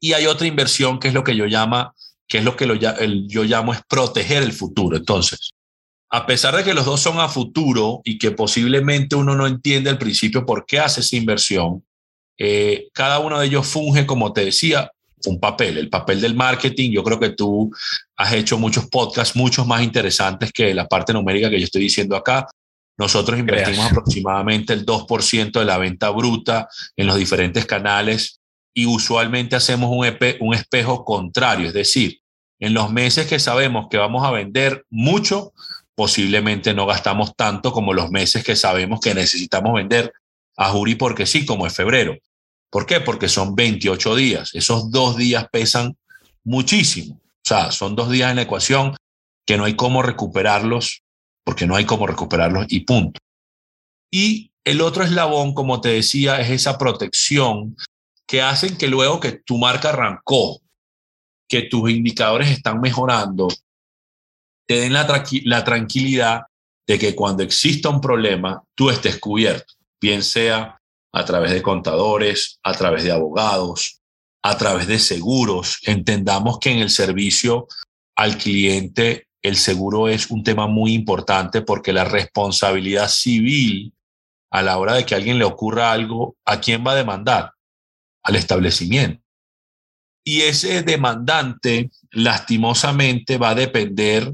y 0.00 0.12
hay 0.14 0.26
otra 0.26 0.46
inversión 0.46 0.98
que 0.98 1.08
es 1.08 1.14
lo 1.14 1.22
que 1.22 1.36
yo 1.36 1.46
llama 1.46 1.94
que 2.32 2.38
es 2.38 2.44
lo 2.44 2.56
que 2.56 2.64
lo, 2.64 2.74
yo 2.74 3.44
llamo 3.44 3.74
es 3.74 3.82
proteger 3.86 4.42
el 4.42 4.54
futuro. 4.54 4.96
Entonces, 4.96 5.50
a 6.10 6.24
pesar 6.24 6.56
de 6.56 6.64
que 6.64 6.72
los 6.72 6.86
dos 6.86 6.98
son 6.98 7.20
a 7.20 7.28
futuro 7.28 8.00
y 8.04 8.18
que 8.18 8.30
posiblemente 8.30 9.16
uno 9.16 9.34
no 9.34 9.46
entiende 9.46 9.90
al 9.90 9.98
principio 9.98 10.46
por 10.46 10.64
qué 10.64 10.78
hace 10.78 11.02
esa 11.02 11.16
inversión, 11.16 11.84
eh, 12.38 12.88
cada 12.94 13.18
uno 13.18 13.38
de 13.38 13.48
ellos 13.48 13.66
funge, 13.66 14.06
como 14.06 14.32
te 14.32 14.46
decía, 14.46 14.90
un 15.30 15.40
papel, 15.40 15.78
el 15.78 15.88
papel 15.88 16.20
del 16.20 16.34
marketing. 16.34 16.90
Yo 16.90 17.02
creo 17.02 17.18
que 17.18 17.30
tú 17.30 17.70
has 18.16 18.32
hecho 18.32 18.58
muchos 18.58 18.86
podcasts, 18.86 19.36
muchos 19.36 19.66
más 19.66 19.82
interesantes 19.82 20.52
que 20.52 20.74
la 20.74 20.86
parte 20.86 21.12
numérica 21.12 21.50
que 21.50 21.58
yo 21.58 21.64
estoy 21.64 21.82
diciendo 21.82 22.16
acá. 22.16 22.46
Nosotros 22.98 23.38
invertimos 23.38 23.86
aproximadamente 23.90 24.72
el 24.72 24.84
2% 24.84 25.58
de 25.58 25.64
la 25.64 25.78
venta 25.78 26.10
bruta 26.10 26.68
en 26.96 27.06
los 27.06 27.16
diferentes 27.16 27.66
canales 27.66 28.40
y 28.74 28.86
usualmente 28.86 29.56
hacemos 29.56 29.90
un, 29.90 30.06
un 30.40 30.54
espejo 30.54 31.04
contrario, 31.04 31.68
es 31.68 31.74
decir, 31.74 32.20
en 32.58 32.74
los 32.74 32.92
meses 32.92 33.26
que 33.26 33.38
sabemos 33.38 33.88
que 33.90 33.98
vamos 33.98 34.24
a 34.24 34.30
vender 34.30 34.84
mucho, 34.88 35.52
posiblemente 35.94 36.74
no 36.74 36.86
gastamos 36.86 37.34
tanto 37.34 37.72
como 37.72 37.92
los 37.92 38.10
meses 38.10 38.44
que 38.44 38.56
sabemos 38.56 39.00
que 39.00 39.14
necesitamos 39.14 39.74
vender 39.74 40.12
a 40.56 40.68
Juri 40.68 40.94
porque 40.94 41.26
sí, 41.26 41.44
como 41.44 41.66
es 41.66 41.74
febrero. 41.74 42.16
¿Por 42.72 42.86
qué? 42.86 43.00
Porque 43.00 43.28
son 43.28 43.54
28 43.54 44.16
días. 44.16 44.54
Esos 44.54 44.90
dos 44.90 45.18
días 45.18 45.46
pesan 45.52 45.94
muchísimo. 46.42 47.16
O 47.16 47.44
sea, 47.44 47.70
son 47.70 47.94
dos 47.94 48.08
días 48.08 48.30
en 48.30 48.36
la 48.36 48.42
ecuación 48.42 48.96
que 49.44 49.58
no 49.58 49.64
hay 49.64 49.76
cómo 49.76 50.02
recuperarlos, 50.02 51.02
porque 51.44 51.66
no 51.66 51.76
hay 51.76 51.84
cómo 51.84 52.06
recuperarlos 52.06 52.64
y 52.70 52.80
punto. 52.80 53.20
Y 54.10 54.52
el 54.64 54.80
otro 54.80 55.04
eslabón, 55.04 55.52
como 55.52 55.82
te 55.82 55.90
decía, 55.90 56.40
es 56.40 56.48
esa 56.48 56.78
protección 56.78 57.76
que 58.26 58.40
hacen 58.40 58.78
que 58.78 58.88
luego 58.88 59.20
que 59.20 59.32
tu 59.32 59.58
marca 59.58 59.90
arrancó, 59.90 60.62
que 61.46 61.64
tus 61.64 61.90
indicadores 61.90 62.50
están 62.50 62.80
mejorando, 62.80 63.48
te 64.66 64.80
den 64.80 64.94
la, 64.94 65.22
la 65.44 65.62
tranquilidad 65.62 66.44
de 66.86 66.98
que 66.98 67.14
cuando 67.14 67.42
exista 67.42 67.90
un 67.90 68.00
problema, 68.00 68.62
tú 68.74 68.88
estés 68.88 69.18
cubierto, 69.18 69.74
bien 70.00 70.22
sea 70.22 70.81
a 71.12 71.24
través 71.24 71.52
de 71.52 71.62
contadores, 71.62 72.58
a 72.62 72.72
través 72.72 73.04
de 73.04 73.12
abogados, 73.12 74.00
a 74.42 74.56
través 74.56 74.86
de 74.86 74.98
seguros. 74.98 75.78
Entendamos 75.82 76.58
que 76.58 76.70
en 76.70 76.78
el 76.78 76.90
servicio 76.90 77.68
al 78.16 78.38
cliente 78.38 79.28
el 79.42 79.56
seguro 79.56 80.08
es 80.08 80.30
un 80.30 80.44
tema 80.44 80.66
muy 80.66 80.94
importante 80.94 81.62
porque 81.62 81.92
la 81.92 82.04
responsabilidad 82.04 83.08
civil 83.08 83.92
a 84.50 84.62
la 84.62 84.78
hora 84.78 84.94
de 84.94 85.04
que 85.04 85.14
alguien 85.14 85.38
le 85.38 85.44
ocurra 85.44 85.92
algo, 85.92 86.36
¿a 86.44 86.60
quién 86.60 86.84
va 86.86 86.92
a 86.92 86.96
demandar? 86.96 87.52
Al 88.22 88.36
establecimiento. 88.36 89.22
Y 90.24 90.42
ese 90.42 90.82
demandante, 90.82 91.90
lastimosamente, 92.12 93.38
va 93.38 93.50
a 93.50 93.54
depender 93.54 94.32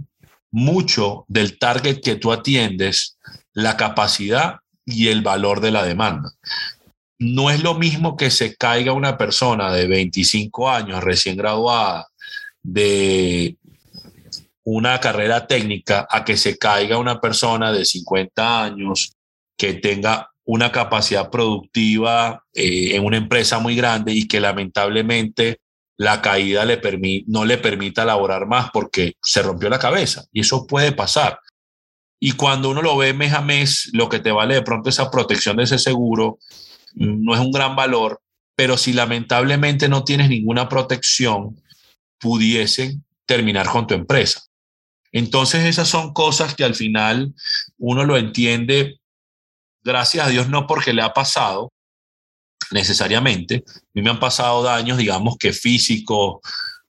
mucho 0.50 1.24
del 1.28 1.58
target 1.58 2.00
que 2.00 2.16
tú 2.16 2.32
atiendes, 2.32 3.16
la 3.52 3.76
capacidad 3.76 4.56
y 4.88 5.08
el 5.08 5.22
valor 5.22 5.60
de 5.60 5.70
la 5.70 5.84
demanda. 5.84 6.32
No 7.18 7.50
es 7.50 7.62
lo 7.62 7.74
mismo 7.74 8.16
que 8.16 8.30
se 8.30 8.56
caiga 8.56 8.92
una 8.92 9.18
persona 9.18 9.72
de 9.72 9.86
25 9.86 10.70
años 10.70 11.02
recién 11.02 11.36
graduada 11.36 12.06
de 12.62 13.56
una 14.64 15.00
carrera 15.00 15.46
técnica 15.46 16.06
a 16.10 16.24
que 16.24 16.36
se 16.36 16.58
caiga 16.58 16.98
una 16.98 17.20
persona 17.20 17.72
de 17.72 17.84
50 17.84 18.64
años 18.64 19.12
que 19.56 19.74
tenga 19.74 20.30
una 20.44 20.72
capacidad 20.72 21.28
productiva 21.30 22.44
eh, 22.54 22.94
en 22.94 23.04
una 23.04 23.16
empresa 23.16 23.58
muy 23.58 23.76
grande 23.76 24.12
y 24.12 24.26
que 24.26 24.40
lamentablemente 24.40 25.60
la 25.98 26.22
caída 26.22 26.64
le 26.64 26.80
no 27.26 27.44
le 27.44 27.58
permita 27.58 28.04
laborar 28.04 28.46
más 28.46 28.70
porque 28.70 29.14
se 29.20 29.42
rompió 29.42 29.68
la 29.68 29.78
cabeza. 29.78 30.24
Y 30.32 30.40
eso 30.40 30.66
puede 30.66 30.92
pasar. 30.92 31.40
Y 32.20 32.32
cuando 32.32 32.70
uno 32.70 32.82
lo 32.82 32.96
ve 32.96 33.12
mes 33.12 33.32
a 33.32 33.40
mes, 33.40 33.90
lo 33.92 34.08
que 34.08 34.18
te 34.18 34.32
vale 34.32 34.54
de 34.54 34.62
pronto 34.62 34.90
esa 34.90 35.10
protección 35.10 35.56
de 35.56 35.64
ese 35.64 35.78
seguro 35.78 36.38
mm, 36.94 37.24
no 37.24 37.34
es 37.34 37.40
un 37.40 37.52
gran 37.52 37.76
valor, 37.76 38.20
pero 38.56 38.76
si 38.76 38.92
lamentablemente 38.92 39.88
no 39.88 40.04
tienes 40.04 40.28
ninguna 40.28 40.68
protección, 40.68 41.60
pudiesen 42.18 43.04
terminar 43.26 43.68
con 43.68 43.86
tu 43.86 43.94
empresa. 43.94 44.42
Entonces 45.12 45.64
esas 45.64 45.88
son 45.88 46.12
cosas 46.12 46.54
que 46.54 46.64
al 46.64 46.74
final 46.74 47.34
uno 47.78 48.04
lo 48.04 48.16
entiende, 48.16 49.00
gracias 49.82 50.26
a 50.26 50.30
Dios, 50.30 50.48
no 50.48 50.66
porque 50.66 50.92
le 50.92 51.02
ha 51.02 51.12
pasado 51.12 51.72
necesariamente. 52.70 53.64
A 53.66 53.80
mí 53.94 54.02
me 54.02 54.10
han 54.10 54.20
pasado 54.20 54.62
daños, 54.62 54.98
digamos 54.98 55.36
que 55.38 55.52
físicos, 55.52 56.40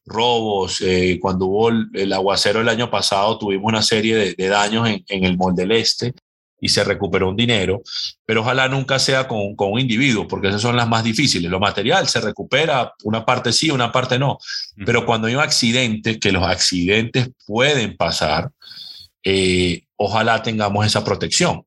robos. 0.09 0.81
Eh, 0.81 1.19
cuando 1.21 1.45
hubo 1.45 1.69
el, 1.69 2.13
aguacero 2.13 2.61
el 2.61 2.69
año 2.69 2.89
pasado, 2.89 3.37
tuvimos 3.37 3.69
una 3.69 3.81
serie 3.81 4.35
de, 4.35 4.47
daños 4.47 4.87
en, 4.89 5.03
en, 5.07 5.23
el 5.23 5.37
Mall 5.37 5.55
del 5.55 5.71
Este 5.71 6.13
y 6.61 6.69
se 6.69 6.83
recuperó 6.83 7.29
un 7.29 7.35
dinero, 7.35 7.81
pero 8.25 8.41
ojalá 8.41 8.67
nunca 8.67 8.99
sea 8.99 9.27
con, 9.27 9.55
con, 9.55 9.71
un 9.71 9.79
individuo, 9.79 10.27
porque 10.27 10.49
esas 10.49 10.61
son 10.61 10.75
las 10.75 10.89
más 10.89 11.03
difíciles. 11.03 11.49
Lo 11.49 11.59
material 11.59 12.07
se 12.07 12.19
recupera, 12.19 12.93
una 13.03 13.25
parte 13.25 13.53
sí, 13.53 13.71
una 13.71 13.91
parte 13.91 14.19
no, 14.19 14.37
pero 14.85 15.05
cuando 15.05 15.27
hay 15.27 15.35
un 15.35 15.41
accidente, 15.41 16.19
que 16.19 16.31
los 16.31 16.43
accidentes 16.43 17.29
pueden 17.45 17.95
pasar, 17.95 18.51
eh, 19.23 19.83
ojalá 19.95 20.41
tengamos 20.43 20.85
esa 20.85 21.03
protección 21.03 21.63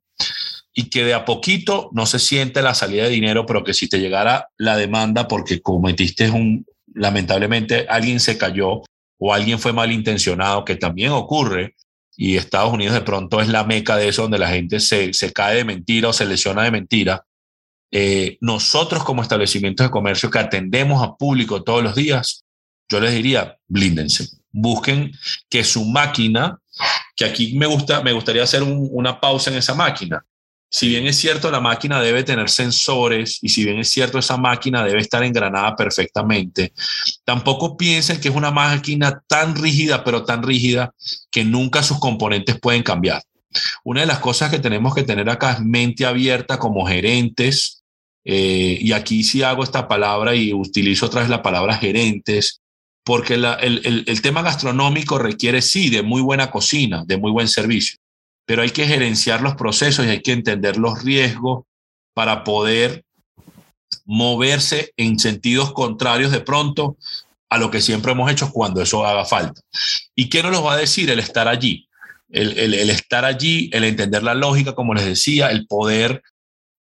y 0.74 0.88
que 0.88 1.04
de 1.04 1.14
a 1.14 1.24
poquito 1.24 1.90
no 1.92 2.06
se 2.06 2.18
siente 2.18 2.62
la 2.62 2.74
salida 2.74 3.04
de 3.04 3.10
dinero, 3.10 3.44
pero 3.44 3.62
que 3.62 3.74
si 3.74 3.88
te 3.88 4.00
llegara 4.00 4.48
la 4.56 4.76
demanda 4.76 5.28
porque 5.28 5.60
cometiste 5.60 6.30
un, 6.30 6.64
lamentablemente 6.94 7.86
alguien 7.88 8.20
se 8.20 8.38
cayó 8.38 8.82
o 9.18 9.32
alguien 9.32 9.58
fue 9.58 9.72
malintencionado, 9.72 10.64
que 10.64 10.76
también 10.76 11.12
ocurre, 11.12 11.76
y 12.16 12.36
Estados 12.36 12.72
Unidos 12.72 12.94
de 12.94 13.00
pronto 13.02 13.40
es 13.40 13.48
la 13.48 13.64
meca 13.64 13.96
de 13.96 14.08
eso, 14.08 14.22
donde 14.22 14.38
la 14.38 14.48
gente 14.48 14.80
se, 14.80 15.12
se 15.14 15.32
cae 15.32 15.56
de 15.56 15.64
mentira 15.64 16.08
o 16.08 16.12
se 16.12 16.26
lesiona 16.26 16.62
de 16.64 16.70
mentira. 16.70 17.24
Eh, 17.90 18.38
nosotros 18.40 19.04
como 19.04 19.22
establecimientos 19.22 19.86
de 19.86 19.90
comercio 19.90 20.30
que 20.30 20.38
atendemos 20.38 21.02
a 21.02 21.14
público 21.14 21.62
todos 21.62 21.82
los 21.82 21.94
días, 21.94 22.44
yo 22.88 23.00
les 23.00 23.12
diría, 23.12 23.58
blíndense, 23.68 24.28
busquen 24.50 25.12
que 25.48 25.64
su 25.64 25.84
máquina, 25.84 26.58
que 27.16 27.24
aquí 27.24 27.56
me, 27.56 27.66
gusta, 27.66 28.02
me 28.02 28.12
gustaría 28.12 28.42
hacer 28.42 28.62
una 28.62 29.20
pausa 29.20 29.50
en 29.50 29.56
esa 29.56 29.74
máquina, 29.74 30.24
si 30.74 30.88
bien 30.88 31.06
es 31.06 31.16
cierto, 31.18 31.50
la 31.50 31.60
máquina 31.60 32.00
debe 32.00 32.24
tener 32.24 32.48
sensores 32.48 33.38
y 33.42 33.50
si 33.50 33.62
bien 33.62 33.78
es 33.78 33.90
cierto, 33.90 34.18
esa 34.18 34.38
máquina 34.38 34.82
debe 34.82 35.02
estar 35.02 35.22
engranada 35.22 35.76
perfectamente, 35.76 36.72
tampoco 37.26 37.76
piensen 37.76 38.18
que 38.18 38.30
es 38.30 38.34
una 38.34 38.50
máquina 38.50 39.22
tan 39.28 39.54
rígida, 39.54 40.02
pero 40.02 40.24
tan 40.24 40.42
rígida 40.42 40.94
que 41.30 41.44
nunca 41.44 41.82
sus 41.82 42.00
componentes 42.00 42.58
pueden 42.58 42.82
cambiar. 42.82 43.22
Una 43.84 44.00
de 44.00 44.06
las 44.06 44.20
cosas 44.20 44.50
que 44.50 44.60
tenemos 44.60 44.94
que 44.94 45.02
tener 45.02 45.28
acá 45.28 45.52
es 45.52 45.60
mente 45.60 46.06
abierta 46.06 46.58
como 46.58 46.86
gerentes, 46.86 47.84
eh, 48.24 48.78
y 48.80 48.92
aquí 48.92 49.24
sí 49.24 49.42
hago 49.42 49.64
esta 49.64 49.86
palabra 49.86 50.34
y 50.34 50.54
utilizo 50.54 51.04
otra 51.04 51.20
vez 51.20 51.28
la 51.28 51.42
palabra 51.42 51.76
gerentes, 51.76 52.62
porque 53.04 53.34
el, 53.34 54.04
el 54.06 54.22
tema 54.22 54.40
gastronómico 54.40 55.18
requiere 55.18 55.60
sí 55.60 55.90
de 55.90 56.02
muy 56.02 56.22
buena 56.22 56.50
cocina, 56.50 57.04
de 57.04 57.18
muy 57.18 57.30
buen 57.30 57.48
servicio 57.48 58.01
pero 58.44 58.62
hay 58.62 58.70
que 58.70 58.86
gerenciar 58.86 59.42
los 59.42 59.54
procesos 59.54 60.06
y 60.06 60.10
hay 60.10 60.22
que 60.22 60.32
entender 60.32 60.76
los 60.76 61.02
riesgos 61.02 61.64
para 62.14 62.44
poder 62.44 63.04
moverse 64.04 64.92
en 64.96 65.18
sentidos 65.18 65.72
contrarios 65.72 66.32
de 66.32 66.40
pronto 66.40 66.96
a 67.48 67.58
lo 67.58 67.70
que 67.70 67.80
siempre 67.80 68.12
hemos 68.12 68.30
hecho 68.30 68.50
cuando 68.50 68.80
eso 68.82 69.06
haga 69.06 69.24
falta. 69.24 69.60
¿Y 70.14 70.28
qué 70.28 70.42
nos 70.42 70.64
va 70.64 70.74
a 70.74 70.78
decir? 70.78 71.10
El 71.10 71.18
estar 71.18 71.48
allí. 71.48 71.88
El, 72.30 72.58
el, 72.58 72.88
estar 72.88 73.26
allí, 73.26 73.68
el 73.74 73.84
entender 73.84 74.22
la 74.22 74.32
lógica, 74.32 74.74
como 74.74 74.94
les 74.94 75.04
decía, 75.04 75.50
el 75.50 75.66
poder 75.66 76.22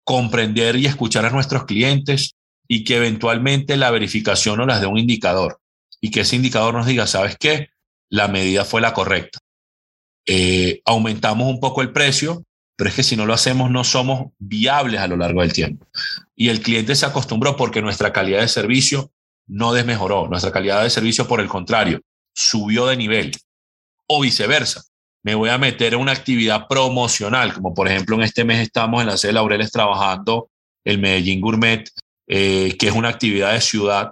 comprender 0.04 0.76
y 0.76 0.86
escuchar 0.86 1.26
a 1.26 1.32
nuestros 1.32 1.66
clientes 1.66 2.36
y 2.68 2.84
que 2.84 2.98
eventualmente 2.98 3.76
la 3.76 3.90
verificación 3.90 4.58
nos 4.58 4.68
las 4.68 4.80
dé 4.80 4.86
un 4.86 5.00
indicador 5.00 5.60
y 6.00 6.12
que 6.12 6.22
ese 6.22 6.36
indicador 6.36 6.76
nos 6.76 6.86
diga, 6.86 7.08
¿sabes 7.08 7.36
qué? 7.38 7.70
La 8.10 8.28
medida 8.28 8.64
fue 8.64 8.80
la 8.80 8.94
correcta. 8.94 9.40
Eh, 10.32 10.84
aumentamos 10.86 11.48
un 11.48 11.60
poco 11.60 11.82
el 11.82 11.92
precio, 11.92 12.44
pero 12.76 12.92
es 12.92 12.96
que 12.96 13.02
si 13.02 13.16
no 13.16 13.26
lo 13.26 13.34
hacemos 13.34 13.72
no 13.72 13.84
somos 13.84 14.28
viables 14.38 15.00
a 15.00 15.08
lo 15.08 15.18
largo 15.18 15.42
del 15.42 15.52
tiempo. 15.52 15.88
Y 16.36 16.50
el 16.50 16.62
cliente 16.62 16.96
se 16.96 17.08
acostumbró 17.08 17.58
porque 17.58 17.82
nuestra 17.82 18.14
calidad 18.14 18.42
de 18.42 18.48
servicio 18.48 19.12
no 19.48 19.74
desmejoró, 19.74 20.28
nuestra 20.28 20.52
calidad 20.52 20.84
de 20.84 20.92
servicio 20.92 21.28
por 21.28 21.40
el 21.40 21.48
contrario, 21.48 22.02
subió 22.32 22.86
de 22.86 22.98
nivel 22.98 23.32
o 24.06 24.22
viceversa. 24.22 24.84
Me 25.24 25.34
voy 25.34 25.50
a 25.50 25.58
meter 25.58 25.96
en 25.96 26.00
una 26.00 26.12
actividad 26.12 26.68
promocional, 26.68 27.52
como 27.52 27.74
por 27.74 27.88
ejemplo 27.88 28.16
en 28.16 28.22
este 28.22 28.46
mes 28.46 28.60
estamos 28.60 29.02
en 29.02 29.08
la 29.08 29.18
sede 29.18 29.30
de 29.30 29.34
Laureles 29.34 29.72
trabajando 29.72 30.52
el 30.86 31.00
Medellín 31.00 31.42
Gourmet, 31.42 31.90
eh, 32.28 32.78
que 32.78 32.88
es 32.88 32.94
una 32.94 33.10
actividad 33.10 33.54
de 33.54 33.62
ciudad, 33.62 34.12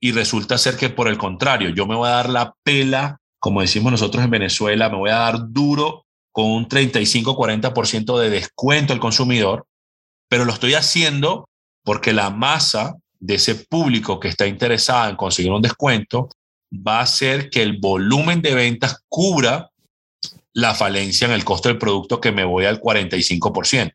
y 0.00 0.12
resulta 0.12 0.56
ser 0.56 0.78
que 0.78 0.88
por 0.88 1.08
el 1.08 1.18
contrario, 1.18 1.68
yo 1.68 1.86
me 1.86 1.94
voy 1.94 2.08
a 2.08 2.12
dar 2.12 2.30
la 2.30 2.54
pela 2.62 3.20
como 3.38 3.60
decimos 3.60 3.92
nosotros 3.92 4.24
en 4.24 4.30
Venezuela, 4.30 4.88
me 4.88 4.96
voy 4.96 5.10
a 5.10 5.18
dar 5.18 5.50
duro 5.50 6.04
con 6.32 6.46
un 6.46 6.68
35-40% 6.68 8.18
de 8.18 8.30
descuento 8.30 8.92
al 8.92 9.00
consumidor, 9.00 9.66
pero 10.28 10.44
lo 10.44 10.52
estoy 10.52 10.74
haciendo 10.74 11.48
porque 11.84 12.12
la 12.12 12.30
masa 12.30 12.96
de 13.18 13.34
ese 13.34 13.54
público 13.54 14.20
que 14.20 14.28
está 14.28 14.46
interesada 14.46 15.08
en 15.08 15.16
conseguir 15.16 15.52
un 15.52 15.62
descuento 15.62 16.28
va 16.72 16.98
a 16.98 17.02
hacer 17.02 17.50
que 17.50 17.62
el 17.62 17.78
volumen 17.78 18.42
de 18.42 18.54
ventas 18.54 19.02
cubra 19.08 19.70
la 20.52 20.74
falencia 20.74 21.26
en 21.26 21.32
el 21.32 21.44
costo 21.44 21.68
del 21.68 21.78
producto 21.78 22.20
que 22.20 22.32
me 22.32 22.44
voy 22.44 22.66
al 22.66 22.80
45%. 22.80 23.92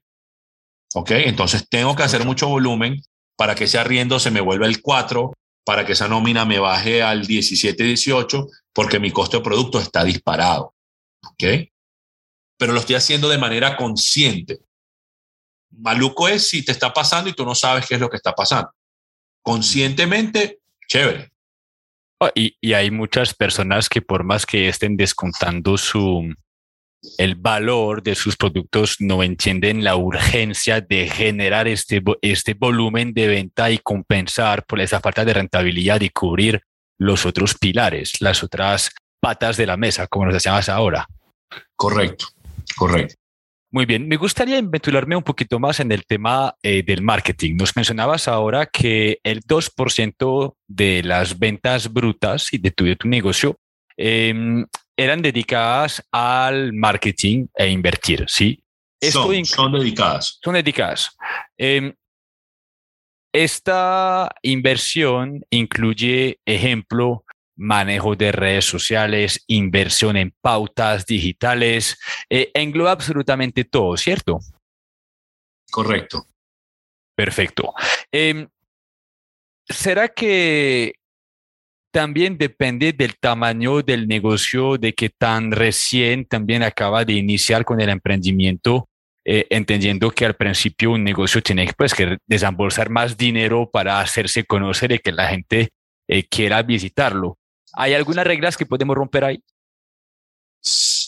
¿Ok? 0.96 1.12
Entonces 1.12 1.68
tengo 1.70 1.96
que 1.96 2.04
hacer 2.04 2.26
mucho 2.26 2.48
volumen 2.48 3.02
para 3.36 3.56
que 3.56 3.66
ese 3.66 3.80
arriendo 3.80 4.20
se 4.20 4.32
me 4.32 4.42
vuelva 4.42 4.68
el 4.68 4.82
4, 4.82 5.34
para 5.66 5.86
que 5.86 5.94
esa 5.94 6.08
nómina 6.08 6.46
me 6.46 6.60
baje 6.60 7.02
al 7.02 7.26
17, 7.26 7.84
18, 7.84 8.48
porque 8.74 9.00
mi 9.00 9.12
costo 9.12 9.38
de 9.38 9.44
producto 9.44 9.80
está 9.80 10.04
disparado. 10.04 10.76
¿Ok? 11.26 11.44
Pero 12.58 12.74
lo 12.74 12.80
estoy 12.80 12.96
haciendo 12.96 13.30
de 13.30 13.38
manera 13.38 13.78
consciente. 13.78 14.60
Maluco 15.72 16.28
es 16.28 16.50
si 16.50 16.64
te 16.64 16.72
está 16.72 16.94
pasando 16.94 17.30
y 17.30 17.34
tú 17.34 17.46
no 17.46 17.56
sabes 17.56 17.88
qué 17.88 17.96
es 17.96 18.02
lo 18.02 18.10
que 18.10 18.18
está 18.18 18.34
pasando. 18.34 18.72
Conscientemente, 19.42 20.60
chévere. 20.88 21.32
Oh, 22.20 22.30
y, 22.36 22.56
y 22.62 22.74
hay 22.74 22.92
muchas 22.92 23.34
personas 23.34 23.90
que 23.90 24.02
por 24.02 24.24
más 24.24 24.46
que 24.46 24.70
estén 24.70 24.96
descontando 24.96 25.78
su, 25.78 26.34
el 27.18 27.36
valor 27.36 28.02
de 28.02 28.16
sus 28.16 28.38
productos 28.38 28.98
no 29.00 29.24
entienden 29.24 29.84
la 29.84 29.96
urgencia 29.96 30.82
de 30.82 31.10
generar 31.10 31.68
este, 31.68 32.02
este 32.22 32.54
volumen 32.54 33.14
de 33.14 33.28
venta 33.28 33.72
y 33.72 33.78
compensar 33.80 34.66
por 34.66 34.80
esa 34.80 35.02
falta 35.02 35.26
de 35.26 35.34
rentabilidad 35.34 36.02
y 36.02 36.10
cubrir 36.10 36.64
los 37.04 37.26
otros 37.26 37.56
pilares, 37.56 38.22
las 38.22 38.44
otras 38.44 38.92
patas 39.20 39.58
de 39.58 39.66
la 39.66 39.78
mesa, 39.78 40.08
como 40.08 40.26
nos 40.26 40.34
decíamos 40.34 40.70
ahora. 40.70 41.08
Correcto, 41.76 42.28
correcto. 42.76 43.16
Muy 43.72 43.86
bien, 43.86 44.08
me 44.08 44.18
gustaría 44.18 44.60
inventularme 44.60 45.16
un 45.16 45.24
poquito 45.24 45.60
más 45.60 45.80
en 45.80 45.92
el 45.92 46.06
tema 46.06 46.56
eh, 46.62 46.84
del 46.84 47.02
marketing. 47.02 47.56
Nos 47.56 47.76
mencionabas 47.76 48.28
ahora 48.28 48.68
que 48.68 49.20
el 49.24 49.42
2% 49.42 50.56
de 50.68 51.04
las 51.04 51.40
ventas 51.40 51.92
brutas 51.92 52.54
y 52.54 52.60
de 52.60 52.72
tu, 52.72 52.86
de 52.86 52.96
tu 52.96 53.08
negocio 53.08 53.58
em, 53.98 54.66
eran 54.96 55.24
dedicadas 55.24 56.04
al 56.12 56.72
marketing 56.72 57.48
e 57.56 57.70
invertir, 57.70 58.26
¿sí? 58.28 58.64
son, 59.02 59.44
son, 59.44 59.72
dedicadas. 59.74 60.40
Son 60.44 60.54
dedicadas. 60.54 61.18
Em, 61.58 61.94
esta 63.34 64.30
inversión 64.44 65.44
incluye, 65.50 66.40
ejemplo, 66.46 67.26
manejo 67.56 68.16
de 68.16 68.32
redes 68.32 68.66
sociales, 68.66 69.44
inversión 69.48 70.18
en 70.18 70.34
pautas 70.42 71.06
digitales, 71.06 72.00
eh, 72.30 72.52
engloba 72.54 72.92
absolutamente 72.92 73.64
todo, 73.64 73.98
¿cierto? 73.98 74.40
Correcto. 75.72 76.26
Perfecto. 77.16 77.74
Em, 78.12 78.48
¿Será 79.68 80.10
que 80.10 80.96
también 81.92 82.38
depende 82.38 82.92
del 82.92 83.18
tamaño 83.18 83.82
del 83.82 84.08
negocio, 84.08 84.78
de 84.78 84.94
que 84.94 85.10
tan 85.10 85.52
recién 85.52 86.26
también 86.26 86.64
acaba 86.64 87.06
de 87.06 87.14
iniciar 87.14 87.64
con 87.66 87.80
el 87.80 87.90
emprendimiento, 87.90 88.90
eh, 89.26 89.48
entendiendo 89.50 90.12
que 90.12 90.26
al 90.26 90.36
principio 90.36 90.92
un 90.92 91.04
negocio 91.04 91.42
tiene 91.42 91.72
pues, 91.78 91.94
que 91.94 92.18
desembolsar 92.28 92.90
más 92.90 93.18
dinero 93.18 93.70
para 93.72 94.00
hacerse 94.00 94.44
conocer 94.44 94.92
y 94.92 95.00
que 95.00 95.12
la 95.12 95.28
gente 95.30 95.70
eh, 96.08 96.28
quiera 96.28 96.62
visitarlo. 96.64 97.38
¿Hay 97.74 97.94
algunas 97.94 98.26
reglas 98.26 98.58
que 98.58 98.66
podemos 98.66 98.96
romper 98.96 99.24
ahí? 99.24 99.44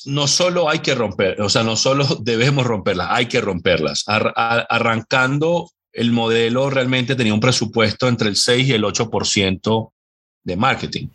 No 0.06 0.28
solo 0.28 0.70
hay 0.70 0.80
que 0.80 0.96
romper, 0.96 1.42
o 1.42 1.50
sea, 1.50 1.64
no 1.64 1.76
solo 1.76 2.06
debemos 2.22 2.66
romperlas, 2.66 3.08
hay 3.12 3.28
que 3.28 3.42
romperlas. 3.42 4.04
arrancando, 4.08 5.72
el 5.92 6.12
modelo 6.12 6.70
realmente 6.70 7.16
tenía 7.16 7.34
un 7.34 7.40
presupuesto 7.40 8.08
entre 8.08 8.30
el 8.30 8.36
6 8.36 8.68
y 8.68 8.74
el 8.74 8.84
8% 8.84 9.92
de 10.44 10.56
marketing. 10.56 11.08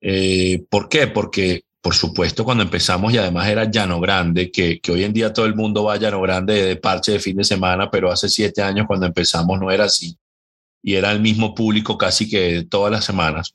Eh, 0.00 0.64
¿Por 0.68 0.88
qué? 0.88 1.06
Porque, 1.06 1.62
por 1.82 1.94
supuesto, 1.94 2.44
cuando 2.44 2.62
empezamos 2.62 3.12
y 3.12 3.18
además 3.18 3.48
era 3.48 3.70
Llano 3.70 4.00
Grande, 4.00 4.50
que, 4.50 4.80
que 4.80 4.92
hoy 4.92 5.04
en 5.04 5.12
día 5.12 5.32
todo 5.32 5.46
el 5.46 5.54
mundo 5.54 5.84
va 5.84 5.94
a 5.94 5.96
Llano 5.96 6.20
Grande 6.20 6.62
de 6.62 6.76
parche 6.76 7.12
de 7.12 7.20
fin 7.20 7.36
de 7.36 7.44
semana, 7.44 7.90
pero 7.90 8.12
hace 8.12 8.28
siete 8.28 8.62
años 8.62 8.86
cuando 8.86 9.06
empezamos 9.06 9.58
no 9.58 9.70
era 9.70 9.84
así. 9.84 10.16
Y 10.82 10.94
era 10.94 11.10
el 11.12 11.20
mismo 11.20 11.54
público 11.54 11.96
casi 11.96 12.28
que 12.28 12.66
todas 12.68 12.92
las 12.92 13.04
semanas. 13.04 13.54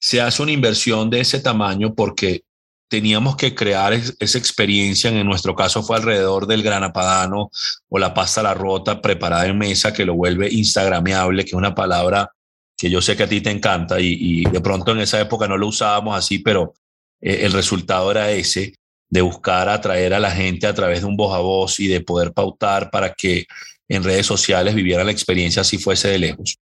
Se 0.00 0.20
hace 0.20 0.42
una 0.42 0.52
inversión 0.52 1.10
de 1.10 1.20
ese 1.20 1.40
tamaño 1.40 1.94
porque 1.94 2.44
teníamos 2.88 3.36
que 3.36 3.54
crear 3.54 3.92
esa 3.92 4.38
experiencia, 4.38 5.10
en 5.10 5.26
nuestro 5.26 5.54
caso 5.54 5.82
fue 5.82 5.96
alrededor 5.96 6.46
del 6.46 6.62
granapadano 6.62 7.50
o 7.88 7.98
la 7.98 8.14
pasta 8.14 8.40
a 8.40 8.44
la 8.44 8.54
rota 8.54 9.00
preparada 9.00 9.46
en 9.46 9.58
mesa 9.58 9.92
que 9.92 10.06
lo 10.06 10.14
vuelve 10.14 10.48
instagrameable, 10.50 11.44
que 11.44 11.50
es 11.50 11.54
una 11.54 11.74
palabra 11.74 12.32
que 12.76 12.88
yo 12.88 13.02
sé 13.02 13.16
que 13.16 13.24
a 13.24 13.28
ti 13.28 13.40
te 13.40 13.50
encanta 13.50 14.00
y, 14.00 14.44
de 14.44 14.60
pronto 14.60 14.92
en 14.92 15.00
esa 15.00 15.20
época 15.20 15.46
no 15.46 15.56
lo 15.56 15.66
usábamos 15.66 16.16
así, 16.16 16.38
pero 16.38 16.74
eh, 17.20 17.40
el 17.42 17.52
resultado 17.52 18.10
era 18.10 18.30
ese, 18.30 18.74
de 19.10 19.20
buscar 19.20 19.68
atraer 19.68 20.14
a 20.14 20.20
la 20.20 20.30
gente 20.30 20.66
a 20.66 20.74
través 20.74 21.00
de 21.00 21.06
un 21.06 21.16
voz 21.16 21.34
a 21.34 21.38
voz 21.38 21.80
y 21.80 21.88
de 21.88 22.00
poder 22.00 22.32
pautar 22.32 22.90
para 22.90 23.14
que 23.14 23.46
en 23.88 24.04
redes 24.04 24.26
sociales 24.26 24.74
vivieran 24.74 25.06
la 25.06 25.12
experiencia 25.12 25.64
si 25.64 25.78
fuese 25.78 26.08
de 26.08 26.18
lejos. 26.18 26.58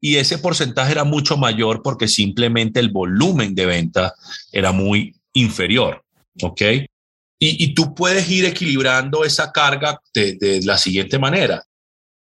Y 0.00 0.16
ese 0.16 0.38
porcentaje 0.38 0.92
era 0.92 1.04
mucho 1.04 1.36
mayor 1.36 1.82
porque 1.82 2.08
simplemente 2.08 2.78
el 2.78 2.90
volumen 2.90 3.54
de 3.54 3.66
venta 3.66 4.14
era 4.52 4.70
muy 4.70 5.16
inferior, 5.32 6.04
¿ok? 6.42 6.62
Y, 7.46 7.74
tú 7.74 7.94
puedes 7.94 8.30
ir 8.30 8.46
equilibrando 8.46 9.22
esa 9.22 9.52
carga 9.52 10.00
de, 10.14 10.36
de 10.36 10.62
la 10.62 10.78
siguiente 10.78 11.18
manera. 11.18 11.62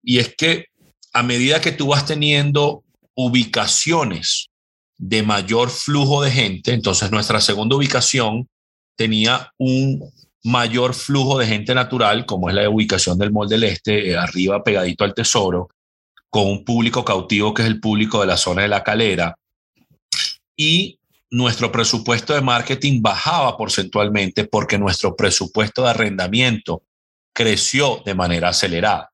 Y 0.03 0.19
es 0.19 0.35
que 0.35 0.67
a 1.13 1.23
medida 1.23 1.61
que 1.61 1.73
tú 1.73 1.89
vas 1.89 2.07
teniendo 2.07 2.83
ubicaciones 3.15 4.49
de 5.05 5.25
mayor 5.25 5.69
flujo 5.69 6.23
de 6.23 6.31
gente, 6.31 6.73
entonces 6.73 7.11
nuestra 7.11 7.41
segunda 7.41 7.75
ubicación 7.75 8.49
tenía 8.97 9.53
un 9.59 10.01
mayor 10.45 10.95
flujo 10.95 11.41
de 11.41 11.47
gente 11.49 11.75
natural, 11.75 12.25
como 12.25 12.49
es 12.49 12.55
la 12.55 12.71
ubicación 12.71 13.19
del 13.19 13.33
Mall 13.33 13.49
del 13.49 13.65
Este, 13.65 14.11
eh, 14.11 14.17
arriba 14.17 14.63
pegadito 14.63 15.03
al 15.03 15.13
Tesoro, 15.13 15.71
con 16.31 16.47
un 16.47 16.65
público 16.65 17.05
cautivo 17.05 17.53
que 17.53 17.63
es 17.63 17.69
el 17.69 17.81
público 17.81 18.21
de 18.21 18.29
la 18.29 18.37
zona 18.37 18.63
de 18.63 18.69
la 18.69 18.85
calera. 18.85 19.37
Y 20.57 21.01
nuestro 21.33 21.73
presupuesto 21.73 22.33
de 22.33 22.41
marketing 22.41 23.03
bajaba 23.03 23.57
porcentualmente 23.57 24.45
porque 24.45 24.79
nuestro 24.79 25.17
presupuesto 25.17 25.83
de 25.83 25.91
arrendamiento 25.91 26.85
creció 27.35 28.03
de 28.07 28.15
manera 28.15 28.51
acelerada. 28.51 29.11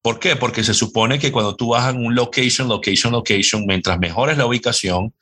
¿Por 0.00 0.18
qué? 0.18 0.34
Porque 0.34 0.64
se 0.64 0.72
supone 0.72 1.18
que 1.18 1.30
cuando 1.30 1.56
tú 1.56 1.70
vas 1.70 1.92
en 1.92 2.02
un 2.02 2.14
location, 2.14 2.68
location, 2.68 3.12
location, 3.12 3.66
mientras 3.66 3.98
mejor 3.98 4.30
es 4.30 4.38
la 4.38 4.46
ubicación, 4.46 5.12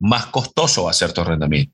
más 0.00 0.26
costoso 0.26 0.84
va 0.84 0.90
a 0.90 0.94
ser 0.94 1.12
tu 1.12 1.20
arrendamiento. 1.20 1.72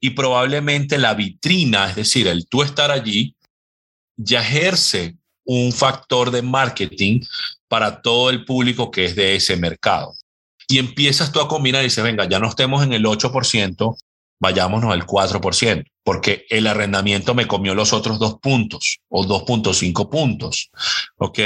Y 0.00 0.10
probablemente 0.10 0.98
la 0.98 1.14
vitrina, 1.14 1.88
es 1.88 1.96
decir, 1.96 2.26
el 2.28 2.46
tú 2.46 2.62
estar 2.62 2.90
allí, 2.90 3.36
ya 4.16 4.40
ejerce 4.40 5.16
un 5.44 5.72
factor 5.72 6.30
de 6.30 6.42
marketing 6.42 7.20
para 7.68 8.00
todo 8.00 8.30
el 8.30 8.44
público 8.44 8.90
que 8.90 9.04
es 9.04 9.16
de 9.16 9.36
ese 9.36 9.56
mercado. 9.56 10.14
Y 10.68 10.78
empiezas 10.78 11.32
tú 11.32 11.40
a 11.40 11.48
combinar 11.48 11.82
y 11.82 11.86
dices, 11.86 12.04
venga, 12.04 12.26
ya 12.28 12.38
no 12.38 12.48
estemos 12.48 12.82
en 12.82 12.92
el 12.92 13.04
8%, 13.04 13.96
vayámonos 14.40 14.92
al 14.92 15.06
4%, 15.06 15.84
porque 16.02 16.46
el 16.48 16.66
arrendamiento 16.66 17.34
me 17.34 17.46
comió 17.46 17.74
los 17.74 17.92
otros 17.92 18.18
dos 18.18 18.38
puntos 18.40 18.98
o 19.08 19.24
2.5 19.26 20.08
puntos. 20.08 20.70
¿Ok? 21.16 21.38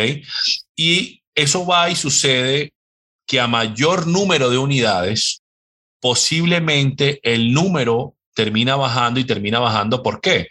Y 0.77 1.23
eso 1.35 1.67
va 1.67 1.91
y 1.91 1.97
sucede 1.97 2.73
que 3.27 3.41
a 3.41 3.47
mayor 3.47 4.07
número 4.07 4.51
de 4.51 4.59
unidades, 4.59 5.43
posiblemente 6.01 7.21
el 7.23 7.53
número 7.53 8.15
termina 8.35 8.77
bajando 8.77 9.21
y 9.21 9.25
termina 9.25 9.59
bajando. 9.59 10.03
¿Por 10.03 10.21
qué? 10.21 10.49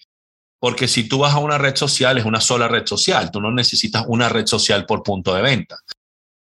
Porque 0.59 0.87
si 0.87 1.07
tú 1.07 1.19
vas 1.19 1.33
a 1.33 1.39
una 1.39 1.57
red 1.57 1.75
social, 1.75 2.17
es 2.17 2.25
una 2.25 2.41
sola 2.41 2.67
red 2.67 2.85
social. 2.85 3.31
Tú 3.31 3.39
no 3.39 3.51
necesitas 3.51 4.05
una 4.07 4.29
red 4.29 4.45
social 4.45 4.85
por 4.85 5.03
punto 5.03 5.33
de 5.33 5.41
venta. 5.41 5.77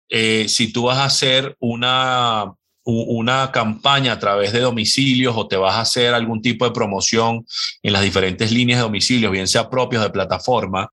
Eh, 0.09 0.47
si 0.47 0.71
tú 0.71 0.83
vas 0.83 0.99
a 0.99 1.05
hacer 1.05 1.55
una 1.59 2.53
una 2.89 3.51
campaña 3.51 4.13
a 4.13 4.19
través 4.19 4.53
de 4.53 4.61
domicilios 4.61 5.35
o 5.35 5.45
te 5.45 5.57
vas 5.57 5.75
a 5.75 5.81
hacer 5.81 6.13
algún 6.13 6.41
tipo 6.41 6.63
de 6.63 6.71
promoción 6.71 7.45
en 7.83 7.91
las 7.91 8.01
diferentes 8.01 8.49
líneas 8.49 8.79
de 8.79 8.83
domicilios, 8.83 9.29
bien 9.29 9.49
sea 9.49 9.69
propios 9.69 10.01
de 10.01 10.09
plataforma, 10.09 10.89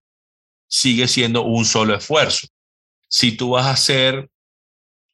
sigue 0.66 1.06
siendo 1.06 1.42
un 1.42 1.64
solo 1.64 1.94
esfuerzo. 1.94 2.48
Si 3.08 3.36
tú 3.36 3.50
vas 3.50 3.66
a 3.66 3.70
hacer 3.70 4.28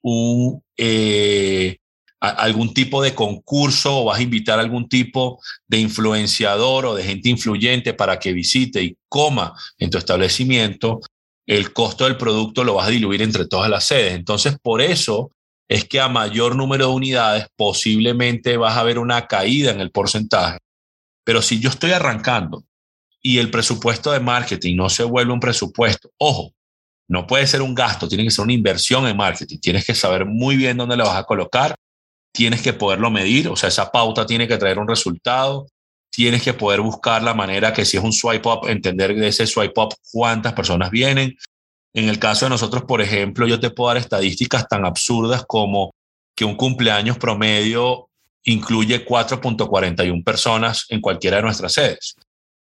un, 0.01 0.65
eh, 0.79 1.77
algún 2.21 2.75
tipo 2.75 3.03
de 3.03 3.15
concurso 3.15 4.01
o 4.01 4.05
vas 4.05 4.19
a 4.19 4.23
invitar 4.23 4.59
a 4.59 4.63
algún 4.63 4.89
tipo 4.89 5.41
de 5.67 5.79
influenciador 5.79 6.85
o 6.85 6.95
de 6.95 7.03
gente 7.03 7.31
influyente 7.31 7.95
para 7.95 8.19
que 8.19 8.35
visite 8.35 8.83
y 8.83 8.97
coma 9.09 9.55
en 9.79 9.89
tu 9.89 9.97
establecimiento, 9.97 11.01
el 11.47 11.73
costo 11.73 12.05
del 12.05 12.19
producto 12.19 12.63
lo 12.63 12.75
vas 12.75 12.89
a 12.89 12.91
diluir 12.91 13.23
entre 13.23 13.47
todas 13.47 13.71
las 13.71 13.85
sedes. 13.85 14.13
Entonces, 14.13 14.57
por 14.63 14.83
eso 14.83 15.33
es 15.69 15.85
que 15.85 16.01
a 16.01 16.09
mayor 16.09 16.57
número 16.57 16.89
de 16.89 16.93
unidades 16.93 17.47
posiblemente 17.57 18.57
vas 18.57 18.77
a 18.77 18.83
ver 18.83 18.99
una 18.99 19.27
caída 19.27 19.71
en 19.71 19.81
el 19.81 19.91
porcentaje. 19.91 20.59
Pero 21.25 21.41
si 21.43 21.59
yo 21.59 21.71
estoy 21.71 21.93
arrancando 21.93 22.65
y 23.23 23.39
el 23.39 23.51
presupuesto 23.51 24.13
de 24.13 24.21
marketing 24.21 24.77
no 24.77 24.91
se 24.91 25.05
vuelve 25.05 25.33
un 25.33 25.41
presupuesto, 25.41 26.11
ojo, 26.19 26.53
no 27.09 27.27
puede 27.27 27.47
ser 27.47 27.63
un 27.63 27.75
gasto, 27.75 28.09
tiene 28.09 28.25
que 28.25 28.31
ser 28.31 28.45
una 28.45 28.53
inversión 28.53 29.07
en 29.07 29.17
marketing. 29.17 29.59
Tienes 29.59 29.85
que 29.85 29.95
saber 29.95 30.27
muy 30.27 30.57
bien 30.57 30.77
dónde 30.77 30.97
le 30.97 31.03
vas 31.03 31.17
a 31.17 31.25
colocar, 31.25 31.75
tienes 32.33 32.63
que 32.63 32.73
poderlo 32.73 33.11
medir, 33.11 33.49
o 33.49 33.57
sea, 33.57 33.69
esa 33.69 33.91
pauta 33.91 34.27
tiene 34.27 34.47
que 34.47 34.59
traer 34.59 34.79
un 34.79 34.89
resultado, 34.89 35.67
tienes 36.11 36.43
que 36.43 36.55
poder 36.55 36.81
buscar 36.81 37.23
la 37.23 37.35
manera 37.35 37.73
que 37.73 37.85
si 37.85 37.97
es 37.97 38.03
un 38.03 38.13
swipe 38.13 38.49
up, 38.49 38.69
entender 38.69 39.15
de 39.15 39.29
ese 39.29 39.47
swipe 39.47 39.81
up 39.81 39.95
cuántas 40.13 40.53
personas 40.53 40.91
vienen, 40.91 41.37
en 41.93 42.09
el 42.09 42.19
caso 42.19 42.47
de 42.47 42.51
nosotros, 42.51 42.85
por 42.85 43.01
ejemplo, 43.01 43.47
yo 43.47 43.59
te 43.59 43.71
puedo 43.71 43.89
dar 43.89 43.97
estadísticas 43.97 44.69
tan 44.69 44.85
absurdas 44.85 45.45
como 45.47 45.93
que 46.37 46.45
un 46.45 46.55
cumpleaños 46.55 47.19
promedio 47.19 48.09
incluye 48.45 49.05
4.41 49.05 50.25
personas 50.25 50.87
en 50.89 51.01
cualquiera 51.01 51.39
de 51.39 51.43
nuestras 51.43 51.73
sedes. 51.73 52.15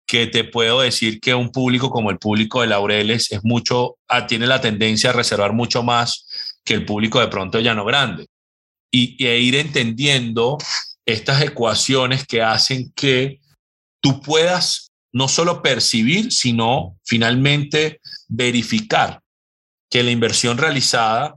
Que 0.07 0.27
te 0.27 0.43
puedo 0.43 0.81
decir 0.81 1.19
que 1.19 1.35
un 1.35 1.51
público 1.51 1.89
como 1.89 2.09
el 2.09 2.17
público 2.17 2.61
de 2.61 2.67
Laureles 2.67 3.31
es 3.31 3.43
mucho, 3.43 3.97
ah, 4.09 4.25
tiene 4.25 4.47
la 4.47 4.59
tendencia 4.59 5.11
a 5.11 5.13
reservar 5.13 5.53
mucho 5.53 5.83
más 5.83 6.27
que 6.63 6.73
el 6.73 6.85
público 6.85 7.19
de 7.19 7.27
pronto 7.27 7.57
de 7.57 7.63
Llano 7.63 7.85
Grande. 7.85 8.27
Y, 8.91 9.15
y 9.23 9.27
ir 9.27 9.55
entendiendo 9.55 10.57
estas 11.05 11.41
ecuaciones 11.41 12.25
que 12.27 12.41
hacen 12.41 12.91
que 12.93 13.39
tú 14.01 14.21
puedas 14.21 14.91
no 15.13 15.27
solo 15.27 15.61
percibir, 15.61 16.31
sino 16.31 16.97
finalmente 17.03 18.01
verificar 18.27 19.21
que 19.89 20.03
la 20.03 20.11
inversión 20.11 20.57
realizada 20.57 21.35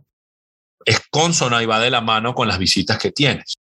es 0.84 1.00
consona 1.10 1.62
y 1.62 1.66
va 1.66 1.80
de 1.80 1.90
la 1.90 2.00
mano 2.00 2.34
con 2.34 2.46
las 2.46 2.58
visitas 2.58 2.98
que 2.98 3.10
tienes. 3.10 3.56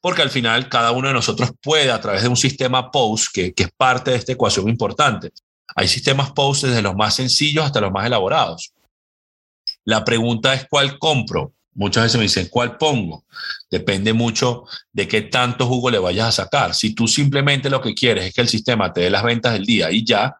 Porque 0.00 0.22
al 0.22 0.30
final 0.30 0.68
cada 0.68 0.92
uno 0.92 1.08
de 1.08 1.14
nosotros 1.14 1.52
puede, 1.60 1.90
a 1.90 2.00
través 2.00 2.22
de 2.22 2.28
un 2.28 2.36
sistema 2.36 2.90
POST, 2.90 3.32
que, 3.32 3.52
que 3.52 3.64
es 3.64 3.70
parte 3.76 4.10
de 4.10 4.16
esta 4.16 4.32
ecuación 4.32 4.68
importante, 4.68 5.32
hay 5.74 5.88
sistemas 5.88 6.32
POST 6.32 6.64
desde 6.64 6.82
los 6.82 6.94
más 6.94 7.14
sencillos 7.14 7.64
hasta 7.64 7.80
los 7.80 7.92
más 7.92 8.06
elaborados. 8.06 8.72
La 9.84 10.04
pregunta 10.04 10.54
es 10.54 10.66
cuál 10.68 10.98
compro. 10.98 11.52
Muchas 11.74 12.04
veces 12.04 12.18
me 12.18 12.24
dicen, 12.24 12.48
¿cuál 12.50 12.76
pongo? 12.76 13.24
Depende 13.70 14.12
mucho 14.12 14.64
de 14.92 15.08
qué 15.08 15.22
tanto 15.22 15.66
jugo 15.66 15.90
le 15.90 15.98
vayas 15.98 16.28
a 16.28 16.42
sacar. 16.42 16.74
Si 16.74 16.94
tú 16.94 17.08
simplemente 17.08 17.70
lo 17.70 17.80
que 17.80 17.94
quieres 17.94 18.26
es 18.26 18.34
que 18.34 18.42
el 18.42 18.48
sistema 18.48 18.92
te 18.92 19.02
dé 19.02 19.10
las 19.10 19.22
ventas 19.22 19.54
del 19.54 19.64
día 19.64 19.90
y 19.90 20.04
ya, 20.04 20.36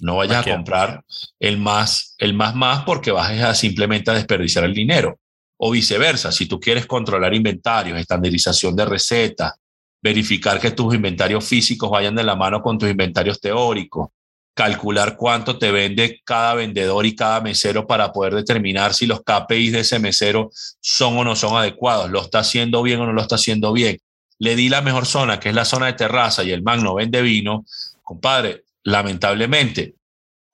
no 0.00 0.16
vayas 0.16 0.46
a 0.46 0.50
comprar 0.50 1.04
el 1.40 1.58
más, 1.58 2.14
el 2.18 2.34
más 2.34 2.54
más 2.54 2.84
porque 2.84 3.10
vas 3.10 3.30
a 3.30 3.54
simplemente 3.54 4.10
a 4.10 4.14
desperdiciar 4.14 4.64
el 4.64 4.74
dinero. 4.74 5.18
O 5.56 5.72
viceversa, 5.72 6.30
si 6.30 6.46
tú 6.46 6.60
quieres 6.60 6.86
controlar 6.86 7.34
inventarios, 7.34 7.98
estandarización 7.98 8.76
de 8.76 8.84
recetas, 8.84 9.54
verificar 10.00 10.60
que 10.60 10.70
tus 10.70 10.94
inventarios 10.94 11.44
físicos 11.44 11.90
vayan 11.90 12.14
de 12.14 12.22
la 12.22 12.36
mano 12.36 12.62
con 12.62 12.78
tus 12.78 12.88
inventarios 12.88 13.40
teóricos, 13.40 14.10
calcular 14.58 15.16
cuánto 15.16 15.56
te 15.56 15.70
vende 15.70 16.20
cada 16.24 16.54
vendedor 16.54 17.06
y 17.06 17.14
cada 17.14 17.40
mesero 17.40 17.86
para 17.86 18.12
poder 18.12 18.34
determinar 18.34 18.92
si 18.92 19.06
los 19.06 19.20
KPIs 19.20 19.72
de 19.72 19.80
ese 19.80 20.00
mesero 20.00 20.50
son 20.80 21.16
o 21.16 21.22
no 21.22 21.36
son 21.36 21.56
adecuados, 21.56 22.10
lo 22.10 22.20
está 22.20 22.40
haciendo 22.40 22.82
bien 22.82 22.98
o 22.98 23.06
no 23.06 23.12
lo 23.12 23.22
está 23.22 23.36
haciendo 23.36 23.72
bien. 23.72 23.98
Le 24.40 24.56
di 24.56 24.68
la 24.68 24.82
mejor 24.82 25.06
zona, 25.06 25.38
que 25.38 25.50
es 25.50 25.54
la 25.54 25.64
zona 25.64 25.86
de 25.86 25.92
terraza, 25.92 26.42
y 26.42 26.50
el 26.50 26.62
man 26.62 26.82
no 26.82 26.94
vende 26.94 27.22
vino. 27.22 27.64
Compadre, 28.02 28.64
lamentablemente, 28.82 29.94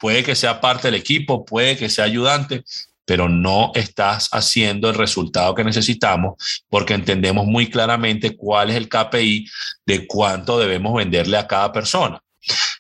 Puede 0.05 0.23
que 0.23 0.35
sea 0.35 0.61
parte 0.61 0.89
del 0.89 1.01
equipo, 1.01 1.47
puede 1.47 1.79
que 1.79 1.89
sea 1.89 2.05
ayudante, 2.05 2.63
pero 3.07 3.31
no 3.31 3.73
estás 3.75 4.29
haciendo 4.33 4.91
el 4.91 4.97
resultado 4.97 5.55
que 5.55 5.65
necesitamos 5.65 6.35
porque 6.69 6.93
entendemos 6.93 7.47
muy 7.47 7.71
claramente 7.71 8.37
cuál 8.37 8.69
es 8.69 8.77
el 8.77 8.91
KPI 8.91 9.49
de 9.87 10.07
cuánto 10.07 10.59
debemos 10.59 10.95
venderle 10.95 11.39
a 11.39 11.47
cada 11.47 11.73
persona. 11.73 12.21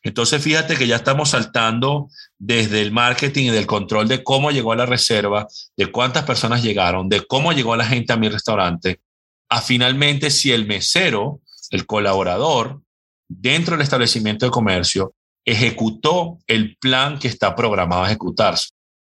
Entonces, 0.03 0.43
fíjate 0.43 0.77
que 0.77 0.87
ya 0.87 0.97
estamos 0.97 1.31
saltando 1.31 2.09
desde 2.39 2.83
el 2.83 2.93
marketing 2.93 3.45
y 3.47 3.51
del 3.51 3.67
control 3.67 4.09
de 4.09 4.23
cómo 4.23 4.51
llegó 4.51 4.73
a 4.73 4.77
la 4.77 4.87
reserva, 4.87 5.47
de 5.77 5.87
cuántas 5.87 6.25
personas 6.25 6.62
llegaron, 6.62 7.09
de 7.09 7.27
cómo 7.27 7.53
llegó 7.53 7.75
la 7.77 7.87
gente 7.87 8.12
a 8.12 8.17
mi 8.17 8.29
restaurante, 8.29 9.01
a 9.49 9.61
finalmente 9.61 10.31
si 10.31 10.53
el 10.53 10.67
mesero, 10.67 11.41
el 11.71 11.87
colaborador, 11.87 12.83
dentro 13.29 13.77
del 13.77 13.83
establecimiento 13.83 14.47
de 14.47 14.53
comercio, 14.53 15.15
ejecutó 15.45 16.39
el 16.47 16.77
plan 16.77 17.19
que 17.19 17.29
está 17.29 17.55
programado 17.55 18.05
a 18.05 18.07
ejecutarse. 18.07 18.71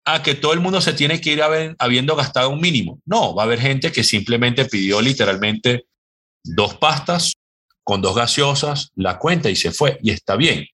A 0.07 0.22
que 0.22 0.34
todo 0.34 0.53
el 0.53 0.61
mundo 0.61 0.82
se 0.82 0.92
tiene 0.92 1.20
que 1.20 1.32
ir 1.32 1.42
habiendo 1.78 2.14
gastado 2.14 2.51
un 2.51 2.61
mínimo. 2.61 3.01
No, 3.07 3.34
va 3.34 3.42
a 3.42 3.47
haber 3.47 3.61
gente 3.61 3.90
que 3.90 4.05
simplemente 4.05 4.66
pidió 4.66 5.01
literalmente 5.01 5.86
dos 6.42 6.74
pastas 6.74 7.32
con 7.85 8.03
dos 8.03 8.16
gaseosas, 8.16 8.91
la 8.97 9.18
cuenta 9.18 9.51
y 9.51 9.57
se 9.57 9.70
fue, 9.70 9.99
y 10.03 10.11
está 10.11 10.37
bien. 10.37 10.66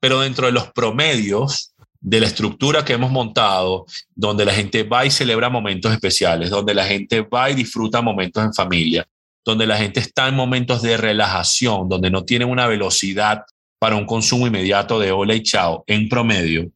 Pero 0.00 0.20
dentro 0.20 0.46
de 0.46 0.52
los 0.52 0.70
promedios 0.72 1.72
de 2.00 2.20
la 2.20 2.26
estructura 2.26 2.84
que 2.84 2.94
hemos 2.94 3.10
montado, 3.10 3.86
donde 4.14 4.44
la 4.44 4.52
gente 4.52 4.82
va 4.82 5.06
y 5.06 5.10
celebra 5.10 5.48
momentos 5.48 5.92
especiales, 5.92 6.50
donde 6.50 6.74
la 6.74 6.86
gente 6.86 7.20
va 7.22 7.50
y 7.50 7.54
disfruta 7.54 8.02
momentos 8.02 8.44
en 8.44 8.52
familia, 8.52 9.06
donde 9.44 9.66
la 9.66 9.76
gente 9.76 10.00
está 10.00 10.28
en 10.28 10.34
momentos 10.34 10.82
de 10.82 10.96
relajación, 10.96 11.88
donde 11.88 12.10
no 12.10 12.24
tiene 12.24 12.44
una 12.44 12.66
velocidad 12.66 13.44
para 13.78 13.96
un 13.96 14.06
consumo 14.06 14.46
inmediato 14.46 14.98
de 14.98 15.12
hola 15.12 15.34
y 15.34 15.42
chao 15.42 15.84
en 15.86 16.08
promedio, 16.08 16.70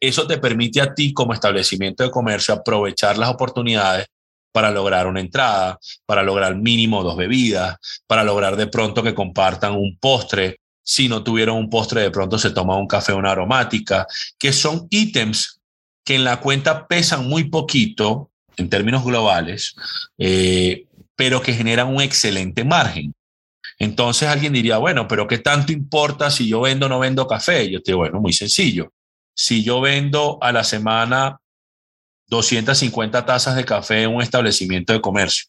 eso 0.00 0.26
te 0.26 0.38
permite 0.38 0.80
a 0.80 0.94
ti 0.94 1.12
como 1.12 1.32
establecimiento 1.32 2.04
de 2.04 2.10
comercio 2.10 2.54
aprovechar 2.54 3.18
las 3.18 3.30
oportunidades 3.30 4.06
para 4.52 4.70
lograr 4.70 5.06
una 5.06 5.20
entrada, 5.20 5.78
para 6.06 6.22
lograr 6.22 6.56
mínimo 6.56 7.02
dos 7.02 7.16
bebidas, 7.16 7.76
para 8.06 8.24
lograr 8.24 8.56
de 8.56 8.66
pronto 8.66 9.02
que 9.02 9.14
compartan 9.14 9.74
un 9.74 9.98
postre. 9.98 10.60
Si 10.82 11.08
no 11.08 11.22
tuvieron 11.22 11.56
un 11.56 11.68
postre, 11.68 12.00
de 12.02 12.10
pronto 12.10 12.38
se 12.38 12.50
toma 12.50 12.76
un 12.76 12.86
café 12.86 13.12
una 13.12 13.32
aromática, 13.32 14.06
que 14.38 14.52
son 14.52 14.86
ítems 14.90 15.60
que 16.04 16.14
en 16.14 16.24
la 16.24 16.40
cuenta 16.40 16.86
pesan 16.86 17.28
muy 17.28 17.44
poquito 17.44 18.30
en 18.56 18.70
términos 18.70 19.04
globales, 19.04 19.74
eh, 20.16 20.86
pero 21.14 21.42
que 21.42 21.52
generan 21.52 21.88
un 21.88 22.00
excelente 22.00 22.64
margen. 22.64 23.14
Entonces 23.78 24.28
alguien 24.28 24.52
diría, 24.52 24.78
bueno, 24.78 25.06
pero 25.06 25.28
¿qué 25.28 25.38
tanto 25.38 25.72
importa 25.72 26.30
si 26.30 26.48
yo 26.48 26.62
vendo 26.62 26.86
o 26.86 26.88
no 26.88 26.98
vendo 26.98 27.28
café? 27.28 27.70
Yo 27.70 27.80
te 27.82 27.92
digo, 27.92 27.98
bueno, 27.98 28.20
muy 28.20 28.32
sencillo. 28.32 28.92
Si 29.34 29.62
yo 29.62 29.80
vendo 29.80 30.38
a 30.40 30.50
la 30.50 30.64
semana 30.64 31.38
250 32.28 33.24
tazas 33.24 33.56
de 33.56 33.64
café 33.64 34.02
en 34.02 34.14
un 34.14 34.22
establecimiento 34.22 34.92
de 34.92 35.00
comercio 35.00 35.46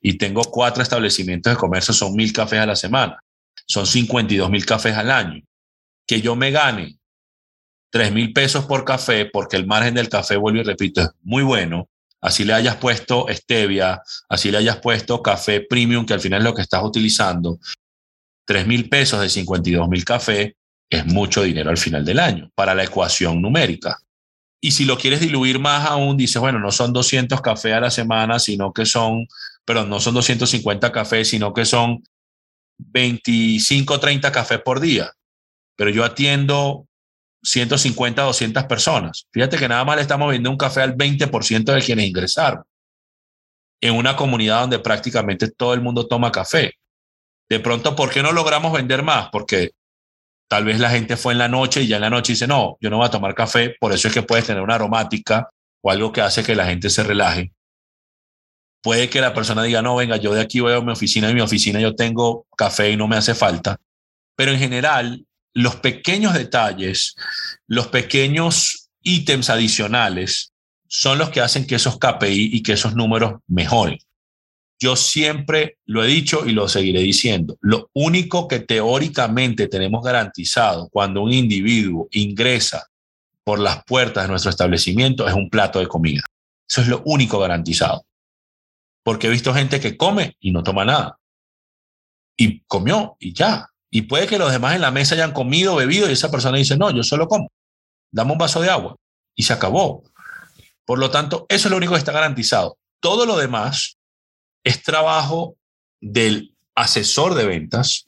y 0.00 0.16
tengo 0.18 0.42
cuatro 0.42 0.82
establecimientos 0.82 1.52
de 1.52 1.58
comercio, 1.58 1.92
son 1.94 2.14
mil 2.14 2.32
cafés 2.32 2.60
a 2.60 2.66
la 2.66 2.76
semana, 2.76 3.22
son 3.66 3.86
52 3.86 4.50
mil 4.50 4.64
cafés 4.64 4.96
al 4.96 5.10
año. 5.10 5.42
Que 6.06 6.20
yo 6.20 6.36
me 6.36 6.50
gane 6.50 6.98
3 7.90 8.12
mil 8.12 8.32
pesos 8.32 8.64
por 8.66 8.84
café, 8.84 9.26
porque 9.26 9.56
el 9.56 9.66
margen 9.66 9.94
del 9.94 10.08
café, 10.08 10.36
vuelvo 10.36 10.60
y 10.60 10.64
repito, 10.64 11.02
es 11.02 11.08
muy 11.22 11.42
bueno, 11.42 11.88
así 12.20 12.44
le 12.44 12.54
hayas 12.54 12.76
puesto 12.76 13.26
stevia, 13.30 14.02
así 14.28 14.50
le 14.50 14.58
hayas 14.58 14.78
puesto 14.78 15.22
café 15.22 15.60
premium, 15.60 16.06
que 16.06 16.14
al 16.14 16.20
final 16.20 16.40
es 16.40 16.44
lo 16.44 16.54
que 16.54 16.62
estás 16.62 16.82
utilizando, 16.82 17.58
3 18.46 18.66
mil 18.66 18.88
pesos 18.88 19.20
de 19.20 19.28
52 19.28 19.88
mil 19.88 20.04
café 20.04 20.56
es 20.90 21.04
mucho 21.06 21.42
dinero 21.42 21.68
al 21.68 21.76
final 21.76 22.04
del 22.04 22.18
año 22.18 22.50
para 22.54 22.74
la 22.74 22.84
ecuación 22.84 23.42
numérica. 23.42 23.98
Y 24.60 24.72
si 24.72 24.84
lo 24.84 24.98
quieres 24.98 25.20
diluir 25.20 25.58
más 25.58 25.88
aún, 25.88 26.16
dices, 26.16 26.40
bueno, 26.40 26.58
no 26.58 26.72
son 26.72 26.92
200 26.92 27.40
cafés 27.40 27.74
a 27.74 27.80
la 27.80 27.90
semana, 27.90 28.38
sino 28.38 28.72
que 28.72 28.86
son, 28.86 29.26
perdón, 29.64 29.88
no 29.88 30.00
son 30.00 30.14
250 30.14 30.90
cafés, 30.90 31.28
sino 31.28 31.54
que 31.54 31.64
son 31.64 32.02
25, 32.78 34.00
30 34.00 34.32
cafés 34.32 34.60
por 34.60 34.80
día. 34.80 35.12
Pero 35.76 35.90
yo 35.90 36.04
atiendo 36.04 36.86
150, 37.42 38.22
200 38.22 38.64
personas. 38.64 39.26
Fíjate 39.32 39.56
que 39.58 39.68
nada 39.68 39.84
más 39.84 39.96
le 39.96 40.02
estamos 40.02 40.26
vendiendo 40.28 40.50
un 40.50 40.56
café 40.56 40.82
al 40.82 40.96
20% 40.96 41.72
de 41.72 41.82
quienes 41.82 42.06
ingresaron 42.06 42.64
en 43.80 43.94
una 43.94 44.16
comunidad 44.16 44.62
donde 44.62 44.78
prácticamente 44.80 45.50
todo 45.50 45.74
el 45.74 45.80
mundo 45.80 46.06
toma 46.06 46.32
café. 46.32 46.74
De 47.48 47.60
pronto, 47.60 47.94
¿por 47.94 48.10
qué 48.10 48.22
no 48.22 48.32
logramos 48.32 48.72
vender 48.72 49.02
más? 49.02 49.28
Porque 49.30 49.70
tal 50.48 50.64
vez 50.64 50.80
la 50.80 50.90
gente 50.90 51.16
fue 51.16 51.34
en 51.34 51.38
la 51.38 51.48
noche 51.48 51.82
y 51.82 51.86
ya 51.86 51.96
en 51.96 52.02
la 52.02 52.10
noche 52.10 52.32
dice, 52.32 52.46
no, 52.46 52.78
yo 52.80 52.90
no 52.90 52.96
voy 52.96 53.06
a 53.06 53.10
tomar 53.10 53.34
café, 53.34 53.76
por 53.78 53.92
eso 53.92 54.08
es 54.08 54.14
que 54.14 54.22
puedes 54.22 54.46
tener 54.46 54.62
una 54.62 54.74
aromática 54.74 55.50
o 55.82 55.90
algo 55.90 56.12
que 56.12 56.22
hace 56.22 56.42
que 56.42 56.56
la 56.56 56.66
gente 56.66 56.90
se 56.90 57.02
relaje. 57.04 57.52
Puede 58.82 59.10
que 59.10 59.20
la 59.20 59.34
persona 59.34 59.62
diga, 59.62 59.82
no, 59.82 59.96
venga, 59.96 60.16
yo 60.16 60.32
de 60.32 60.40
aquí 60.40 60.60
voy 60.60 60.72
a 60.72 60.80
mi 60.80 60.92
oficina, 60.92 61.28
en 61.28 61.34
mi 61.34 61.40
oficina 61.42 61.80
yo 61.80 61.94
tengo 61.94 62.46
café 62.56 62.90
y 62.90 62.96
no 62.96 63.06
me 63.06 63.16
hace 63.16 63.34
falta. 63.34 63.76
Pero 64.36 64.52
en 64.52 64.58
general, 64.58 65.26
los 65.52 65.76
pequeños 65.76 66.32
detalles, 66.32 67.14
los 67.66 67.88
pequeños 67.88 68.90
ítems 69.02 69.50
adicionales 69.50 70.52
son 70.86 71.18
los 71.18 71.30
que 71.30 71.40
hacen 71.40 71.66
que 71.66 71.74
esos 71.74 71.98
KPI 71.98 72.50
y 72.52 72.62
que 72.62 72.72
esos 72.72 72.94
números 72.94 73.40
mejoren. 73.46 73.98
Yo 74.80 74.94
siempre 74.94 75.78
lo 75.86 76.04
he 76.04 76.06
dicho 76.06 76.46
y 76.46 76.52
lo 76.52 76.68
seguiré 76.68 77.00
diciendo. 77.00 77.56
Lo 77.60 77.90
único 77.94 78.46
que 78.46 78.60
teóricamente 78.60 79.66
tenemos 79.66 80.04
garantizado 80.04 80.88
cuando 80.90 81.22
un 81.22 81.32
individuo 81.32 82.06
ingresa 82.12 82.86
por 83.42 83.58
las 83.58 83.82
puertas 83.84 84.24
de 84.24 84.28
nuestro 84.28 84.50
establecimiento 84.50 85.26
es 85.26 85.34
un 85.34 85.50
plato 85.50 85.80
de 85.80 85.88
comida. 85.88 86.22
Eso 86.68 86.82
es 86.82 86.88
lo 86.88 87.02
único 87.06 87.40
garantizado. 87.40 88.04
Porque 89.02 89.26
he 89.26 89.30
visto 89.30 89.52
gente 89.52 89.80
que 89.80 89.96
come 89.96 90.36
y 90.38 90.52
no 90.52 90.62
toma 90.62 90.84
nada. 90.84 91.18
Y 92.36 92.60
comió 92.60 93.16
y 93.18 93.32
ya. 93.32 93.70
Y 93.90 94.02
puede 94.02 94.28
que 94.28 94.38
los 94.38 94.52
demás 94.52 94.76
en 94.76 94.82
la 94.82 94.92
mesa 94.92 95.16
hayan 95.16 95.32
comido, 95.32 95.74
bebido 95.74 96.08
y 96.08 96.12
esa 96.12 96.30
persona 96.30 96.58
dice, 96.58 96.76
no, 96.76 96.90
yo 96.90 97.02
solo 97.02 97.26
como. 97.26 97.50
Dame 98.12 98.32
un 98.32 98.38
vaso 98.38 98.60
de 98.60 98.70
agua. 98.70 98.94
Y 99.34 99.42
se 99.42 99.54
acabó. 99.54 100.04
Por 100.84 100.98
lo 100.98 101.10
tanto, 101.10 101.46
eso 101.48 101.66
es 101.66 101.70
lo 101.70 101.78
único 101.78 101.94
que 101.94 101.98
está 101.98 102.12
garantizado. 102.12 102.78
Todo 103.00 103.26
lo 103.26 103.36
demás 103.36 103.97
es 104.68 104.82
trabajo 104.82 105.56
del 105.98 106.54
asesor 106.74 107.34
de 107.34 107.46
ventas. 107.46 108.06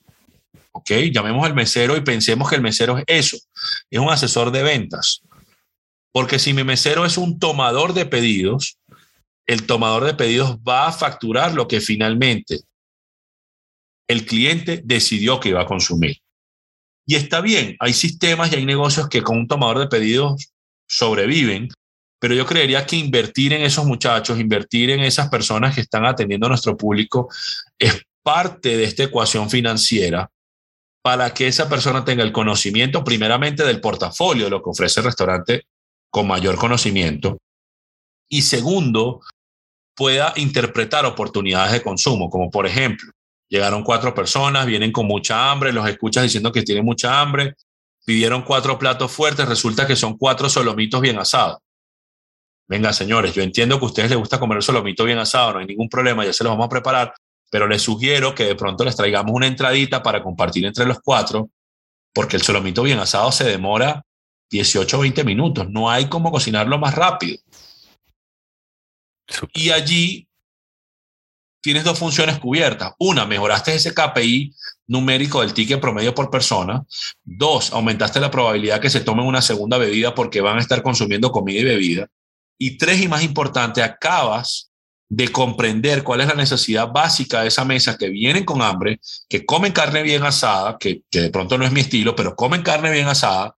¿Ok? 0.73 0.91
Llamemos 1.11 1.47
al 1.47 1.55
mesero 1.55 1.97
y 1.97 2.03
pensemos 2.03 2.49
que 2.51 2.57
el 2.57 2.63
mesero 2.63 2.99
es 2.99 3.05
eso. 3.07 3.39
Es 3.91 3.99
un 3.99 4.11
asesor 4.11 4.53
de 4.53 4.63
ventas. 4.63 5.23
Porque 6.13 6.39
si 6.39 6.53
mi 6.53 6.63
mesero 6.63 7.07
es 7.07 7.17
un 7.17 7.39
tomador 7.39 7.95
de 7.95 8.05
pedidos, 8.05 8.79
el 9.47 9.67
tomador 9.67 10.05
de 10.05 10.15
pedidos 10.15 10.59
va 10.59 10.87
a 10.87 10.93
facturar 10.93 11.55
lo 11.55 11.67
que 11.67 11.81
finalmente 11.81 12.61
el 14.07 14.27
cliente 14.27 14.83
decidió 14.85 15.41
que 15.41 15.49
iba 15.49 15.63
a 15.63 15.67
consumir. 15.67 16.19
Y 17.07 17.15
está 17.15 17.41
bien, 17.41 17.77
hay 17.81 17.95
sistemas 17.95 18.53
y 18.53 18.57
hay 18.57 18.67
negocios 18.67 19.09
que 19.09 19.23
con 19.23 19.39
un 19.39 19.49
tomador 19.49 19.79
de 19.79 19.89
pedidos 19.89 20.53
sobreviven, 20.87 21.69
pero 22.21 22.35
yo 22.35 22.47
creería 22.47 22.87
que 22.87 22.97
invertir 22.97 23.53
en 23.53 23.63
esos 23.63 23.85
muchachos, 23.85 24.39
invertir 24.39 24.91
en 24.91 25.01
esas 25.01 25.29
personas 25.29 25.75
que 25.75 25.81
están 25.81 26.05
atendiendo 26.05 26.47
a 26.47 26.51
nuestro 26.51 26.77
público, 26.77 27.29
es 27.79 28.03
parte 28.23 28.77
de 28.77 28.85
esta 28.85 29.05
ecuación 29.05 29.51
financiera 29.51 30.31
para 31.03 31.35
que 31.35 31.49
esa 31.49 31.69
persona 31.69 32.05
tenga 32.05 32.23
el 32.23 32.33
conocimiento 32.33 33.03
primeramente 33.03 33.65
del 33.65 33.81
portafolio 33.81 34.45
de 34.45 34.51
lo 34.51 34.63
que 34.63 34.71
ofrece 34.71 35.01
el 35.01 35.07
restaurante 35.07 35.65
con 36.11 36.29
mayor 36.29 36.57
conocimiento 36.57 37.39
y 38.29 38.43
segundo, 38.43 39.21
pueda 39.97 40.33
interpretar 40.37 41.05
oportunidades 41.05 41.73
de 41.73 41.83
consumo, 41.83 42.31
como 42.31 42.49
por 42.51 42.67
ejemplo, 42.67 43.11
Llegaron 43.51 43.83
cuatro 43.83 44.15
personas, 44.15 44.65
vienen 44.65 44.93
con 44.93 45.07
mucha 45.07 45.51
hambre, 45.51 45.73
los 45.73 45.87
escuchas 45.89 46.23
diciendo 46.23 46.53
que 46.53 46.63
tienen 46.63 46.85
mucha 46.85 47.21
hambre, 47.21 47.57
pidieron 48.07 48.43
cuatro 48.43 48.79
platos 48.79 49.11
fuertes, 49.11 49.49
resulta 49.49 49.89
que 49.89 49.97
son 49.97 50.17
cuatro 50.17 50.49
solomitos 50.49 51.01
bien 51.01 51.19
asados. 51.19 51.59
Venga, 52.71 52.93
señores, 52.93 53.35
yo 53.35 53.43
entiendo 53.43 53.81
que 53.81 53.85
a 53.85 53.89
ustedes 53.89 54.11
les 54.11 54.19
gusta 54.21 54.39
comer 54.39 54.63
solomito 54.63 55.05
bien 55.05 55.19
asado, 55.19 55.55
no 55.55 55.59
hay 55.59 55.67
ningún 55.67 55.89
problema, 55.89 56.25
ya 56.25 56.33
se 56.33 56.45
los 56.45 56.53
vamos 56.53 56.67
a 56.67 56.69
preparar, 56.69 57.13
pero 57.51 57.67
les 57.67 57.83
sugiero 57.83 58.33
que 58.33 58.45
de 58.45 58.55
pronto 58.55 58.85
les 58.85 58.95
traigamos 58.95 59.33
una 59.35 59.49
entradita 59.49 60.05
para 60.05 60.23
compartir 60.23 60.65
entre 60.65 60.87
los 60.87 61.01
cuatro, 61.01 61.51
porque 62.15 62.37
el 62.37 62.43
solomito 62.43 62.85
bien 62.85 63.01
asado 63.01 63.33
se 63.33 63.43
demora 63.43 64.05
18 64.51 64.97
o 64.97 65.01
20 65.01 65.25
minutos, 65.25 65.69
no 65.69 65.91
hay 65.91 66.09
como 66.09 66.31
cocinarlo 66.31 66.79
más 66.79 66.95
rápido. 66.95 67.39
Y 69.53 69.71
allí 69.71 70.29
tienes 71.61 71.83
dos 71.83 71.99
funciones 71.99 72.39
cubiertas. 72.39 72.93
Una, 73.01 73.27
mejoraste 73.27 73.75
ese 73.75 73.93
KPI 73.93 74.55
numérico 74.87 75.41
del 75.41 75.55
ticket 75.55 75.81
promedio 75.81 76.15
por 76.15 76.31
persona. 76.31 76.85
Dos, 77.25 77.73
aumentaste 77.73 78.21
la 78.21 78.31
probabilidad 78.31 78.81
que 78.81 78.91
se 78.91 79.01
tomen 79.01 79.27
una 79.27 79.43
segunda 79.43 79.77
bebida 79.77 80.15
porque 80.15 80.41
van 80.41 80.59
a 80.59 80.61
estar 80.61 80.85
consumiendo 80.85 81.33
comida 81.33 81.59
y 81.59 81.65
bebida. 81.65 82.09
Y 82.61 82.77
tres, 82.77 83.01
y 83.01 83.09
más 83.09 83.23
importante, 83.23 83.83
acabas 83.83 84.71
de 85.09 85.29
comprender 85.29 86.05
cuál 86.05 86.21
es 86.21 86.29
la 86.29 86.35
necesidad 86.35 86.89
básica 86.89 87.41
de 87.41 87.49
esa 87.49 87.65
mesa 87.65 87.97
que 87.97 88.11
vienen 88.11 88.45
con 88.45 88.61
hambre, 88.61 89.01
que 89.29 89.47
comen 89.47 89.73
carne 89.73 90.03
bien 90.03 90.23
asada, 90.23 90.77
que, 90.79 91.03
que 91.11 91.23
de 91.23 91.31
pronto 91.31 91.57
no 91.57 91.65
es 91.65 91.73
mi 91.73 91.81
estilo, 91.81 92.15
pero 92.15 92.37
comen 92.37 92.63
carne 92.63 92.91
bien 92.93 93.09
asada, 93.09 93.57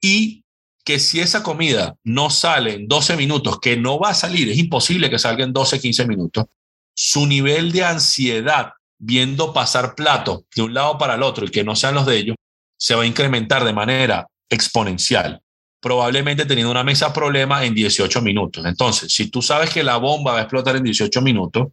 y 0.00 0.44
que 0.84 0.98
si 0.98 1.20
esa 1.20 1.42
comida 1.42 1.96
no 2.04 2.30
sale 2.30 2.74
en 2.74 2.88
12 2.88 3.16
minutos, 3.16 3.60
que 3.60 3.76
no 3.76 3.98
va 3.98 4.10
a 4.10 4.14
salir, 4.14 4.48
es 4.48 4.58
imposible 4.58 5.10
que 5.10 5.18
salga 5.18 5.44
en 5.44 5.52
12, 5.52 5.80
15 5.80 6.06
minutos, 6.06 6.46
su 6.94 7.26
nivel 7.26 7.70
de 7.70 7.84
ansiedad 7.84 8.72
viendo 8.98 9.52
pasar 9.52 9.94
platos 9.94 10.44
de 10.54 10.62
un 10.62 10.74
lado 10.74 10.96
para 10.96 11.14
el 11.14 11.22
otro 11.22 11.44
y 11.44 11.50
que 11.50 11.64
no 11.64 11.76
sean 11.76 11.94
los 11.94 12.06
de 12.06 12.16
ellos, 12.16 12.36
se 12.76 12.94
va 12.94 13.02
a 13.02 13.06
incrementar 13.06 13.64
de 13.64 13.72
manera 13.72 14.26
exponencial, 14.48 15.42
probablemente 15.82 16.46
teniendo 16.46 16.70
una 16.70 16.84
mesa 16.84 17.12
problema 17.12 17.64
en 17.64 17.74
18 17.74 18.22
minutos. 18.22 18.64
Entonces, 18.64 19.12
si 19.12 19.28
tú 19.28 19.42
sabes 19.42 19.70
que 19.70 19.82
la 19.82 19.96
bomba 19.96 20.32
va 20.32 20.38
a 20.38 20.42
explotar 20.42 20.76
en 20.76 20.84
18 20.84 21.20
minutos, 21.20 21.66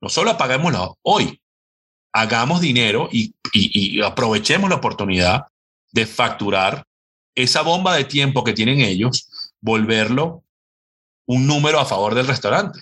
no 0.00 0.08
solo 0.08 0.32
apaguémosla 0.32 0.90
hoy, 1.02 1.40
hagamos 2.12 2.60
dinero 2.60 3.08
y, 3.12 3.32
y 3.52 4.02
aprovechemos 4.02 4.68
la 4.68 4.76
oportunidad 4.76 5.44
de 5.92 6.04
facturar 6.04 6.84
esa 7.36 7.62
bomba 7.62 7.96
de 7.96 8.04
tiempo 8.04 8.42
que 8.42 8.52
tienen 8.52 8.80
ellos, 8.80 9.28
volverlo 9.60 10.42
un 11.26 11.46
número 11.46 11.78
a 11.78 11.86
favor 11.86 12.14
del 12.14 12.26
restaurante. 12.26 12.80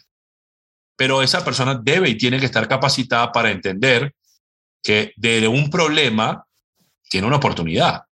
Pero 0.97 1.23
esa 1.23 1.45
persona 1.45 1.75
debe 1.75 2.09
y 2.09 2.17
tiene 2.17 2.41
que 2.41 2.47
estar 2.47 2.67
capacitada 2.67 3.31
para 3.31 3.51
entender 3.51 4.15
que 4.83 5.13
de 5.17 5.47
un 5.47 5.69
problema 5.69 6.47
tiene 7.11 7.27
una 7.27 7.37
oportunidad. 7.37 8.05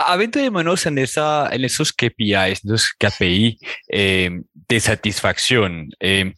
Aventurémonos 0.00 0.86
en, 0.86 0.98
esa, 0.98 1.48
en 1.50 1.64
esos 1.64 1.92
KPIs, 1.92 2.64
esos 2.64 2.94
KPI 2.96 3.58
eh, 3.88 4.30
de 4.54 4.78
satisfacción. 4.80 5.90
Eh, 5.98 6.34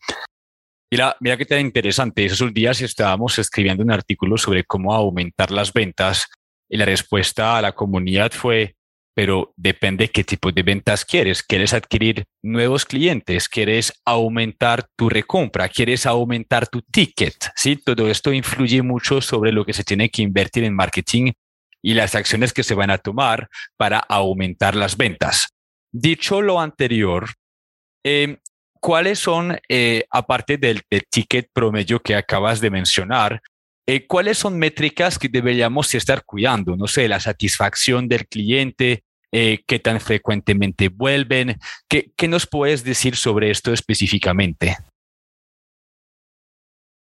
mira, 0.90 1.14
mira 1.20 1.36
qué 1.36 1.44
tan 1.44 1.60
interesante. 1.60 2.24
Esos 2.24 2.54
días 2.54 2.80
estábamos 2.80 3.38
escribiendo 3.38 3.82
un 3.82 3.90
artículo 3.90 4.38
sobre 4.38 4.64
cómo 4.64 4.94
aumentar 4.94 5.50
las 5.50 5.74
ventas 5.74 6.26
y 6.70 6.78
la 6.78 6.86
respuesta 6.86 7.58
a 7.58 7.60
la 7.60 7.72
comunidad 7.72 8.32
fue, 8.32 8.76
pero 9.14 9.52
depende 9.58 10.08
qué 10.08 10.24
tipo 10.24 10.50
de 10.50 10.62
ventas 10.62 11.04
quieres. 11.04 11.42
¿Quieres 11.42 11.74
adquirir 11.74 12.24
nuevos 12.42 12.86
clientes? 12.86 13.46
¿Quieres 13.46 13.92
aumentar 14.06 14.86
tu 14.96 15.10
recompra? 15.10 15.68
¿Quieres 15.68 16.06
aumentar 16.06 16.66
tu 16.66 16.80
ticket? 16.80 17.34
Sí, 17.56 17.76
todo 17.76 18.08
esto 18.08 18.32
influye 18.32 18.80
mucho 18.80 19.20
sobre 19.20 19.52
lo 19.52 19.66
que 19.66 19.74
se 19.74 19.84
tiene 19.84 20.08
que 20.08 20.22
invertir 20.22 20.64
en 20.64 20.74
marketing 20.74 21.32
y 21.82 21.94
las 21.94 22.14
acciones 22.14 22.52
que 22.52 22.62
se 22.62 22.74
van 22.74 22.90
a 22.90 22.98
tomar 22.98 23.48
para 23.76 23.98
aumentar 23.98 24.74
las 24.74 24.96
ventas. 24.96 25.48
Dicho 25.92 26.42
lo 26.42 26.60
anterior, 26.60 27.30
em, 28.04 28.36
¿cuáles 28.80 29.18
son, 29.18 29.58
eh, 29.68 30.04
aparte 30.10 30.56
del, 30.56 30.82
del, 30.90 31.04
ticket 31.10 31.48
promedio 31.52 32.00
que 32.00 32.14
acabas 32.14 32.60
de 32.60 32.70
mencionar, 32.70 33.42
eh, 33.86 34.06
¿cuáles 34.06 34.38
son 34.38 34.58
métricas 34.58 35.18
que 35.18 35.28
deberíamos 35.28 35.92
estar 35.94 36.24
cuidando? 36.24 36.76
No 36.76 36.86
sé, 36.86 37.08
la 37.08 37.18
satisfacción 37.18 38.08
del 38.08 38.26
cliente, 38.28 39.02
eh, 39.32 39.64
qué 39.66 39.78
tan 39.78 40.00
frecuentemente 40.00 40.88
vuelven. 40.88 41.58
¿Qué, 41.88 42.12
¿Qué, 42.16 42.28
nos 42.28 42.46
puedes 42.46 42.84
decir 42.84 43.16
sobre 43.16 43.50
esto 43.50 43.72
específicamente? 43.72 44.76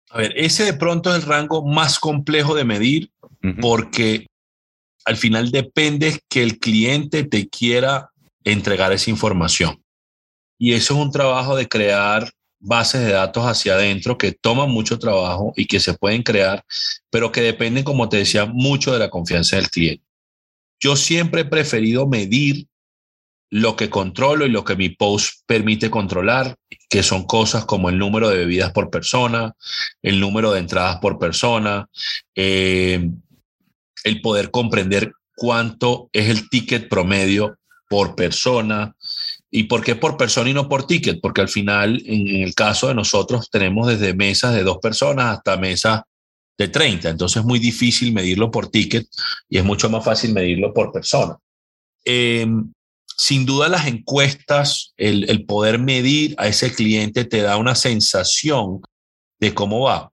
A 0.09 0.19
ver, 0.19 0.33
ese 0.35 0.65
de 0.65 0.73
pronto 0.73 1.09
es 1.09 1.17
el 1.17 1.29
rango 1.29 1.65
más 1.65 1.99
complejo 1.99 2.55
de 2.55 2.63
medir 2.63 3.11
porque 3.61 4.27
al 5.07 5.15
final 5.15 5.51
depende 5.51 6.19
que 6.27 6.43
el 6.43 6.59
cliente 6.59 7.23
te 7.23 7.47
quiera 7.47 8.09
entregar 8.43 8.91
esa 8.91 9.09
información. 9.09 9.81
Y 10.59 10.73
eso 10.73 10.95
es 10.95 10.99
un 10.99 11.11
trabajo 11.11 11.55
de 11.55 11.69
crear 11.69 12.29
bases 12.59 13.05
de 13.05 13.13
datos 13.13 13.45
hacia 13.45 13.75
adentro 13.75 14.17
que 14.17 14.33
toman 14.33 14.69
mucho 14.69 14.99
trabajo 14.99 15.53
y 15.55 15.65
que 15.65 15.79
se 15.79 15.93
pueden 15.93 16.23
crear, 16.23 16.65
pero 17.09 17.31
que 17.31 17.39
dependen, 17.39 17.85
como 17.85 18.09
te 18.09 18.17
decía, 18.17 18.47
mucho 18.47 18.91
de 18.91 18.99
la 18.99 19.09
confianza 19.09 19.55
del 19.55 19.69
cliente. 19.69 20.03
Yo 20.77 20.97
siempre 20.97 21.41
he 21.41 21.45
preferido 21.45 22.05
medir 22.05 22.67
lo 23.49 23.77
que 23.77 23.89
controlo 23.89 24.45
y 24.45 24.49
lo 24.49 24.65
que 24.65 24.75
mi 24.75 24.89
post 24.89 25.43
permite 25.45 25.89
controlar, 25.89 26.57
que 26.89 27.01
son 27.01 27.23
cosas 27.23 27.63
como 27.63 27.87
el 27.87 27.97
número 27.97 28.27
de 28.27 28.39
bebidas 28.39 28.73
por 28.73 28.89
persona, 28.89 29.55
el 30.01 30.19
número 30.19 30.51
de 30.51 30.59
entradas 30.59 30.97
por 30.97 31.17
persona, 31.17 31.87
eh, 32.35 33.09
el 34.07 34.21
poder 34.21 34.51
comprender 34.51 35.11
cuánto 35.35 36.09
es 36.13 36.29
el 36.29 36.49
ticket 36.49 36.89
promedio 36.89 37.57
por 37.89 38.15
persona, 38.15 38.95
¿Y 39.49 39.63
por 39.63 39.83
qué 39.83 39.95
por 39.95 40.17
persona 40.17 40.49
y 40.49 40.53
no 40.53 40.67
por 40.67 40.85
ticket? 40.85 41.21
Porque 41.21 41.41
al 41.41 41.49
final, 41.49 42.01
en, 42.05 42.43
el 42.43 42.53
caso 42.53 42.89
de 42.89 42.95
nosotros, 42.95 43.49
tenemos 43.49 43.87
desde 43.87 44.13
mesas 44.13 44.53
de 44.53 44.63
dos 44.63 44.77
personas 44.79 45.37
hasta 45.37 45.57
mesas 45.57 46.01
de 46.57 46.67
30. 46.67 47.09
Entonces 47.09 47.37
es 47.37 47.45
muy 47.45 47.59
difícil 47.59 48.13
medirlo 48.13 48.51
por 48.51 48.69
ticket 48.69 49.07
y 49.49 49.57
es 49.57 49.63
mucho 49.63 49.89
más 49.89 50.03
fácil 50.03 50.33
medirlo 50.33 50.73
por 50.73 50.91
persona. 50.91 51.37
Em, 52.03 52.71
sin 53.17 53.45
duda 53.45 53.69
las 53.69 53.87
encuestas, 53.87 54.93
el, 54.97 55.29
el, 55.29 55.45
poder 55.45 55.79
medir 55.79 56.35
a 56.37 56.47
ese 56.47 56.73
cliente 56.73 57.25
te 57.25 57.41
da 57.41 57.57
una 57.57 57.75
sensación 57.75 58.81
de 59.39 59.53
cómo 59.53 59.81
va. 59.81 60.11